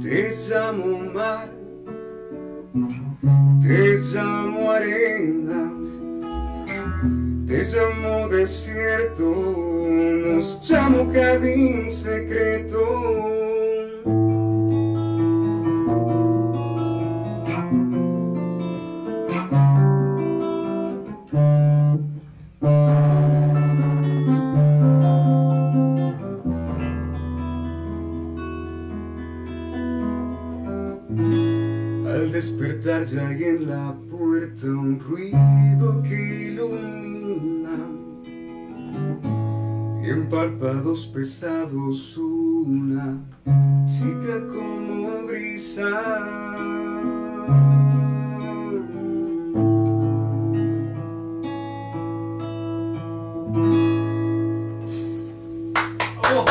[0.00, 1.48] Te llamo mar,
[3.60, 5.72] te llamo arena,
[7.46, 9.71] te llamo desierto,
[10.42, 11.06] nos chama
[11.88, 12.82] secreto.
[32.08, 37.01] Al despertar ya hay en la puerta un ruido que ilumina
[40.12, 43.18] en párpados pesados una
[43.86, 45.88] chica como brisa.
[56.20, 56.44] ¡Wow!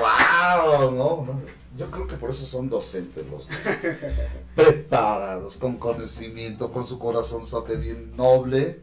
[0.00, 0.90] ¡Wow!
[0.90, 1.40] No, no.
[1.76, 3.56] Yo creo que por eso son docentes los dos.
[4.56, 8.82] Preparados, con conocimiento, con su corazonzote bien noble.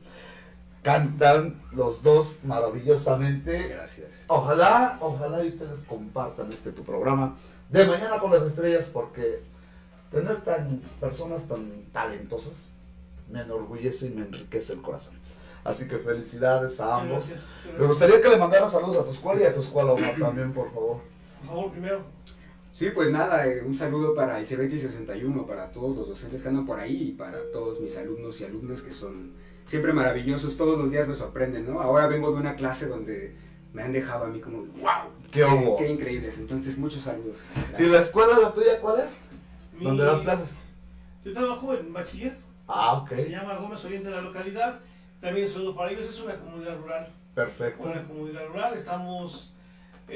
[0.82, 3.68] Cantan los dos maravillosamente.
[3.70, 4.10] Gracias.
[4.28, 7.38] Ojalá, ojalá y ustedes compartan este tu programa
[7.70, 9.44] de Mañana con las Estrellas porque
[10.12, 12.70] tener tan personas tan talentosas
[13.30, 15.16] me enorgullece y me enriquece el corazón.
[15.64, 17.28] Así que felicidades a ambos.
[17.28, 17.49] Gracias.
[17.78, 20.52] Me gustaría que le mandara saludos a tu escuela y a tu escuela, Omar, también,
[20.53, 20.98] por favor.
[21.40, 22.02] Por favor, primero.
[22.72, 26.48] Sí, pues nada, eh, un saludo para el CBT 61, para todos los docentes que
[26.48, 29.34] andan por ahí y para todos mis alumnos y alumnas que son
[29.66, 31.82] siempre maravillosos, todos los días me sorprenden, ¿no?
[31.82, 33.36] Ahora vengo de una clase donde
[33.74, 35.78] me han dejado a mí como, wow, ¡Qué hubo!
[35.78, 37.40] qué increíbles, entonces muchos saludos.
[37.80, 39.24] ¿Y la escuela, la tuya, cuál es?
[39.78, 40.58] Mi- ¿Dónde das clases?
[41.24, 42.38] Yo trabajo en bachiller.
[42.68, 43.12] Ah, ok.
[43.16, 44.80] Se llama Gómez Oriente de la localidad.
[45.20, 46.06] También saludo para ellos.
[46.10, 47.14] Es una comunidad rural.
[47.36, 47.84] Perfecto.
[47.84, 48.74] Una comunidad rural.
[48.74, 49.54] Estamos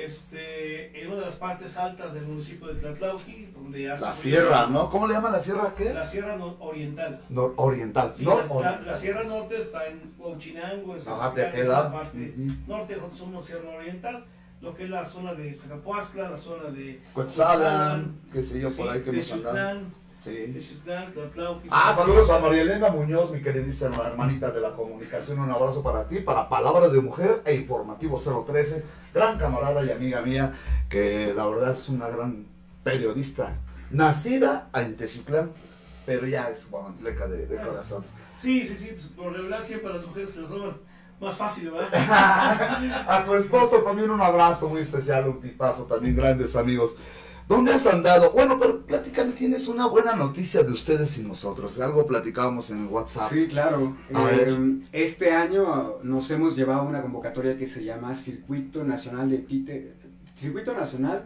[0.04, 4.68] este, en una de las partes altas del municipio de Tlatlauqui, donde hace La sierra,
[4.68, 4.90] ¿no?
[4.90, 5.94] ¿Cómo le llaman la sierra qué?
[5.94, 7.22] La sierra no- oriental.
[7.30, 8.12] Nor- oriental.
[8.14, 8.84] Sí, la, la- oriental.
[8.86, 12.34] la sierra norte está en Huachinango, en Ajá, la parte
[12.68, 14.26] norte, nosotros somos sierra oriental.
[14.62, 18.88] Lo que es la zona de Zacapuazcla, la zona de Cuetzalan, qué sé yo, por
[18.88, 19.22] sí, ahí que.
[19.22, 19.94] Xutlán,
[20.26, 20.56] Sí.
[20.90, 21.94] Ah, Zacapuazla.
[21.94, 25.38] saludos a María Elena Muñoz, mi queridísima hermanita de la comunicación.
[25.38, 28.84] Un abrazo para ti, para Palabra de Mujer e Informativo 013.
[29.14, 30.52] Gran camarada y amiga mía,
[30.90, 32.48] que la verdad es una gran
[32.84, 33.56] periodista.
[33.92, 35.52] Nacida en Teciutlán,
[36.08, 38.04] pero ya es guamantleca de, de corazón.
[38.36, 40.78] Sí, sí, sí, pues, por regular siempre a las mujeres se les roban
[41.22, 41.90] más fácil, ¿verdad?
[43.08, 46.96] a tu esposo también un abrazo muy especial, un tipazo, también grandes amigos.
[47.48, 48.32] ¿Dónde has andado?
[48.32, 51.80] Bueno, pero platícame, tienes una buena noticia de ustedes y nosotros.
[51.80, 53.32] Algo platicábamos en el WhatsApp.
[53.32, 53.96] Sí, claro.
[54.10, 59.94] Eh, este año nos hemos llevado una convocatoria que se llama Circuito Nacional de Títeres.
[60.36, 61.26] Circuito Nacional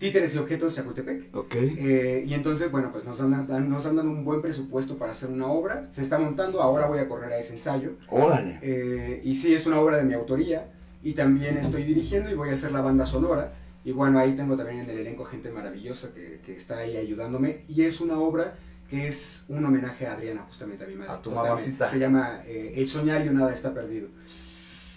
[0.00, 1.34] Títeres y Objetos Chapultepec.
[1.36, 1.54] Ok.
[1.54, 5.30] Eh, y entonces, bueno, pues nos han, nos han dado un buen presupuesto para hacer
[5.30, 5.88] una obra.
[5.90, 7.92] Se está montando, ahora voy a correr a ese ensayo.
[8.08, 8.58] Órale.
[8.62, 10.70] Eh, y sí, es una obra de mi autoría.
[11.02, 13.54] Y también estoy dirigiendo y voy a hacer la banda sonora.
[13.84, 17.64] Y bueno, ahí tengo también en el elenco gente maravillosa que, que está ahí ayudándome.
[17.68, 18.56] Y es una obra
[18.90, 21.12] que es un homenaje a Adriana, justamente a mi madre.
[21.12, 21.88] A tu mamacita.
[21.88, 24.08] Se llama eh, El soñar y nada está perdido.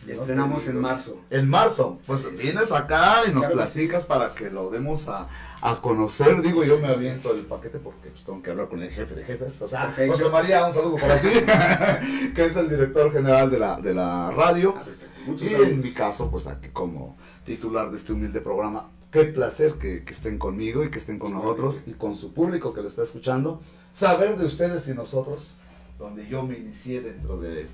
[0.08, 1.22] Estrenamos en marzo.
[1.30, 3.74] En marzo, pues Sí, vienes acá y nos Claro que sí.
[3.80, 5.30] platicas para que lo demos a,
[5.62, 6.42] a conocer.
[6.42, 9.24] Digo, yo me aviento el paquete porque pues, tengo que hablar con el jefe de
[9.24, 9.62] jefes.
[9.62, 9.96] O sea.
[10.08, 11.30] José María, un saludo para ti,
[12.36, 14.74] que es el director general de la, de la radio.
[14.78, 15.03] Ah, perfecto.
[15.26, 15.70] Muchos Y saludos.
[15.72, 20.12] en mi caso, pues aquí como titular de este humilde programa, qué placer que, que
[20.14, 23.60] estén conmigo y que estén con nosotros y con su público que lo está escuchando.
[23.94, 25.58] Saber de ustedes y nosotros,
[26.00, 27.68] donde yo me inicié dentro de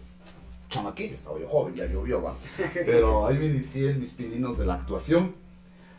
[0.70, 2.36] chamaquillo, estaba yo joven, ya llovió, va.
[2.86, 5.34] Pero ahí me inicié en mis pininos de la actuación.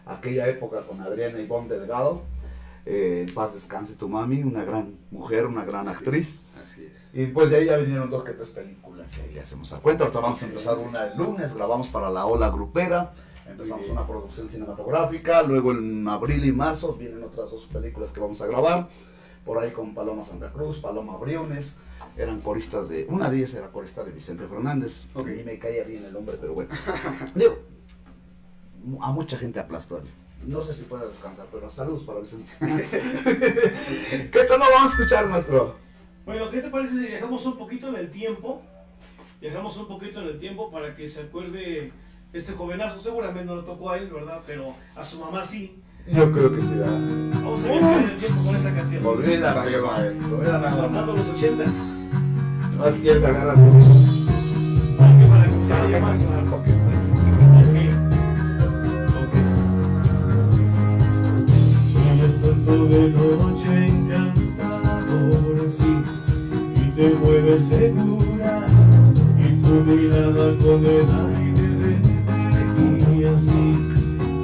[0.07, 2.23] Aquella época con Adriana Ivonne Delgado.
[2.87, 5.93] Eh, en paz descanse tu mami, una gran mujer, una gran Sí.
[5.93, 6.43] actriz.
[6.61, 7.09] Así es.
[7.15, 9.79] Y pues de ahí ya vinieron dos que tres películas y ahí le hacemos a
[9.81, 10.05] cuenta.
[10.05, 13.13] Ahorita vamos a empezar una el lunes, grabamos para la Ola Grupera,
[13.49, 18.41] empezamos una producción cinematográfica, luego en abril y marzo vienen otras dos películas que vamos
[18.43, 18.89] a grabar,
[19.45, 21.79] por ahí con Paloma Santa Cruz, Paloma Briones,
[22.17, 25.27] eran coristas de, una de ellas era corista de Vicente Fernández, Ok.
[25.29, 26.71] ni me caía bien el nombre, pero bueno.
[27.35, 27.59] Digo,
[29.01, 30.01] a mucha gente aplastó.
[30.47, 32.51] No sé si puede descansar, pero saludos para Vicente.
[32.61, 35.77] ¿Qué tal lo vamos a escuchar, maestro?
[36.25, 38.63] Bueno, ¿qué te parece si viajamos un poquito en el tiempo?
[39.41, 41.93] Viajamos un poquito en el tiempo para que se acuerde
[42.33, 42.99] este jovenazo.
[42.99, 44.43] Seguramente no le tocó a él, ¿verdad?
[44.47, 45.83] Pero a su mamá sí.
[46.07, 46.87] Yo creo que será.
[46.87, 49.03] Vamos a viajar en el tiempo con esta canción.
[49.23, 49.65] Mira nada
[50.71, 51.17] Recordando más.
[51.17, 51.75] los ochentas.
[52.79, 52.95] Más
[55.29, 56.21] para que se haya más.
[62.71, 65.93] De noche encantador, sí,
[66.77, 68.65] y te mueves segura,
[69.37, 71.93] y tu mirada con el aire de
[73.17, 73.67] y así,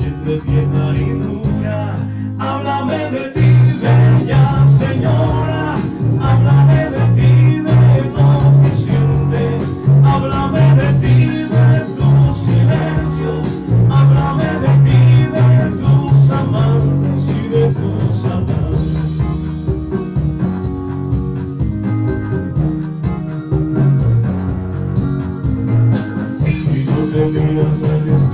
[0.04, 1.78] entre tierna y dura.
[2.40, 3.48] Háblame de ti,
[3.80, 4.42] bella
[4.76, 5.45] señora,
[27.56, 28.26] te miras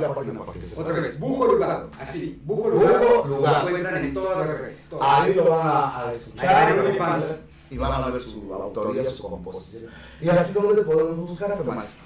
[0.00, 3.62] La página para que se Otra vez, Bujo Lugado, así, Bujo Bujo Lugado, Lugado.
[3.62, 4.86] lo encuentran en todas las redes.
[4.90, 5.08] todas.
[5.08, 7.40] Ahí lo van a, a Ahí escuchar van a ver fans.
[7.70, 9.84] y van a ver su autoría, su composición.
[10.20, 12.04] ¿Y a ti dónde te podemos buscar a tu maestro?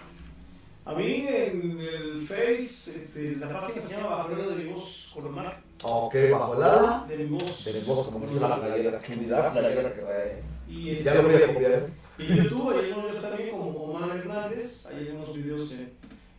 [0.84, 5.60] A mí en el Face, este, la página se llama Alfredo de mi voz Colomar.
[5.82, 7.04] Ok, bajo el ala.
[7.06, 7.64] De mi voz.
[7.66, 10.42] De voz, como dice la playera, chulidad, la playera que trae.
[10.66, 11.86] Y, Ya lo voy a este, copiar.
[12.18, 14.86] y YouTube, ahí estoy también como Omar Hernández.
[14.86, 15.92] Ahí hay unos videos en.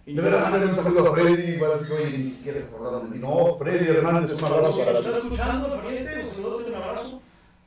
[0.05, 2.65] En De verdad, mándale un saludo a Freddy, vas a decir, oye, ni siquiera te
[2.65, 3.21] acordaron de mí.
[3.21, 5.07] No, Freddy Hernández, un abrazo para nos ti.
[5.07, 7.21] está escuchando, pariente, un saludo, un abrazo.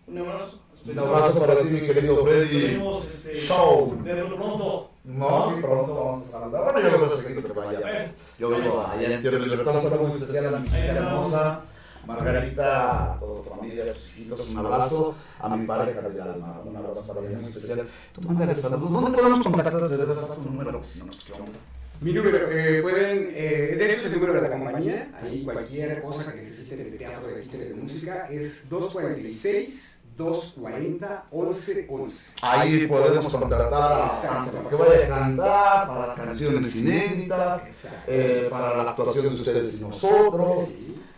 [0.08, 0.58] Un abrazo.
[0.84, 2.82] Un abrazo para ti, mi querido Freddy.
[3.08, 3.96] Este, Show.
[4.02, 4.90] verlo pronto.
[5.04, 6.64] No, sí, pronto vamos a saludar.
[6.64, 8.12] Bueno, yo creo que sí que te vaya.
[8.38, 11.60] Yo vivo allá en Tierra de Libertad, un saludo muy especial a mi hija hermosa,
[12.06, 16.60] Margarita, a toda tu familia, a tus hijos, un abrazo, a mi pareja de alma,
[16.64, 17.86] un abrazo para ella muy especial.
[18.12, 18.92] Tú mándale saludos.
[18.92, 19.88] ¿Dónde podemos contactarte?
[19.88, 21.58] De verdad, da tu número, si no, pues qué onda.
[22.02, 26.02] Mi número, eh, pueden, eh, de hecho es el número de la compañía, ahí cualquier
[26.02, 32.34] cosa que necesiten de teatro, de títeres, de música, es 246 240 1111.
[32.42, 37.62] Ahí podemos contratar a que vaya a cantar, para canciones inéditas,
[38.08, 40.68] eh, para la actuación de ustedes y nosotros.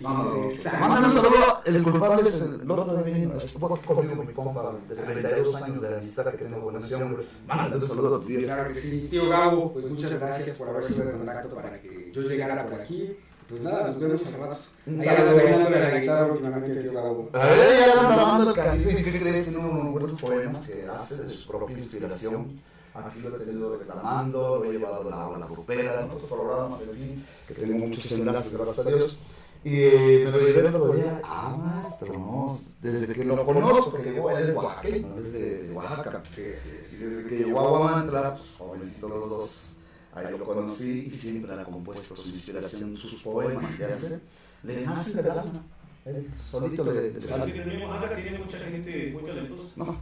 [0.04, 1.62] Mándale un saludo.
[1.64, 3.32] El culpable es el, otro de mí.
[3.36, 7.24] Estuvo aquí conmigo mi compa de 32 años de amistad que tengo con ese hombre.
[7.46, 8.54] Mándale un saludo a vieja.
[8.54, 9.08] Claro que sí.
[9.10, 12.74] Tío Gabo, pues muchas gracias por haber sido de contacto para que yo llegara por
[12.74, 13.16] aquí.
[13.48, 14.58] Pues nada, nos vemos al rato.
[14.86, 17.30] Ahí ando bailándole a la guitarra últimamente, tío Gabo.
[17.32, 18.90] A ya anda dando el cariño.
[18.90, 19.48] ¿Y qué crees?
[19.48, 22.60] Tiene unos buenos poemas que hace de su propia inspiración.
[22.94, 26.30] Aquí lo he tenido reclamando, lo he llevado a la, a la grupera, en otros
[26.30, 29.18] programas, en fin, que tengo muchos enlaces, gracias a Dios.
[29.64, 29.70] Y
[30.24, 31.22] me lo llevé el otro día,
[31.58, 36.22] maestro, no, desde que lo conozco, que llegó él es oaxaqueño, es de Oaxaca.
[36.36, 36.40] Y
[36.96, 39.76] desde que llegó a Guamantla, pues, jovencito los dos,
[40.14, 44.20] ahí lo conocí y siempre ha compuesto su inspiración, sus poemas que hace,
[44.64, 45.64] le nace del alma.
[46.04, 47.50] Él solito le, le Sí, sale.
[47.50, 49.62] que tenemos Oaxaca tiene mucha gente muy talentosa.
[49.76, 49.96] No,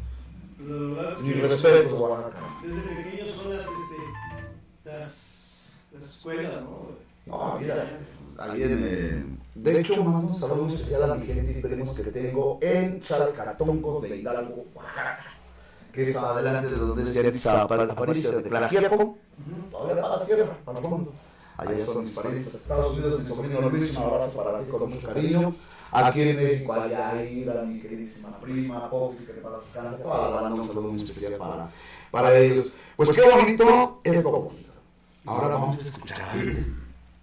[0.59, 2.41] La verdad es mi que respeto, Oaxaca.
[2.67, 6.89] desde pequeños son las, este, las, las escuelas, ¿no?
[7.27, 8.01] No, mira,
[8.39, 9.25] ahí en, eh,
[9.55, 14.01] de hecho, mando un saludo especial a mi gente y primos que tengo en Chalcatongo
[14.01, 15.25] de Hidalgo, Oaxaca,
[15.93, 19.19] que es adelante de donde es Yaritza Aparicio de Tlaxiaco,
[19.71, 21.13] todavía para la sierra, para el fondo.
[21.59, 25.07] Allá son mis parientes Estados Unidos, mi sobrino Luis, un abrazo para ti con mucho
[25.09, 25.55] cariño.
[25.93, 27.15] Aquí en México, allá a
[27.67, 31.71] mi queridísima prima, Popis, que te pasa descansa, toda la un saludo muy especial para,
[32.11, 32.75] para ellos.
[32.97, 34.73] Pues qué bonito es lo bonito.
[35.27, 36.19] Ahora vamos a escuchar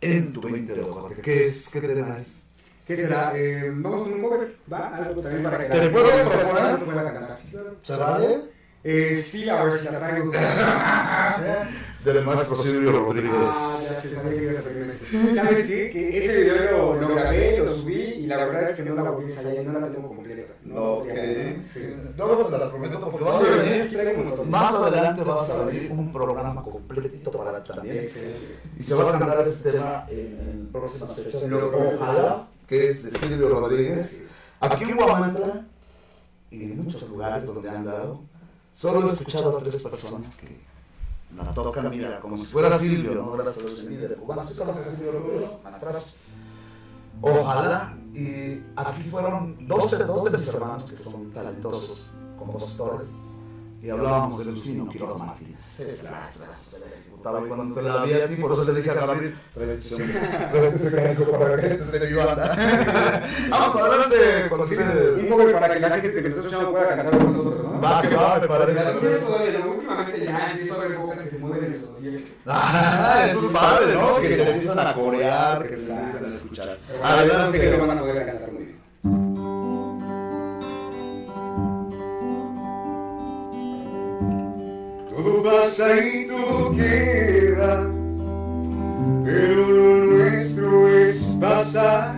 [0.02, 0.86] en tu 20 de.
[1.22, 1.70] ¿Qué es?
[1.72, 2.48] ¿Qué tema es?
[2.86, 3.34] ¿Qué será?
[3.36, 4.96] Eh, vamos con un cover, ¿va?
[4.96, 5.84] Algo también para regalar.
[5.84, 6.80] ¿Te puedo proponer?
[6.80, 7.38] ¿Te.
[7.82, 8.42] ¿Se vale?
[8.84, 10.32] Eh, sí, a ver si la traigo.
[12.04, 13.34] Del maestro Silvio Ah, Rodríguez.
[13.34, 15.36] ya se sabía que ibas a pedir ese.
[15.36, 15.92] ¿Sabes qué?
[15.92, 19.10] Que ese video lo, lo grabé, lo subí y la verdad es que no la
[19.12, 20.54] volví a ensayar no la tengo completa.
[20.64, 21.94] No, que sí.
[22.16, 24.48] no se prometo porque No, vamos a venir.
[24.48, 27.98] Más adelante vas a venir un programa completito para también.
[27.98, 28.60] Excelente.
[28.80, 31.44] Y se va a cantar este tema en, en próximas fechas.
[31.44, 34.24] Ojalá, que es de Silvio Rodríguez.
[34.62, 35.66] Aquí en Guamantla
[36.50, 38.22] y en muchos lugares donde han dado,
[38.72, 40.69] solo he escuchado a tres personas que
[41.36, 44.48] la tocan, mira, como si fuera Silvio, no gracias a los de cubano.
[44.48, 45.50] ¿Sí conoces a Silvio Rodríguez?
[45.64, 46.16] Maestras.
[47.22, 53.08] Ojalá, y aquí fueron 12, dos de mis hermanos que son talentosos compositores,
[53.82, 55.80] y hablábamos de Lucino Quiroga Martínez.
[55.80, 56.26] Es la
[57.20, 59.36] de y cuando te la vi a ti, por eso le dije a Gabriel,
[60.76, 62.56] esté de mi banda.
[63.50, 64.18] Vamos adelante
[64.48, 67.34] con los Un cover para que la gente que me está escuchando pueda cantar con
[67.34, 67.82] nosotros, ¿no?
[67.82, 68.80] Va, que va, me parece.
[69.68, 72.30] Últimamente ya empiezo a ver bocas que se mueven en conciertos.
[72.46, 74.16] Ah, eso es padre, ¿no?
[74.22, 76.78] Que te empiezan a corear, que te empiezan a escuchar.
[77.04, 78.59] Además de que no van a poder cantar
[85.22, 87.91] Todo pasa y todo queda,
[89.26, 92.16] pero lo nuestro es pasar,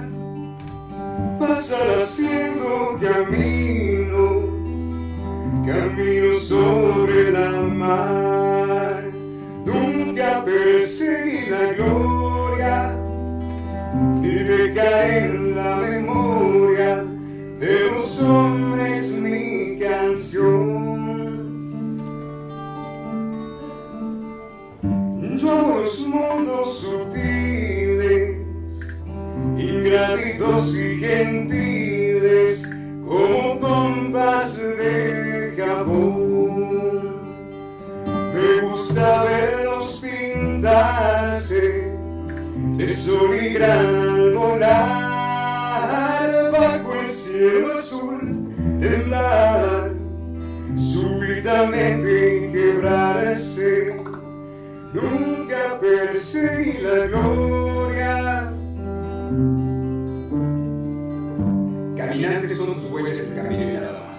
[1.40, 4.44] pasar haciendo camino,
[5.66, 9.04] camino sobre la mar.
[9.66, 12.96] Nunca perseguí la gloria,
[14.22, 17.04] y decae en la memoria
[17.60, 21.01] de los hombres mi canción.
[25.42, 28.38] Yo los mundos sutiles,
[29.58, 32.70] ingrávidos y gentiles,
[33.04, 37.16] como pompas de Japón.
[38.36, 41.92] Me gusta verlos pintarse
[42.78, 44.62] de sol y gran volar
[46.52, 48.20] bajo el cielo azul,
[48.80, 49.92] temblar
[50.76, 54.11] súbitamente quebrarse.
[54.94, 58.52] Nunca perseguí la gloria.
[61.96, 64.18] Caminantes son tus huellas de camino y nada más.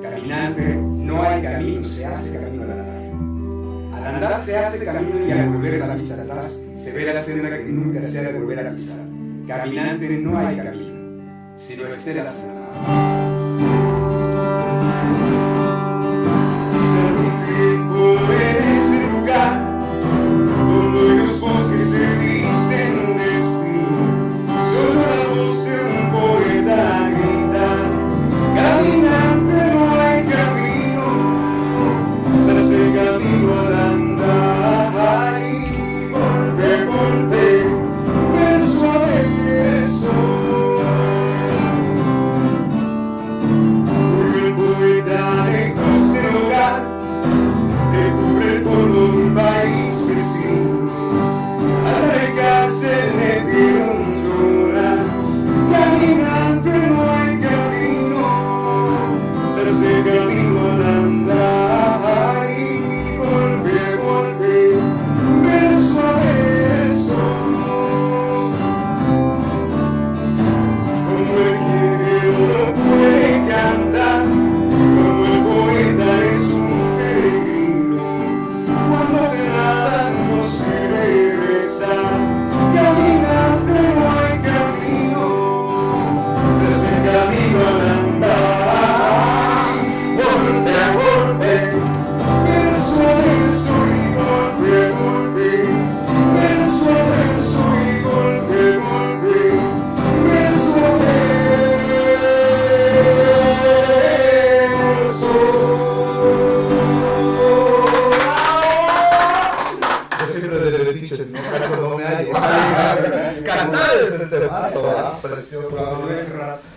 [0.00, 2.86] Caminante, no hay camino, se hace camino al andar.
[3.94, 7.50] Al andar se hace camino y al volver la vista atrás se ve la senda
[7.50, 9.00] que nunca se ha de volver a pisar.
[9.46, 11.22] Caminante, no hay camino,
[11.56, 12.46] sino estelas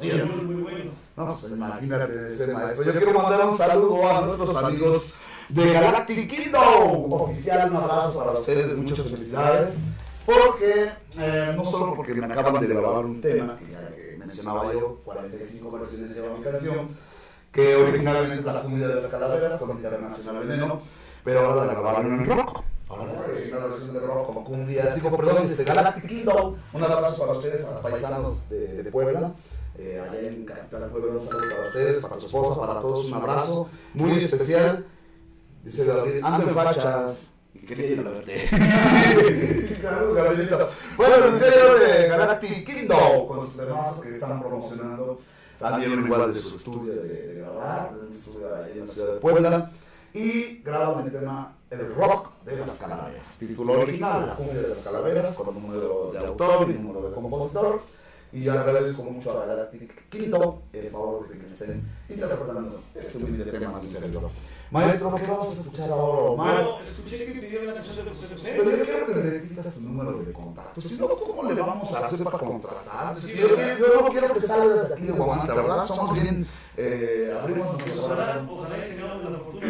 [0.01, 0.91] Muy, muy bueno.
[1.15, 2.84] No, pues imagínate ese maestro.
[2.84, 5.17] Yo quiero mandar un saludo a nuestros amigos
[5.49, 7.11] de Galactic Kingdom.
[7.13, 9.89] Oficial, un abrazo para ustedes, muchas felicidades.
[10.26, 14.71] Porque, eh, no solo porque me acaban de grabar un tema, que ya que mencionaba
[14.71, 16.89] yo, 45 versiones lleva mi canción,
[17.51, 20.81] que originalmente es la comunidad de las calaveras, con Internacional Veneno,
[21.23, 22.63] pero ahora la grabaron en rock.
[22.89, 26.55] Ahora es una versión de rock como cumbia, digo, perdón, este Galactic Kingdom.
[26.73, 29.31] Un abrazo para ustedes, a paisanos de, de Puebla.
[29.77, 33.13] Eh, allá en Capital Puebla, un saludo para ustedes, para su esposa, para todos, un
[33.13, 34.85] abrazo muy especial.
[35.63, 37.31] Dice David, ando en fachas.
[37.53, 38.11] Y quería la
[40.15, 40.69] Gabrielito.
[40.97, 45.19] Bueno, en serio de Galactic Kingdom, con sus demás que están promocionando.
[45.55, 49.13] Salieron igual de su estudio de, de grabar, de un estudio allá en la ciudad
[49.13, 49.71] de Puebla.
[50.13, 52.19] Y graban el tema El Rock
[52.89, 53.37] Calaveras.
[53.39, 57.09] Título original, La Cumbia de las Calaveras, con un número de autor y un número
[57.09, 57.81] de compositor.
[58.31, 63.18] Y yo agradezco mucho a Galactic Kingdom el favor de que me estén interpretando este
[63.18, 64.29] humilde tema de servidor.
[64.69, 66.43] Maestro, ¿qué vamos a escuchar ahora?
[66.53, 68.11] Bueno, escuché que pidió la canción de.
[68.43, 70.79] Pero yo quiero que me repitas tu número de contacto.
[70.79, 73.18] Si no, ¿cómo le vamos a hacer para contratar?
[73.18, 75.85] Si yo, yo no quiero que salgas de aquí de Guamanta, ¿verdad?
[75.87, 76.45] Somos bien.
[76.77, 78.47] Eh, abrimos nuestros Ojalá, brazos.
[78.47, 79.68] ojalá y tengamos la fortuna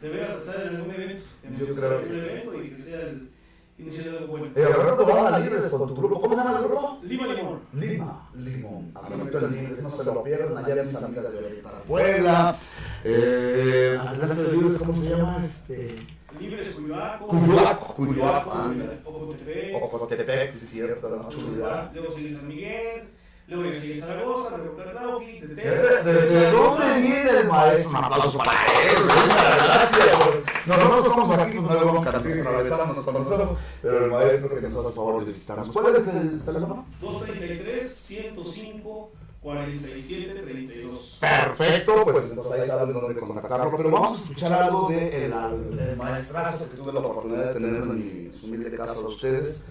[0.00, 1.22] de veras en algún evento.
[1.46, 2.30] En Yo el creo que sí.
[2.30, 4.46] evento y que sea el algo bueno.
[4.54, 6.20] Eh, Alberto Guadalajara Libres con tu grupo.
[6.20, 6.98] ¿Cómo se llama el grupo?
[7.02, 7.60] Lima Limón.
[7.72, 8.92] Lima, Limón.
[8.94, 10.64] Alberto Libres, no se lo pierdan.
[10.64, 12.56] Allá mis amigas de Oriental Puebla.
[13.02, 15.44] Eh, Adelante de Libres, ¿cómo se llama?
[15.44, 15.96] Este.
[16.38, 17.26] Libres Cuyuaco.
[17.26, 18.98] Cuyuaco, Cuyuaco, ándale.
[19.04, 19.74] Ocotepec.
[19.82, 21.08] Ocotepec, sí, es cierto.
[21.08, 23.02] Luego sigue San Miguel.
[23.46, 24.56] Luego sigue Zaragoza.
[24.56, 25.20] Luego.
[25.20, 26.04] Teteo.
[26.04, 27.90] ¿Desde dónde viene el maestro?
[27.90, 30.66] Un aplauso para él, gracias.
[30.66, 34.60] Nosotros estamos aquí con una bronca, así que atravesamos con nosotros, pero el maestro que
[34.62, 35.68] nos hace favor de visitarnos.
[35.68, 36.86] ¿Cuál es el teléfono?
[37.02, 39.10] 233 105
[39.42, 41.18] 47 32.
[41.20, 45.32] Perfecto, pues entonces ahí saben dónde contactarlo, pero vamos a escuchar algo de el,
[45.78, 49.66] el maestrazo que tuve la oportunidad de tenerlo en mi humilde casa de ustedes.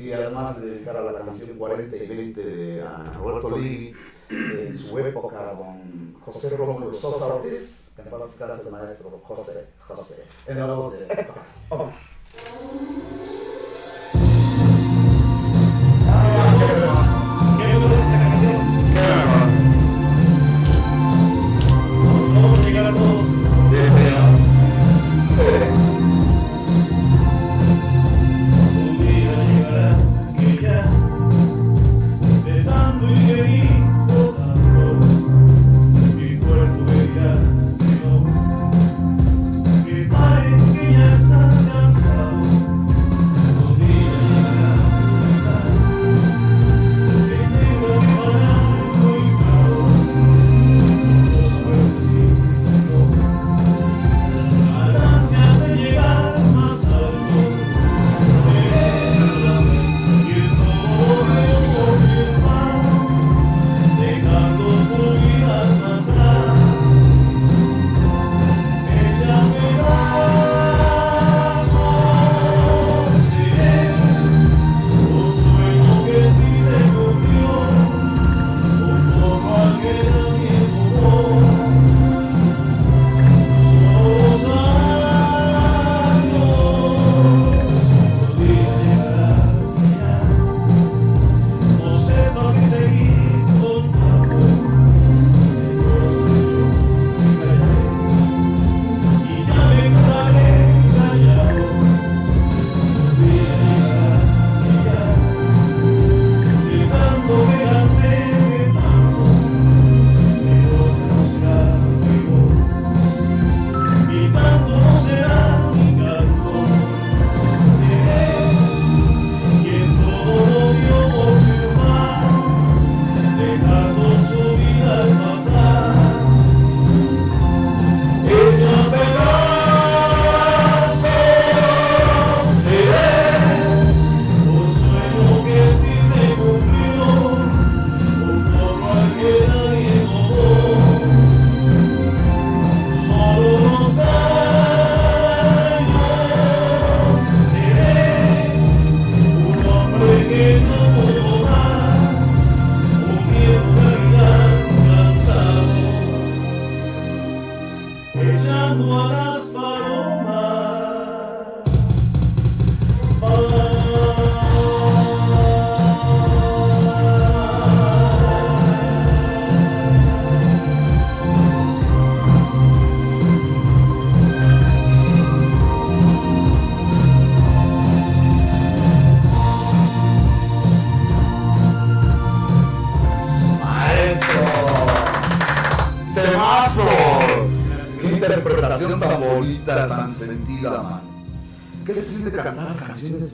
[0.00, 2.84] Y además de dedicar a la canción 40 y 20 de
[3.18, 3.92] Roberto Livi,
[4.30, 10.58] en su época con José Rómulo Sosa Ortiz, en paz descanse maestro José, José, en
[10.58, 11.90] la voz de Héctor.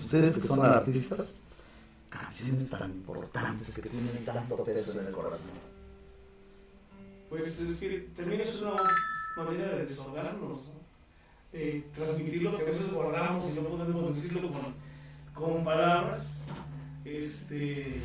[0.07, 1.35] Ustedes que son artistas?
[2.09, 5.57] Canciones tan importantes que tienen tanto peso en el corazón.
[7.29, 8.83] Pues es que también es una
[9.37, 10.77] manera de desahogarnos, ¿no?
[11.53, 14.75] de transmitir lo que a veces guardamos y no podemos decirlo con,
[15.35, 16.45] con palabras.
[17.05, 18.01] Este,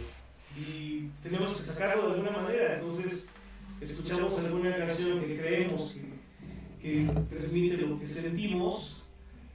[0.58, 2.76] y tenemos que sacarlo de alguna manera.
[2.76, 3.30] Entonces,
[3.80, 9.04] escuchamos alguna canción que creemos que, que transmite lo que sentimos.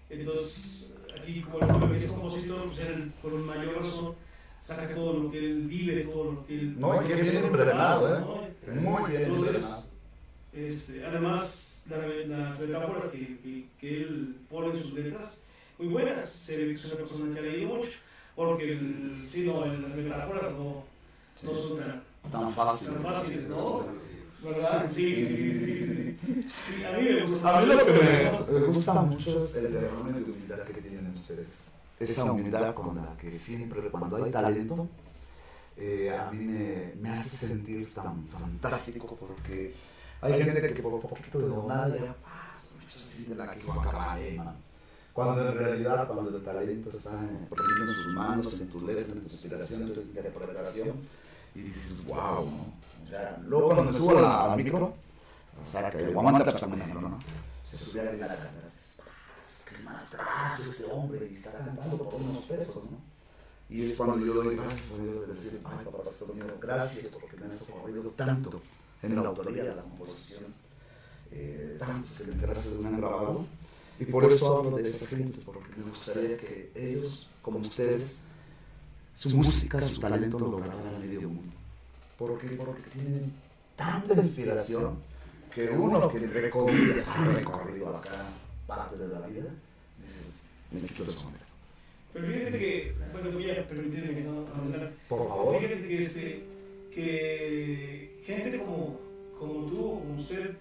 [0.09, 0.95] Entonces,
[1.27, 4.15] aquí, como el joven es compositor, pues él, por mayor razón,
[4.61, 6.81] saca todo lo que él vive, todo lo que él.
[6.81, 8.21] No, y qué bien entrenado, ¿eh?
[8.21, 8.81] ¿no?
[8.91, 9.87] Muy bien Entonces,
[10.53, 11.99] este, además, la-
[12.37, 15.37] las metáforas que, que, que él pone en sus letras,
[15.79, 16.29] muy buenas.
[16.29, 17.91] Se ve que es una persona que ha leído mucho,
[18.35, 20.85] porque el, sí, no, las metáforas no,
[21.43, 23.85] no son tan, tan fáciles, ¿no?
[24.43, 24.87] ¿Verdad?
[24.89, 26.17] Sí, sí, sí.
[26.19, 27.59] sí, sí, a mí me gusta.
[27.59, 31.13] A mí lo que me, me gusta mucho es el derrame de humildad que tienen
[31.15, 31.71] ustedes.
[31.99, 34.89] Esa humildad con la que siempre, cuando hay talento,
[35.77, 39.75] eh, a mí me, me hace sentir tan fantástico porque
[40.21, 44.57] hay gente que por poquito de nada ya pasa, aquí guacamole, man.
[45.13, 49.21] Cuando en realidad, cuando el talento está prendiendo en sus manos, en tu letra, en
[49.21, 50.97] tu inspiración, en tu interpretación,
[51.57, 52.75] y dices, wow, ¿no?
[53.05, 54.95] O sea, luego cuando me subo a la, a la micro,
[55.63, 57.19] o sea, que aguanta también, ¿no?
[57.65, 58.99] Se sube a la "Paz,
[59.69, 62.99] qué más trazo este hombre, y está cantando por unos pesos, ¿no?
[63.69, 66.03] Y es cuando yo doy gracias a Dios de decir, ay, papá
[66.35, 68.61] mío, gracias porque me has socorrido tanto
[69.03, 70.55] en la autoría, la composición,
[71.33, 73.45] eh, tantos que gracias me han grabado.
[73.99, 78.23] Y por eso hablo de esas gentes, porque me gustaría que ellos, como ustedes,
[79.17, 81.53] su música, su talento lo lograra a medio mundo.
[82.19, 83.33] Porque, porque tienen
[83.75, 84.99] tanta inspiración
[85.55, 88.11] que uno que recorrido, ha recorrido acá
[88.67, 89.51] parte de la vida,
[90.03, 91.47] dices, me quito el sombrero.
[92.13, 94.93] Pero fíjate que, bueno, voy a permitirme que no hablar.
[95.09, 95.59] Por favor.
[95.59, 96.45] Fíjate que, este,
[96.95, 98.99] que gente como,
[99.39, 100.57] como tú, como usted,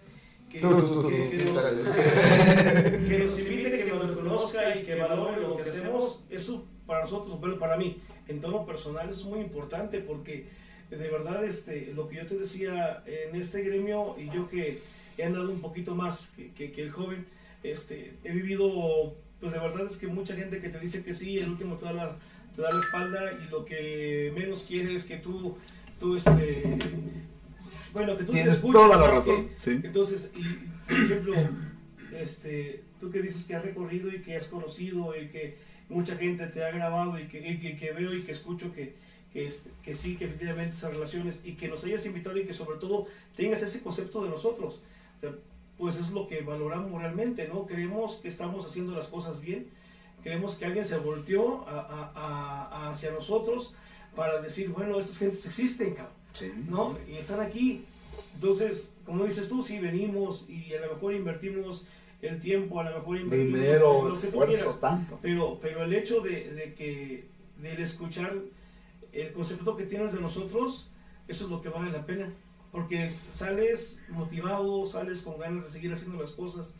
[0.51, 4.83] que, Tú, tú, tú, que- que nos, que- que nos invite, que nos reconozca y
[4.83, 7.97] que valore lo que hacemos, eso para nosotros, bueno, para mí,
[8.27, 10.45] en tono personal es muy importante porque
[10.89, 14.79] de verdad este, lo que yo te decía en este gremio y yo que
[15.17, 17.25] he andado un poquito más que, que- que el joven,
[17.63, 21.37] este, he vivido, pues de verdad es que mucha gente que te dice que sí,
[21.39, 22.17] el último te da la,
[22.55, 25.57] te da la espalda y lo que menos quiere es que tú,
[25.99, 26.77] tú este,
[27.93, 29.71] bueno, que tú te Tienes escuches toda la razón, que- sí.
[29.83, 30.43] entonces, y,
[30.91, 31.35] por ejemplo,
[32.17, 35.57] este, tú que dices que has recorrido y que has conocido y que
[35.89, 38.95] mucha gente te ha grabado y que, y que, que veo y que escucho que,
[39.33, 42.53] que, es- que sí, que efectivamente esas relaciones y que nos hayas invitado y que
[42.53, 44.79] sobre todo tengas ese concepto de nosotros.
[45.17, 45.31] O sea,
[45.77, 47.65] pues es lo que valoramos realmente, ¿no?
[47.65, 49.67] Creemos que estamos haciendo las cosas bien,
[50.23, 53.73] creemos que alguien se volteó a- a- a- a- hacia nosotros
[54.15, 56.13] para decir, bueno, estas gentes existen, cabrón.
[56.33, 56.51] Sí.
[56.69, 56.97] ¿no?
[57.09, 57.83] Y están aquí.
[58.35, 61.85] Entonces, como dices tú, sí venimos y a lo mejor invertimos
[62.21, 65.19] el tiempo, a lo mejor invertimos Dinero, que tú esfuerzo, tanto.
[65.21, 67.25] Pero, pero el hecho de, de que,
[67.61, 68.33] del escuchar
[69.13, 70.89] el concepto que tienes de nosotros,
[71.27, 72.31] eso es lo que vale la pena.
[72.71, 76.73] Porque sales motivado, sales con ganas de seguir haciendo las cosas,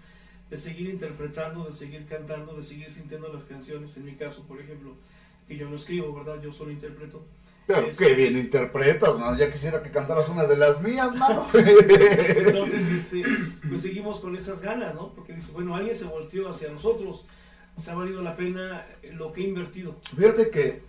[0.49, 3.95] de seguir interpretando, de seguir cantando, de seguir sintiendo las canciones.
[3.95, 4.93] En mi caso, por ejemplo,
[5.47, 6.41] que yo no escribo, ¿verdad?
[6.41, 7.23] Yo solo interpreto.
[7.68, 9.38] Pero Es- qué bien interpretas, mano.
[9.38, 11.48] Ya quisiera que cantaras una de las mías, mano.
[11.53, 13.24] Entonces, este,
[13.68, 15.14] pues seguimos con esas ganas, ¿no?
[15.14, 17.26] Porque dice, bueno, alguien se volteó hacia nosotros,
[17.77, 19.95] se ha valido la pena lo que he invertido.
[20.16, 20.82] Fíjate que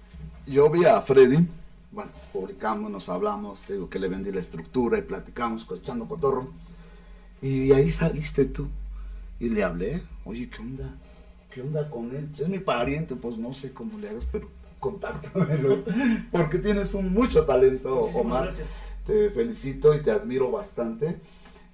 [0.46, 1.46] yo vi a Freddy,
[1.92, 6.48] bueno, publicamos, nos hablamos, digo que le vendí la estructura y platicamos, echando cotorro.
[7.40, 8.68] Y ahí saliste tú.
[9.40, 10.94] Y le hablé, oye, ¿qué onda?
[11.50, 12.28] ¿Qué onda con él?
[12.38, 14.48] Es mi pariente, pues no sé cómo le hagas, pero
[14.80, 15.84] contáctamelo.
[16.32, 18.42] Porque tienes un mucho talento, Muchísimas Omar.
[18.44, 18.74] gracias.
[19.06, 21.16] Te felicito y te admiro bastante.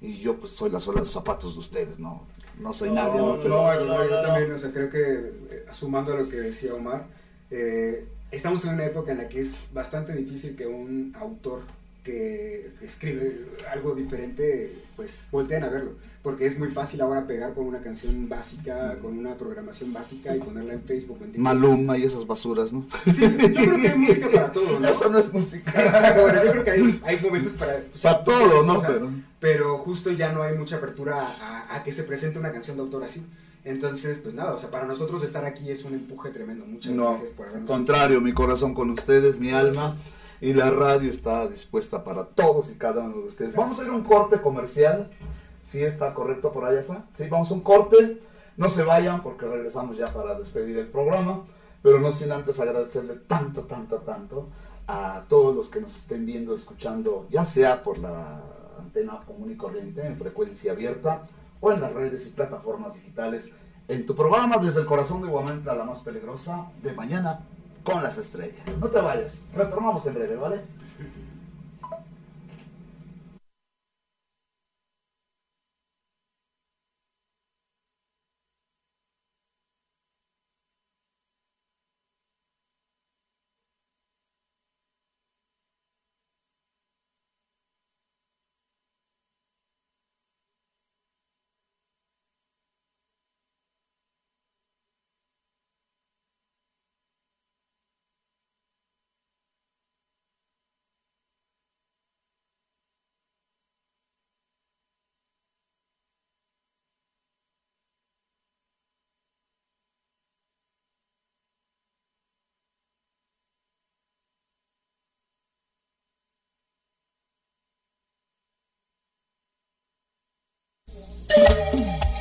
[0.00, 2.22] Y yo pues soy la suela de los zapatos de ustedes, ¿no?
[2.58, 3.36] No soy No, nadie, ¿no?
[3.36, 6.28] no, Pero- No, no, no, yo también, o sea, creo que eh, sumando a lo
[6.28, 7.06] que decía Omar,
[7.50, 11.60] eh, estamos en una época en la que es bastante difícil que un autor
[12.02, 15.92] que escribe algo diferente, pues volteen a verlo.
[16.22, 20.38] Porque es muy fácil ahora pegar con una canción básica, con una programación básica y
[20.38, 21.16] ponerla en Facebook.
[21.20, 21.42] o en TikTok.
[21.42, 22.86] Maluma y esas basuras, ¿no?
[23.12, 24.88] Sí, yo creo que hay música para todo, ¿no?
[24.88, 25.72] Eso no es música.
[26.22, 28.80] Bueno, yo creo que hay, hay momentos para Para todo, ¿no?
[28.80, 32.76] Pero- pero justo ya no hay mucha apertura a, a que se presente una canción
[32.76, 33.24] de autor así.
[33.64, 36.64] Entonces, pues nada, o sea, para nosotros estar aquí es un empuje tremendo.
[36.64, 39.92] Muchas No, gracias por al habernos contrario, mi corazón con ustedes, mi alma
[40.42, 43.54] y la radio está dispuesta para todos y cada uno de ustedes.
[43.54, 45.08] Vamos a hacer un corte comercial,
[45.62, 47.06] si está correcto por allá, ¿sa?
[47.16, 48.18] Sí, vamos a un corte.
[48.56, 51.44] No se vayan porque regresamos ya para despedir el programa,
[51.80, 54.48] pero no sin antes agradecerle tanto, tanto, tanto
[54.88, 58.42] a todos los que nos estén viendo, escuchando, ya sea por la
[58.80, 61.22] antena común y corriente en frecuencia abierta
[61.60, 63.54] o en las redes y plataformas digitales
[63.86, 67.46] en tu programa desde el corazón de Guamantla, la más peligrosa, de mañana
[67.82, 68.56] con las estrellas.
[68.80, 70.60] No te vayas, retornamos en breve, ¿vale?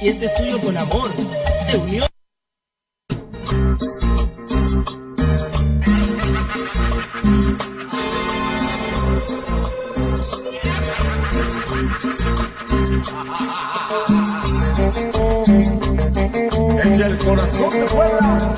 [0.01, 1.09] Y este es tuyo con amor,
[1.71, 2.07] de unión.
[16.75, 18.55] Desde el corazón de Puebla,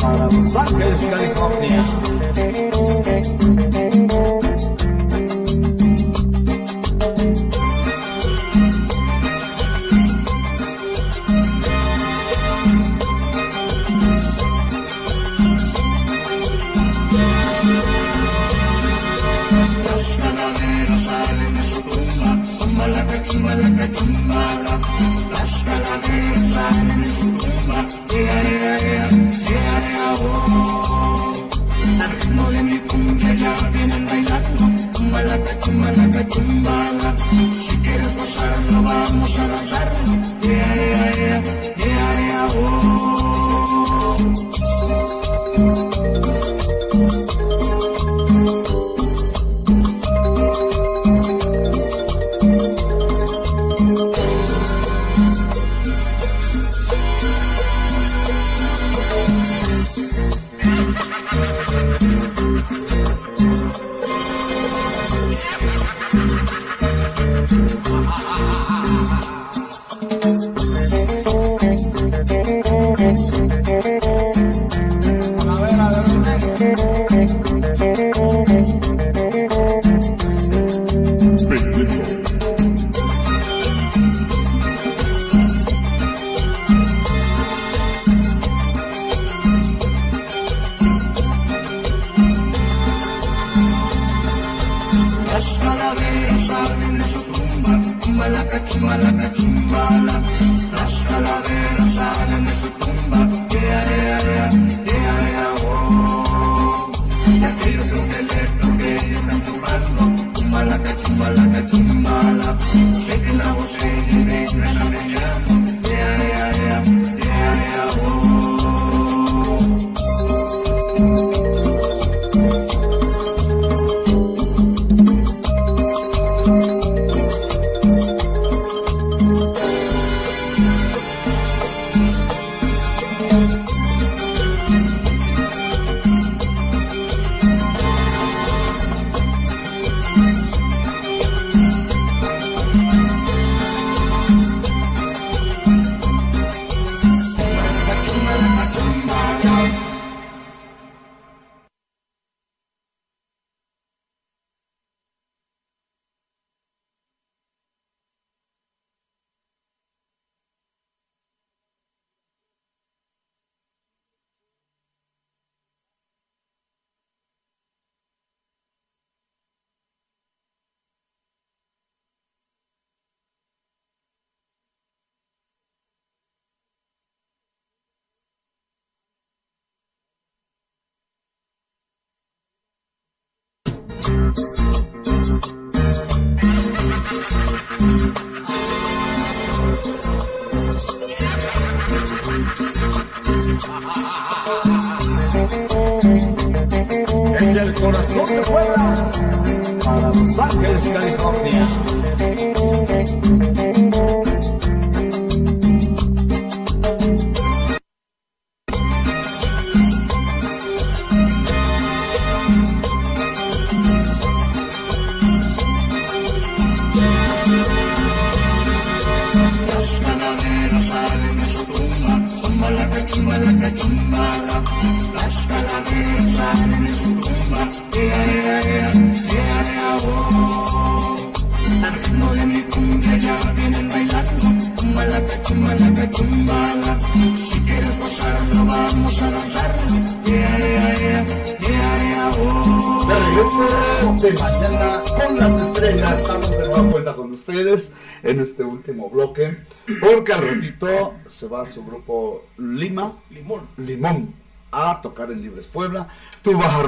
[0.00, 1.84] para Los Ángeles, California.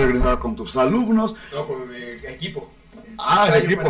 [0.07, 1.35] Regresar con tus alumnos.
[1.52, 2.70] No, con equipo.
[3.18, 3.83] Ah, el equipo.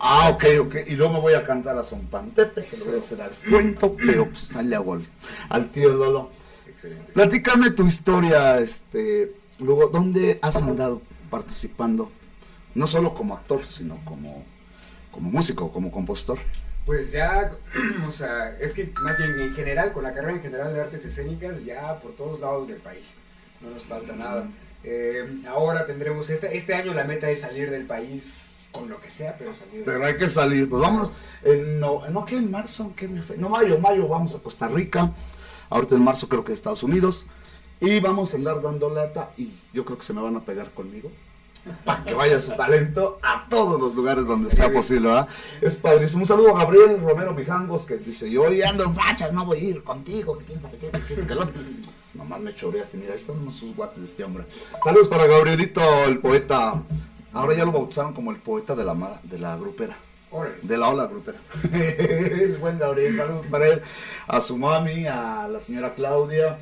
[0.00, 0.76] Ah, ok, ok.
[0.86, 3.30] Y luego me voy a cantar a Son Pantepe, que lo voy a hacer al
[3.48, 5.06] cuento, pero pues, sale a gol.
[5.48, 6.30] Al tío Lolo.
[6.68, 7.12] Excelente.
[7.12, 9.34] Platícame tu historia, este.
[9.58, 12.10] Luego, ¿dónde has andado participando?
[12.74, 14.44] No solo como actor, sino como,
[15.10, 16.38] como músico, como compositor.
[16.84, 17.52] Pues ya,
[18.06, 21.04] o sea, es que más bien en general, con la carrera en general de artes
[21.04, 23.14] escénicas, ya por todos lados del país.
[23.60, 24.48] No nos falta nada.
[24.88, 29.10] Eh, ahora tendremos, este, este año la meta es salir del país con lo que
[29.10, 31.10] sea, pero salir Pero hay que salir, pues vámonos.
[31.42, 33.36] En, no, no, que en marzo, ¿Qué me fue?
[33.36, 35.12] no, mayo, mayo vamos a Costa Rica.
[35.70, 37.26] Ahorita en marzo creo que Estados Unidos.
[37.80, 40.70] Y vamos a andar dando lata y yo creo que se me van a pegar
[40.70, 41.10] conmigo.
[41.84, 45.28] Para que vaya su talento a todos los lugares donde sea posible, ¿verdad?
[45.60, 46.22] Es padrísimo.
[46.22, 49.58] Un saludo a Gabriel Romero Mijangos que dice, yo hoy ando en fachas, no voy
[49.58, 51.54] a ir contigo, que quién sabe qué, que qué, el otro".
[52.14, 54.44] Nomás me choreaste, mira, ahí están sus watts de este hombre.
[54.82, 56.82] Saludos para Gabrielito, el poeta.
[57.32, 59.96] Ahora ya lo bautizaron como el poeta de la, de la grupera.
[60.62, 61.38] De la ola grupera.
[61.72, 63.82] el buen Gabriel, saludos para él,
[64.26, 66.58] a su mami, a la señora Claudia,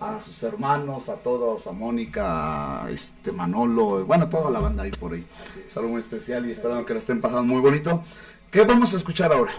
[0.00, 4.90] a sus hermanos, a todos, a Mónica, a este Manolo, bueno, toda la banda ahí
[4.90, 5.26] por ahí.
[5.66, 8.02] Saludos muy especial y esperando que la estén pasando muy bonito.
[8.50, 9.52] ¿Qué vamos a escuchar ahora?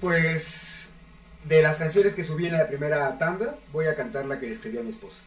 [0.00, 0.92] Pues
[1.44, 4.78] de las canciones que subí en la primera tanda, voy a cantar la que escribí
[4.78, 5.18] a mi esposa.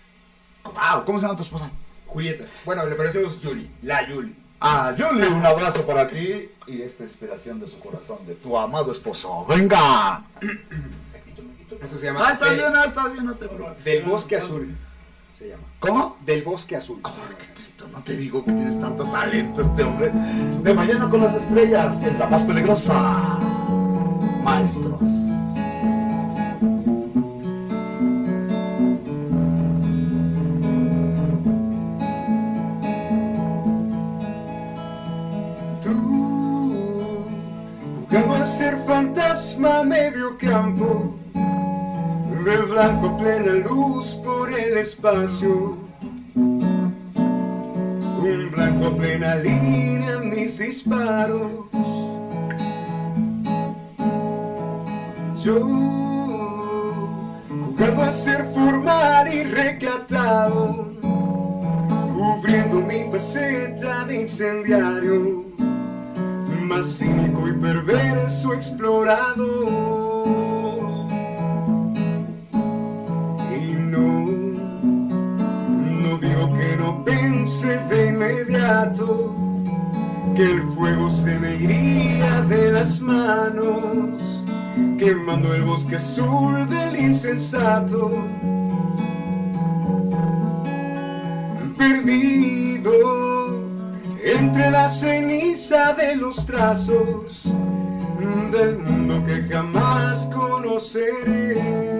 [0.64, 1.70] Wow, ¿cómo se llama tu esposa?
[2.06, 2.46] Julieta.
[2.66, 4.34] Bueno, le parecemos Julie, la Julie.
[4.62, 8.92] Ah, Julie, un abrazo para ti y esta inspiración de su corazón, de tu amado
[8.92, 9.46] esposo.
[9.48, 10.24] ¡Venga!
[11.82, 13.85] Esto se llama Ah, estás bien, ah, estás bien, no te preocupes.
[13.85, 14.75] Del Bosque Azul.
[15.33, 15.64] Se llama.
[15.80, 16.17] ¿Cómo?
[16.25, 17.01] Del Bosque Azul.
[17.01, 20.11] Qué tonto, no te digo que tienes tanto talento este hombre.
[20.64, 23.38] De mañana con las estrellas, en la más peligrosa.
[24.43, 24.99] Maestros.
[35.82, 35.93] Tú,
[38.09, 41.16] jugando a ser fantasma medio campo,
[42.43, 45.77] de blanco a plena luz por el espacio.
[46.35, 46.93] Un
[48.51, 51.51] blanco a plena línea mis disparos.
[55.43, 55.59] Yo,
[57.66, 61.00] jugando a ser formal y recatado
[62.19, 65.45] cubriendo mi faceta de incendiario,
[66.61, 70.09] más cínico y perverso explorador.
[77.50, 79.34] No pense de inmediato
[80.36, 84.45] que el fuego se me iría de las manos,
[84.98, 88.11] quemando el bosque azul del insensato
[91.78, 92.92] perdido
[94.24, 97.45] entre la ceniza de los trazos
[98.52, 101.99] del mundo que jamás conoceré.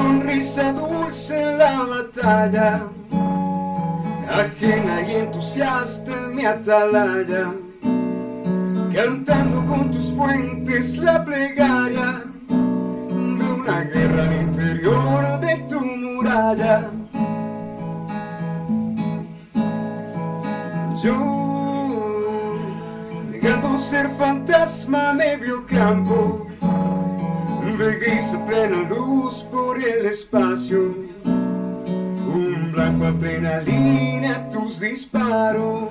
[0.00, 2.88] Sonrisa dulce en la batalla,
[4.42, 7.52] ajena y entusiasta en mi atalaya,
[8.94, 16.90] cantando con tus fuentes la plegaria de una guerra al interior de tu muralla.
[21.02, 21.16] Yo,
[23.30, 26.46] negando ser fantasma medio campo,
[27.80, 30.94] de gris a plena luz por el espacio,
[31.24, 35.88] un blanco a plena línea tus disparos.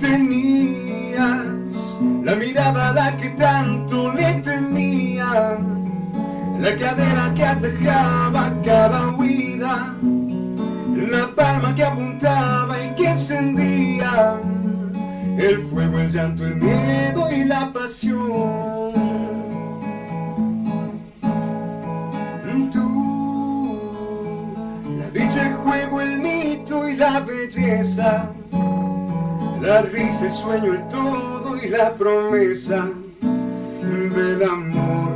[0.00, 1.46] Tenías
[2.24, 5.58] la mirada la que tanto le temía,
[6.58, 9.94] la cadera que atejaba cada huida,
[11.12, 14.40] la palma que apuntaba y que encendía
[15.38, 18.94] el fuego, el llanto, el miedo y la pasión.
[22.72, 23.78] Tú,
[24.98, 28.30] la dicha, el juego, el mito y la belleza,
[29.60, 32.88] la risa, el sueño, el todo y la promesa
[33.82, 35.06] del amor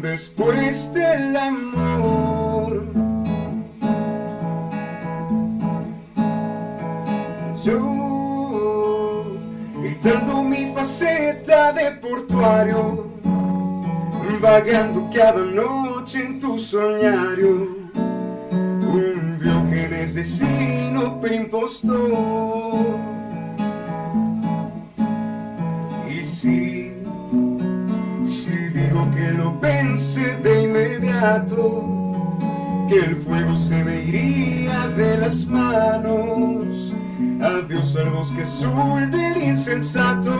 [0.00, 2.84] después del amor.
[7.64, 7.99] Yo,
[10.80, 13.06] faceta de portuario,
[14.40, 22.98] vagando cada noche en tu soñario, un diógenes de sinope impostor.
[26.08, 26.94] Y si
[28.24, 31.84] si digo que lo pensé de inmediato,
[32.88, 36.99] que el fuego se me iría de las manos.
[37.40, 40.30] Adiós al bosque azul del insensato.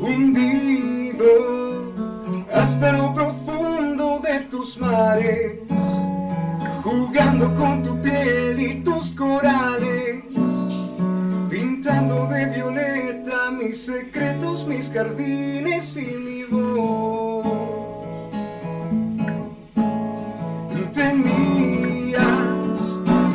[0.00, 1.26] Hundido
[2.54, 5.58] hasta lo profundo de tus mares,
[6.82, 10.22] jugando con tu piel y tus corales
[11.86, 17.35] pintando de violeta mis secretos, mis jardines y mi voz.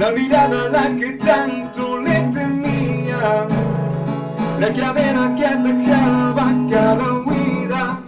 [0.01, 3.45] La mirada la que tanto le temía,
[4.59, 8.01] la cadena que atacaba cada huida,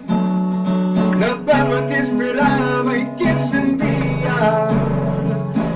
[1.19, 4.69] la palma que esperaba y que encendía.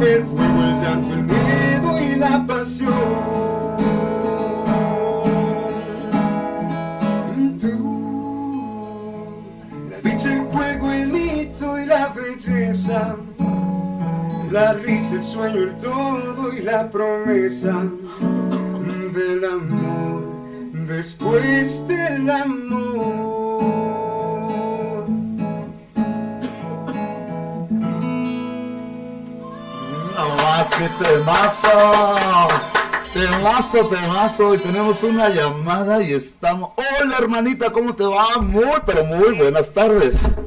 [0.01, 2.93] El fuego, el llanto, el miedo y la pasión.
[9.91, 13.17] La dicha, el juego, el mito y la belleza,
[14.51, 17.84] la risa, el sueño, el todo y la promesa
[19.14, 19.98] del amor
[20.88, 23.64] después del amor.
[30.16, 31.67] No más que temazo.
[33.14, 34.56] Temazo, temazo.
[34.56, 36.72] Y tenemos una llamada y estamos.
[36.76, 38.38] Hola hermanita, ¿cómo te va?
[38.40, 40.38] Muy, pero muy buenas tardes.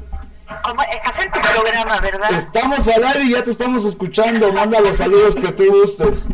[0.92, 2.30] Estás en tu programa, ¿verdad?
[2.32, 4.52] Estamos al y ya te estamos escuchando.
[4.52, 6.28] Manda los saludos que tú gustes.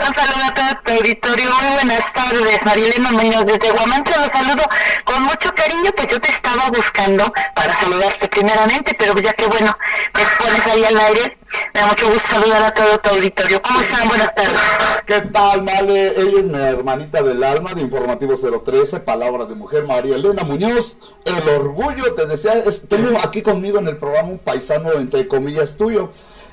[0.00, 1.50] Un saludo a todo tu auditorio.
[1.50, 4.16] Muy buenas tardes, Marilena Muñoz desde Guamantla.
[4.18, 4.62] Los saludo
[5.04, 9.76] con mucho cariño, pues yo te estaba buscando para saludarte primeramente, pero ya que bueno,
[10.14, 11.36] me pones ahí al aire,
[11.74, 13.60] me da mucho gusto saludar a todo tu auditorio.
[13.60, 14.08] ¿Cómo están?
[14.08, 14.60] Buenas tardes.
[15.06, 16.08] ¿Qué tal, Male?
[16.20, 20.98] Ella es mi hermanita del alma de Informativo 013, Palabra de Mujer, María Elena Muñoz.
[21.24, 25.76] El orgullo, te decía, es- tengo aquí conmigo en el programa un paisano, entre comillas,
[25.76, 26.10] tuyo,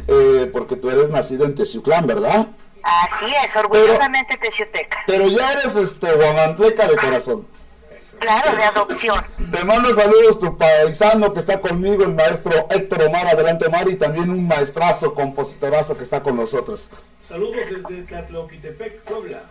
[0.07, 2.47] eh, porque tú eres nacida en Teciuclán, ¿verdad?
[2.85, 4.99] Así es, orgullosamente Teciuteca.
[5.07, 7.47] Pero ya eres este guamantleca de corazón.
[8.19, 9.25] Claro, de adopción.
[9.51, 13.95] Te mando saludos tu paisano que está conmigo, el maestro Héctor Omar, adelante Omar, y
[13.95, 16.91] también un maestrazo, compositorazo que está con nosotros.
[17.21, 19.43] Saludos desde Tlatlauquitepec, Puebla.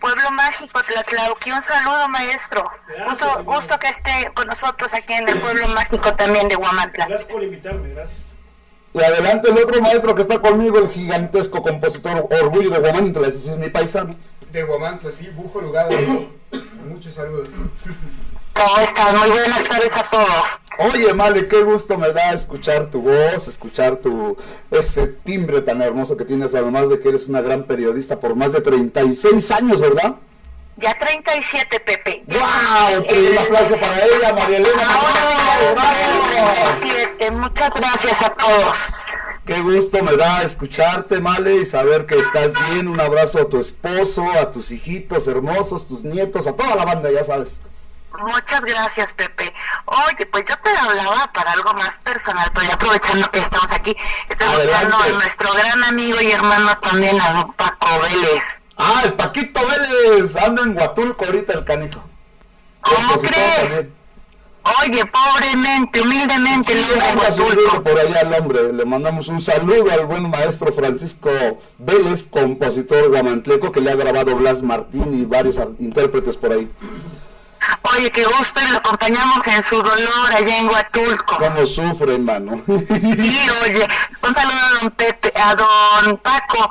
[0.00, 2.70] Pueblo Mágico, Tlatlauqui, un saludo maestro.
[2.88, 7.06] Gracias, Gusto, gusto que esté con nosotros aquí en el Pueblo Mágico también de Huamantla.
[7.06, 8.27] Gracias por invitarme, gracias.
[8.98, 13.52] Y adelante el otro maestro que está conmigo, el gigantesco compositor Orgullo de Guamantla, ese
[13.52, 14.16] es mi paisano.
[14.50, 15.90] De Guamantla, sí, Bujo Lugado.
[16.88, 17.48] Muchos saludos.
[18.54, 19.14] ¿Cómo estás?
[19.14, 20.60] Muy buenas tardes a todos.
[20.92, 24.36] Oye, Male, qué gusto me da escuchar tu voz, escuchar tu
[24.70, 28.52] ese timbre tan hermoso que tienes, además de que eres una gran periodista por más
[28.52, 30.16] de 36 años, ¿verdad?
[30.78, 32.22] Ya 37, Pepe.
[32.28, 32.38] ¡Wow!
[33.02, 34.82] Un aplauso para ella, María Elena.
[34.84, 36.28] ¡Bravo, bravo!
[36.76, 37.30] 37.
[37.32, 38.88] Muchas gracias a todos.
[39.44, 42.86] Qué gusto me da escucharte, Male, y saber que estás bien.
[42.86, 47.10] Un abrazo a tu esposo, a tus hijitos hermosos, tus nietos, a toda la banda,
[47.10, 47.60] ya sabes.
[48.16, 49.52] Muchas gracias, Pepe.
[49.86, 53.96] Oye, pues yo te hablaba para algo más personal, pero ya aprovechando que estamos aquí,
[54.28, 54.66] Adelante.
[54.66, 58.60] buscando a nuestro gran amigo y hermano también, a don Paco Vélez.
[58.78, 62.00] Ah, el Paquito Vélez, anda en Huatulco ahorita el canijo.
[62.80, 63.70] ¿Cómo crees?
[63.74, 63.98] también.
[64.84, 68.72] Oye, pobremente, humildemente, hombre Anda por allá el hombre.
[68.72, 71.30] Le mandamos un saludo al buen maestro Francisco
[71.78, 76.70] Vélez, compositor guamantleco, que le ha grabado Blas Martín y varios ar- intérpretes por ahí.
[77.94, 81.36] Oye, qué gusto y lo acompañamos en su dolor allá en Huatulco.
[81.38, 82.62] Cómo sufre, hermano.
[82.66, 83.88] Sí, oye,
[84.22, 86.68] un saludo a don Pepe, a don Paco.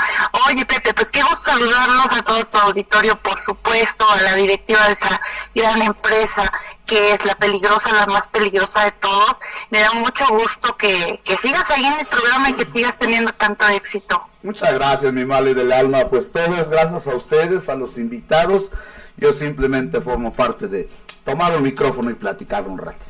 [0.47, 4.85] Oye, Pepe, pues qué gusto saludarnos a todo tu auditorio, por supuesto, a la directiva
[4.87, 5.21] de esa
[5.53, 6.51] gran empresa
[6.85, 9.35] que es la peligrosa, la más peligrosa de todos.
[9.69, 13.33] Me da mucho gusto que, que sigas ahí en el programa y que sigas teniendo
[13.33, 14.23] tanto éxito.
[14.41, 16.07] Muchas gracias, mi Male del alma.
[16.09, 18.71] Pues todo es gracias a ustedes, a los invitados.
[19.17, 20.89] Yo simplemente formo parte de
[21.25, 23.05] tomar un micrófono y platicar un rato.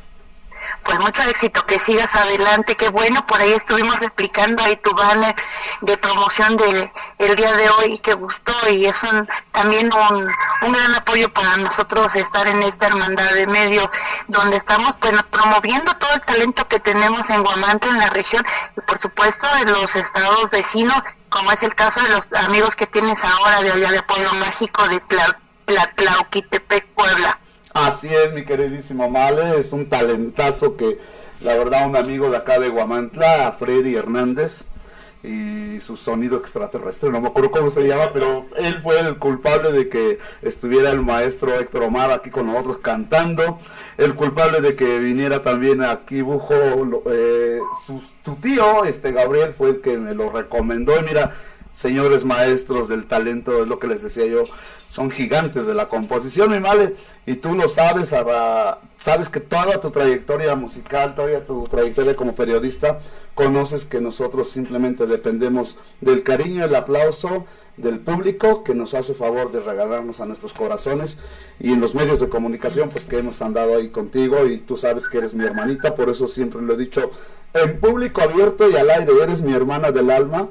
[0.84, 5.34] Pues mucho éxito, que sigas adelante, qué bueno, por ahí estuvimos replicando ahí tu banner
[5.82, 10.28] de promoción del el día de hoy que gustó y es un, también un,
[10.62, 13.90] un gran apoyo para nosotros estar en esta hermandad de medio
[14.26, 18.44] donde estamos pues promoviendo todo el talento que tenemos en Guamante, en la región
[18.76, 22.86] y por supuesto en los estados vecinos, como es el caso de los amigos que
[22.86, 25.38] tienes ahora de allá de Pueblo Mágico de Tla-
[25.68, 27.38] Tlatlauquitepec, Puebla.
[27.74, 30.98] Así es, mi queridísimo Male, es un talentazo que,
[31.42, 34.64] la verdad, un amigo de acá de Guamantla, Freddy Hernández,
[35.22, 39.72] y su sonido extraterrestre, no me acuerdo cómo se llama, pero él fue el culpable
[39.72, 43.58] de que estuviera el maestro Héctor Omar aquí con nosotros cantando,
[43.98, 46.54] el culpable de que viniera también aquí Bujo,
[47.10, 51.34] eh, su, tu tío, este Gabriel, fue el que me lo recomendó, y mira,
[51.78, 54.42] señores maestros del talento, es lo que les decía yo,
[54.88, 58.12] son gigantes de la composición, mi male, y tú lo sabes,
[58.98, 62.98] sabes que toda tu trayectoria musical, toda tu trayectoria como periodista,
[63.34, 67.44] conoces que nosotros simplemente dependemos del cariño, el aplauso
[67.76, 71.16] del público que nos hace favor de regalarnos a nuestros corazones.
[71.60, 75.08] Y en los medios de comunicación pues que hemos andado ahí contigo y tú sabes
[75.08, 77.12] que eres mi hermanita, por eso siempre lo he dicho
[77.54, 80.48] en público abierto y al aire, eres mi hermana del alma,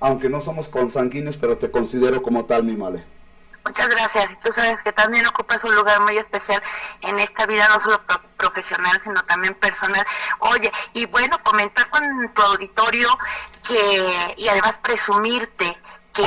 [0.00, 3.04] aunque no somos consanguíneos, pero te considero como tal, mi male.
[3.64, 4.30] Muchas gracias.
[4.30, 6.62] Y tú sabes que también ocupas un lugar muy especial
[7.02, 10.06] en esta vida, no solo pro- profesional, sino también personal.
[10.38, 13.08] Oye, y bueno, comentar con tu auditorio
[13.66, 15.76] que, y además presumirte
[16.12, 16.24] que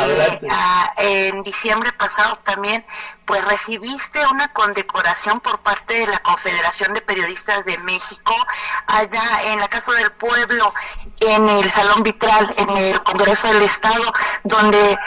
[0.52, 2.86] ah, en diciembre pasado también
[3.26, 8.36] pues recibiste una condecoración por parte de la Confederación de Periodistas de México
[8.86, 10.72] allá en la Casa del Pueblo
[11.22, 14.98] en el Salón Vitral en el Congreso del Estado donde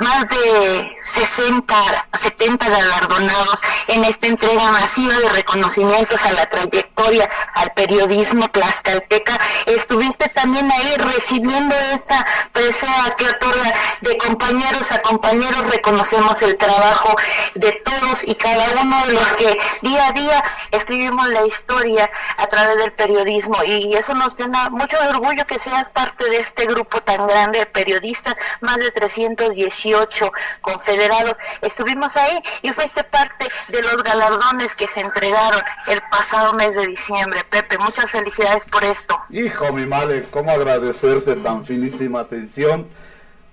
[0.00, 1.74] más de 60
[2.14, 9.38] 70 galardonados en esta entrega masiva de reconocimientos a la trayectoria al periodismo tlaxcalteca.
[9.66, 15.70] Estuviste también ahí recibiendo esta presea que otorga de compañeros a compañeros.
[15.70, 17.14] Reconocemos el trabajo
[17.54, 22.46] de todos y cada uno de los que día a día escribimos la historia a
[22.46, 23.62] través del periodismo.
[23.64, 27.66] Y eso nos llena mucho orgullo que seas parte de este grupo tan grande de
[27.66, 31.36] periodistas, más de 318 confederados.
[31.62, 36.86] Estuvimos ahí y fuiste parte de los galardones que se entregaron el pasado mes de
[36.86, 37.40] diciembre.
[37.48, 39.18] Pepe, muchas felicidades por esto.
[39.30, 42.86] Hijo, mi male, cómo agradecerte tan finísima atención,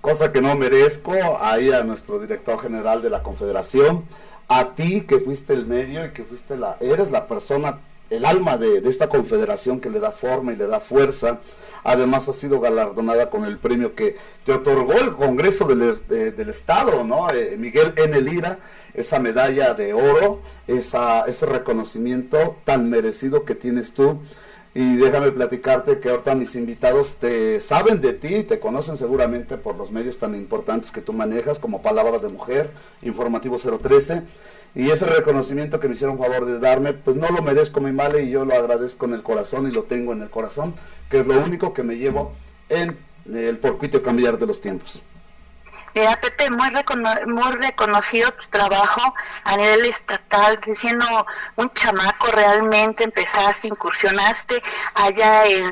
[0.00, 4.04] cosa que no merezco, ahí a nuestro director general de la Confederación,
[4.48, 8.56] a ti que fuiste el medio y que fuiste la, eres la persona, el alma
[8.56, 11.40] de, de esta confederación que le da forma y le da fuerza.
[11.84, 16.48] Además, ha sido galardonada con el premio que te otorgó el Congreso del, de- del
[16.50, 17.30] Estado, ¿no?
[17.30, 18.20] Eh, Miguel N.
[18.20, 18.58] Lira,
[18.94, 24.18] esa medalla de oro, esa, ese reconocimiento tan merecido que tienes tú.
[24.74, 29.76] Y déjame platicarte que ahorita mis invitados te saben de ti, te conocen seguramente por
[29.76, 32.70] los medios tan importantes que tú manejas, como Palabra de Mujer,
[33.02, 34.22] Informativo 013.
[34.74, 38.22] Y ese reconocimiento que me hicieron favor de darme, pues no lo merezco mi male
[38.24, 40.74] y yo lo agradezco en el corazón y lo tengo en el corazón,
[41.08, 42.32] que es lo único que me llevo
[42.68, 42.96] en
[43.34, 45.02] el porcuito cambiar de los tiempos.
[45.98, 53.02] Mira, Pepe, muy, recono- muy reconocido tu trabajo a nivel estatal, siendo un chamaco realmente
[53.02, 54.62] empezaste, incursionaste
[54.94, 55.70] allá en,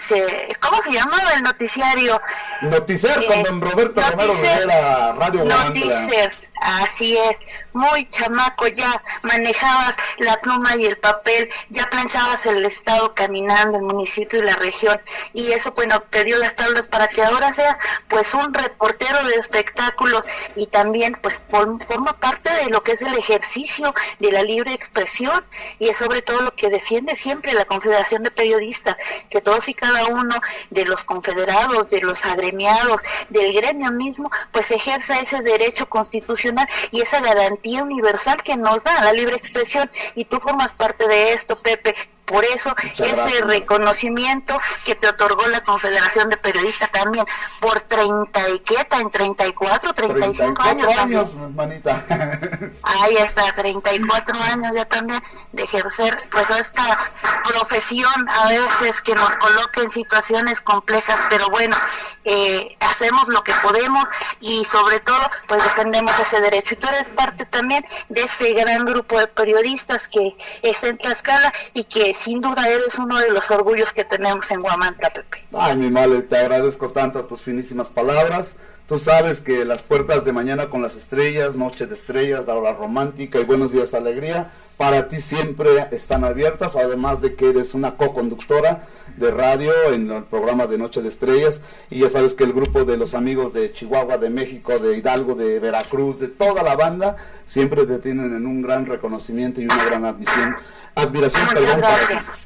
[0.61, 2.21] ¿cómo se llamaba el noticiario?
[2.63, 5.45] Noticiar con Eh, don Roberto Romero Noticier- Rivera, Radio.
[5.45, 7.39] Noticier, así es,
[7.77, 13.85] muy chamaco ya manejabas la pluma y el papel, ya planchabas el estado caminando, el
[13.85, 15.01] municipio y la región,
[15.33, 19.35] y eso bueno te dio las tablas para que ahora sea pues un reportero de
[19.37, 20.25] espectáculos
[20.57, 24.73] y también pues form- forma parte de lo que es el ejercicio de la libre
[24.73, 25.45] expresión
[25.79, 28.97] y es sobre todo lo que defiende siempre la Confederación de Periodistas,
[29.29, 30.35] que todos y cada uno
[30.71, 37.03] de los confederados, de los agremiados, del gremio mismo, pues ejerza ese derecho constitucional y
[37.03, 41.57] esa garantía universal que nos da la libre expresión y tú formas parte de esto,
[41.57, 41.95] Pepe.
[42.27, 43.47] Por eso ese gracias.
[43.47, 47.25] reconocimiento que te otorgó la Confederación de Periodistas también
[47.61, 51.19] por 30 y qué, en 34, 35 años 34 también.
[51.19, 52.05] años, manita.
[52.83, 55.23] Ahí está, 34 años ya también
[55.53, 57.13] de ejercer pues esta
[57.45, 61.77] profesión a veces que nos coloca en situaciones complejas, pero bueno,
[62.25, 64.05] eh, hacemos lo que podemos
[64.41, 66.75] y sobre todo pues defendemos ese derecho.
[66.75, 71.53] Y tú eres parte también de este gran grupo de periodistas que está en Tlaxcala
[71.73, 75.47] y que sin duda eres uno de los orgullos que tenemos en Guamantla, Pepe.
[75.53, 78.57] Ay, mi male, te agradezco tanto tus finísimas palabras.
[78.89, 82.73] Tú sabes que las puertas de mañana con las estrellas, noche de estrellas, la hora
[82.73, 87.97] romántica y buenos días alegría, para ti siempre están abiertas, además de que eres una
[87.97, 92.53] co-conductora de radio en el programa de Noche de Estrellas y ya sabes que el
[92.53, 96.77] grupo de los amigos de Chihuahua, de México, de Hidalgo, de Veracruz, de toda la
[96.77, 100.55] banda, siempre te tienen en un gran reconocimiento y una gran admisión,
[100.95, 102.05] admiración, Muchas perdón, para ti.
[102.09, 102.46] gracias.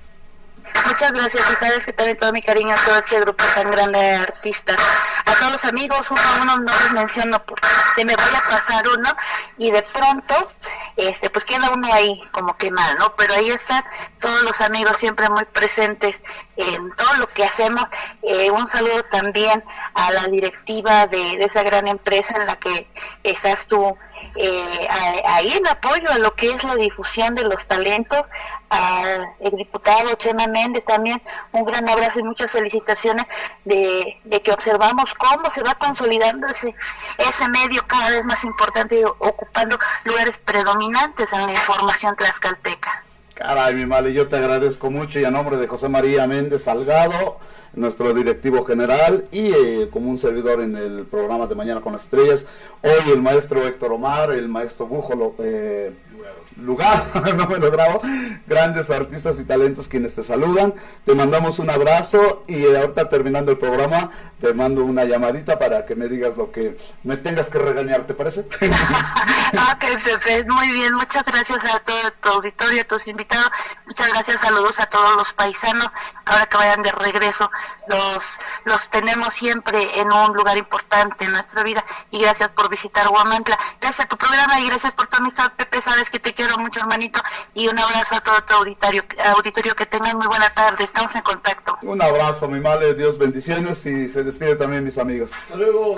[0.86, 3.98] Muchas gracias y sabes que también todo mi cariño a todo este grupo tan grande
[3.98, 4.76] de artistas.
[5.24, 8.86] A todos los amigos, uno a uno no los menciono porque me voy a pasar
[8.88, 9.16] uno
[9.58, 10.50] y de pronto,
[10.96, 13.14] este, pues queda uno ahí como que mal, ¿no?
[13.16, 13.84] Pero ahí están
[14.18, 16.22] todos los amigos siempre muy presentes
[16.56, 17.84] en todo lo que hacemos.
[18.22, 19.62] Eh, un saludo también
[19.94, 22.90] a la directiva de, esa gran empresa en la que
[23.22, 23.96] estás tú
[24.36, 24.88] eh,
[25.26, 28.26] ahí en apoyo a lo que es la difusión de los talentos,
[28.70, 31.20] al diputado Chema Méndez también
[31.52, 33.26] un gran abrazo y muchas felicitaciones
[33.64, 36.74] de, de que observamos cómo se va consolidando ese,
[37.18, 43.04] ese medio cada vez más importante ocupando lugares predominantes en la información tlaxcalteca.
[43.34, 47.38] Caray, mi male, yo te agradezco mucho y a nombre de José María Méndez Salgado,
[47.72, 52.02] nuestro directivo general y eh, como un servidor en el programa de Mañana con las
[52.02, 52.46] Estrellas,
[52.82, 55.90] hoy el maestro Héctor Omar, el maestro Bújolo, eh,
[56.60, 57.04] Lugar,
[57.36, 58.00] no me lo grabo,
[58.46, 60.74] grandes artistas y talentos quienes te saludan,
[61.04, 65.86] te mandamos un abrazo y eh, ahorita terminando el programa te mando una llamadita para
[65.86, 68.46] que me digas lo que me tengas que regañar, ¿te parece?
[69.72, 73.50] Ok, Pepe, muy bien, muchas gracias a todo tu auditorio, a tus invitados,
[73.86, 75.90] muchas gracias, saludos a todos los paisanos,
[76.24, 77.50] ahora que vayan de regreso,
[77.88, 81.84] los, los tenemos siempre en un lugar importante en nuestra vida.
[82.10, 85.82] Y gracias por visitar Guamantla, gracias a tu programa y gracias por tu amistad, Pepe,
[85.82, 87.20] sabes que te quiero mucho, hermanito,
[87.54, 89.04] y un abrazo a todo tu auditorio,
[89.34, 91.78] auditorio que tengan muy buena tarde, estamos en contacto.
[91.82, 95.32] Un abrazo, mi male, Dios bendiciones y se despide también mis amigos.
[95.34, 95.96] Hasta luego.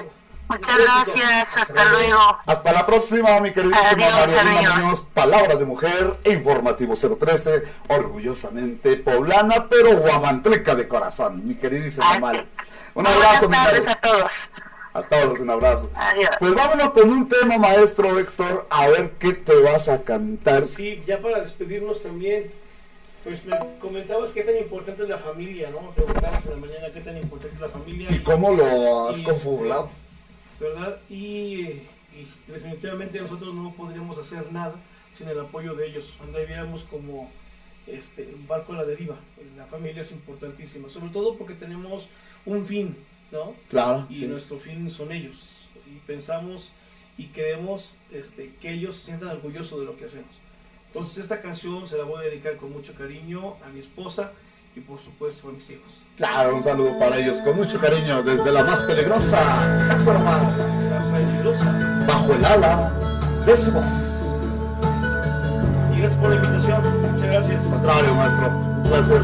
[0.49, 2.39] Muchas gracias, hasta luego.
[2.45, 4.79] Hasta la próxima, mi queridísima Adiós, Marielina amigos.
[4.79, 12.49] Muñoz, Palabra de Mujer, Informativo 013, orgullosamente poblana, pero guamantleca de corazón, mi queridísima Male.
[12.95, 14.51] Un abrazo, mi buenas tardes a todos.
[14.95, 15.91] A todos un abrazo.
[15.95, 16.31] Adiós.
[16.39, 20.65] Pues vámonos con un tema, maestro Héctor, a ver qué te vas a cantar.
[20.65, 22.51] Sí, ya para despedirnos también,
[23.25, 25.81] pues me comentabas qué tan importante es la familia, ¿no?
[25.81, 28.09] Me Preguntabas en la mañana qué tan importante es la familia.
[28.11, 29.91] ¿Y cómo lo has y, confabulado?
[30.53, 31.01] este, ¿Verdad?
[31.09, 34.75] Y, y definitivamente nosotros no podríamos hacer nada
[35.11, 36.13] sin el apoyo de ellos.
[36.23, 37.31] Andaríamos como
[37.87, 39.17] este, un barco a la deriva.
[39.57, 42.09] La familia es importantísima, sobre todo porque tenemos
[42.45, 42.97] un fin,
[43.33, 43.55] ¿no?
[43.71, 44.27] Claro, Y sí.
[44.27, 45.49] nuestro fin son ellos.
[45.87, 46.73] Y pensamos
[47.19, 50.31] y queremos este, que ellos se sientan orgullosos de lo que hacemos.
[50.89, 54.33] Entonces esta canción se la voy a dedicar con mucho cariño a mi esposa
[54.77, 56.01] y por supuesto a mis hijos.
[56.17, 59.41] Claro, un saludo para ellos, con mucho cariño, desde la más peligrosa,
[59.89, 59.97] La
[61.13, 62.05] peligrosa.
[62.07, 62.93] bajo el ala
[63.45, 64.39] de su voz.
[65.95, 67.13] Y gracias por la invitación.
[67.13, 67.65] Muchas gracias.
[67.65, 69.23] Contrario, maestro, un placer.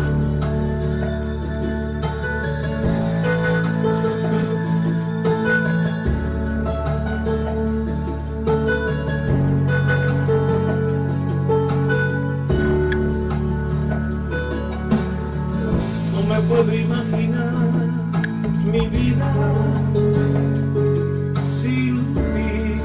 [21.42, 22.80] Sin ti.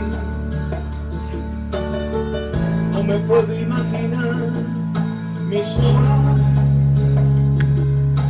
[2.91, 4.35] No me puedo imaginar
[5.49, 6.39] mis horas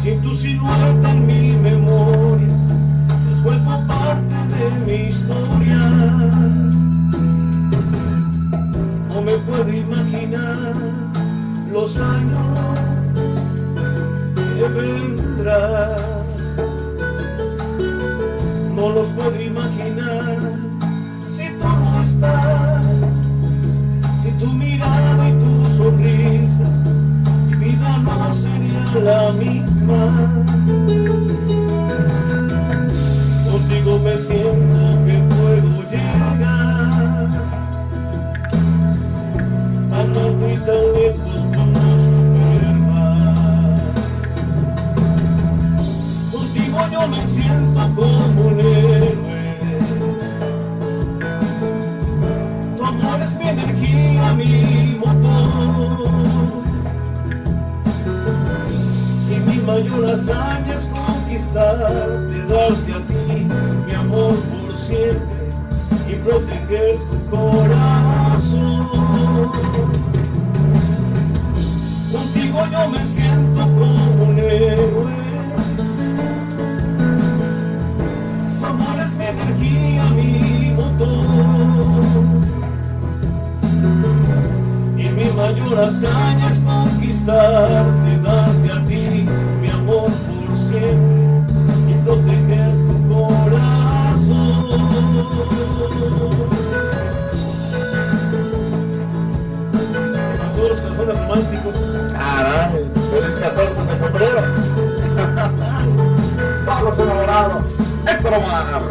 [0.01, 2.55] sin tu silueta en mi memoria.
[3.31, 5.79] Has vuelto parte de mi historia.
[9.09, 10.73] No me puedo imaginar
[11.71, 12.79] los años
[14.35, 16.12] que vendrán.
[18.83, 20.39] No los puedo imaginar
[21.25, 22.85] si tú no estás,
[24.21, 26.67] si tu mirada y tu sonrisa,
[27.47, 30.33] mi vida no sería la misma.
[33.49, 37.29] Contigo me siento que puedo llegar
[39.89, 41.22] tan alto y tan lejos
[46.93, 49.79] yo me siento como un héroe.
[52.77, 56.63] Tu amor es mi energía, mi motor.
[59.27, 63.47] Y mi mayor hazaña es conquistarte, darte a ti
[63.87, 65.49] mi amor por siempre
[66.07, 68.87] y proteger tu corazón.
[72.11, 74.92] Contigo yo me siento como un héroe
[85.53, 89.25] Mi mayor hazaña es conquistarte, darte a ti
[89.61, 91.43] mi amor por siempre
[91.87, 94.43] y proteger tu corazón.
[100.57, 101.75] Los corazones románticos.
[102.13, 104.41] Caray, feliz 14 de febrero.
[106.65, 107.79] Todos los enamorados.
[108.07, 108.81] Héctor Omar.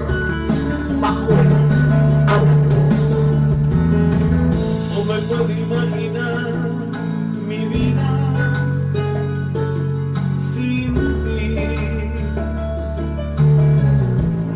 [1.00, 1.32] Bajo
[4.94, 5.44] No me puedo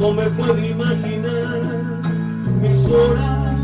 [0.06, 2.00] No me puedo imaginar
[2.62, 3.56] mis horas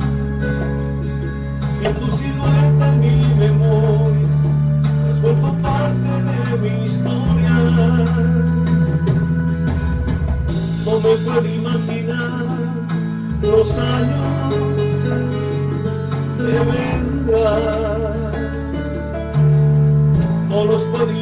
[1.78, 4.28] sin tu silueta en mi memoria.
[5.08, 6.10] Has vuelto parte
[6.50, 7.54] de mi historia.
[10.84, 12.44] No me puedo imaginar
[13.40, 14.54] los años
[16.38, 18.12] que vendrán.
[20.48, 21.21] No los puedo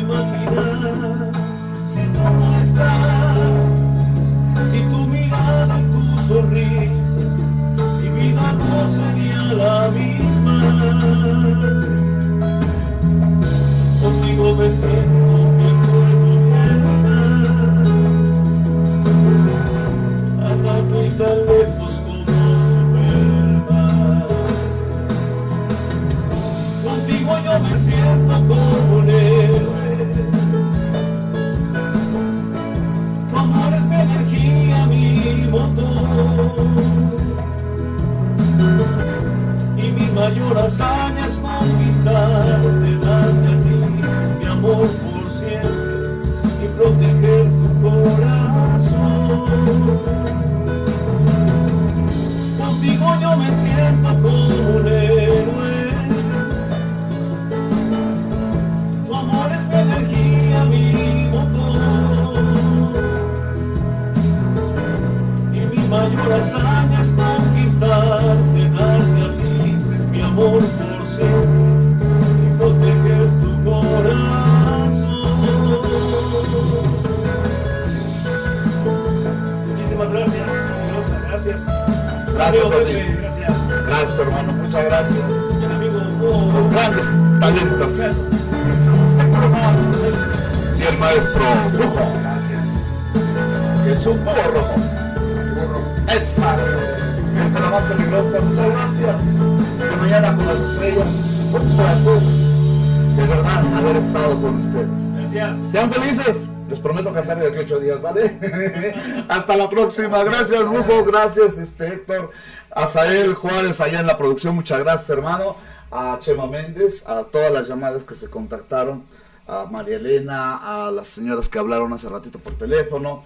[105.70, 106.48] Sean felices.
[106.68, 108.36] Les prometo cantar de aquí ocho días, ¿vale?
[109.28, 110.24] Hasta la próxima.
[110.24, 111.04] Gracias, Bufo.
[111.04, 112.32] Gracias, este, Héctor.
[112.70, 114.56] Azael Juárez allá en la producción.
[114.56, 115.54] Muchas gracias, hermano.
[115.92, 119.04] A Chema Méndez, a todas las llamadas que se contactaron.
[119.46, 123.22] A María Elena, a las señoras que hablaron hace ratito por teléfono.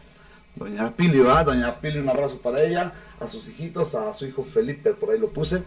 [0.54, 1.46] Doña Pili, ¿verdad?
[1.46, 2.92] Doña Pili, un abrazo para ella.
[3.20, 5.62] A sus hijitos, a su hijo Felipe, por ahí lo puse.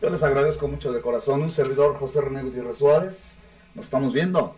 [0.00, 1.42] Yo les agradezco mucho de corazón.
[1.42, 3.36] Un servidor, José René Gutiérrez Suárez.
[3.74, 4.56] Nos estamos viendo.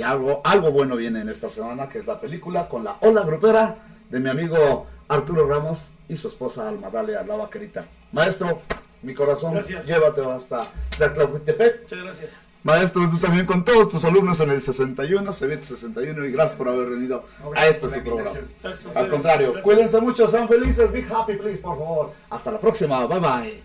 [0.00, 3.20] Y algo, algo bueno viene en esta semana, que es la película con la ola
[3.20, 3.76] grupera
[4.08, 7.84] de mi amigo Arturo Ramos y su esposa Almadalia, la vaquerita.
[8.10, 8.62] Maestro,
[9.02, 9.84] mi corazón, Gracias.
[9.84, 10.62] llévatelo hasta
[10.96, 11.82] Tlatlauquitepec.
[11.82, 12.42] Muchas gracias.
[12.62, 16.70] Maestro, tú también con todos tus alumnos en el 61, CBT 61, y gracias por
[16.70, 18.30] haber venido a este su programa.
[18.62, 19.64] Gracias Al contrario, Gracias.
[19.66, 22.12] cuídense mucho, sean felices, be happy, please, por favor.
[22.30, 23.62] Hasta la próxima, bye bye.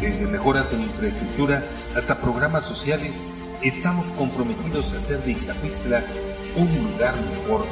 [0.00, 1.62] Desde mejoras en infraestructura
[1.94, 3.24] hasta programas sociales,
[3.62, 6.04] estamos comprometidos a hacer de Ixtacuixtla
[6.56, 7.66] un lugar mejor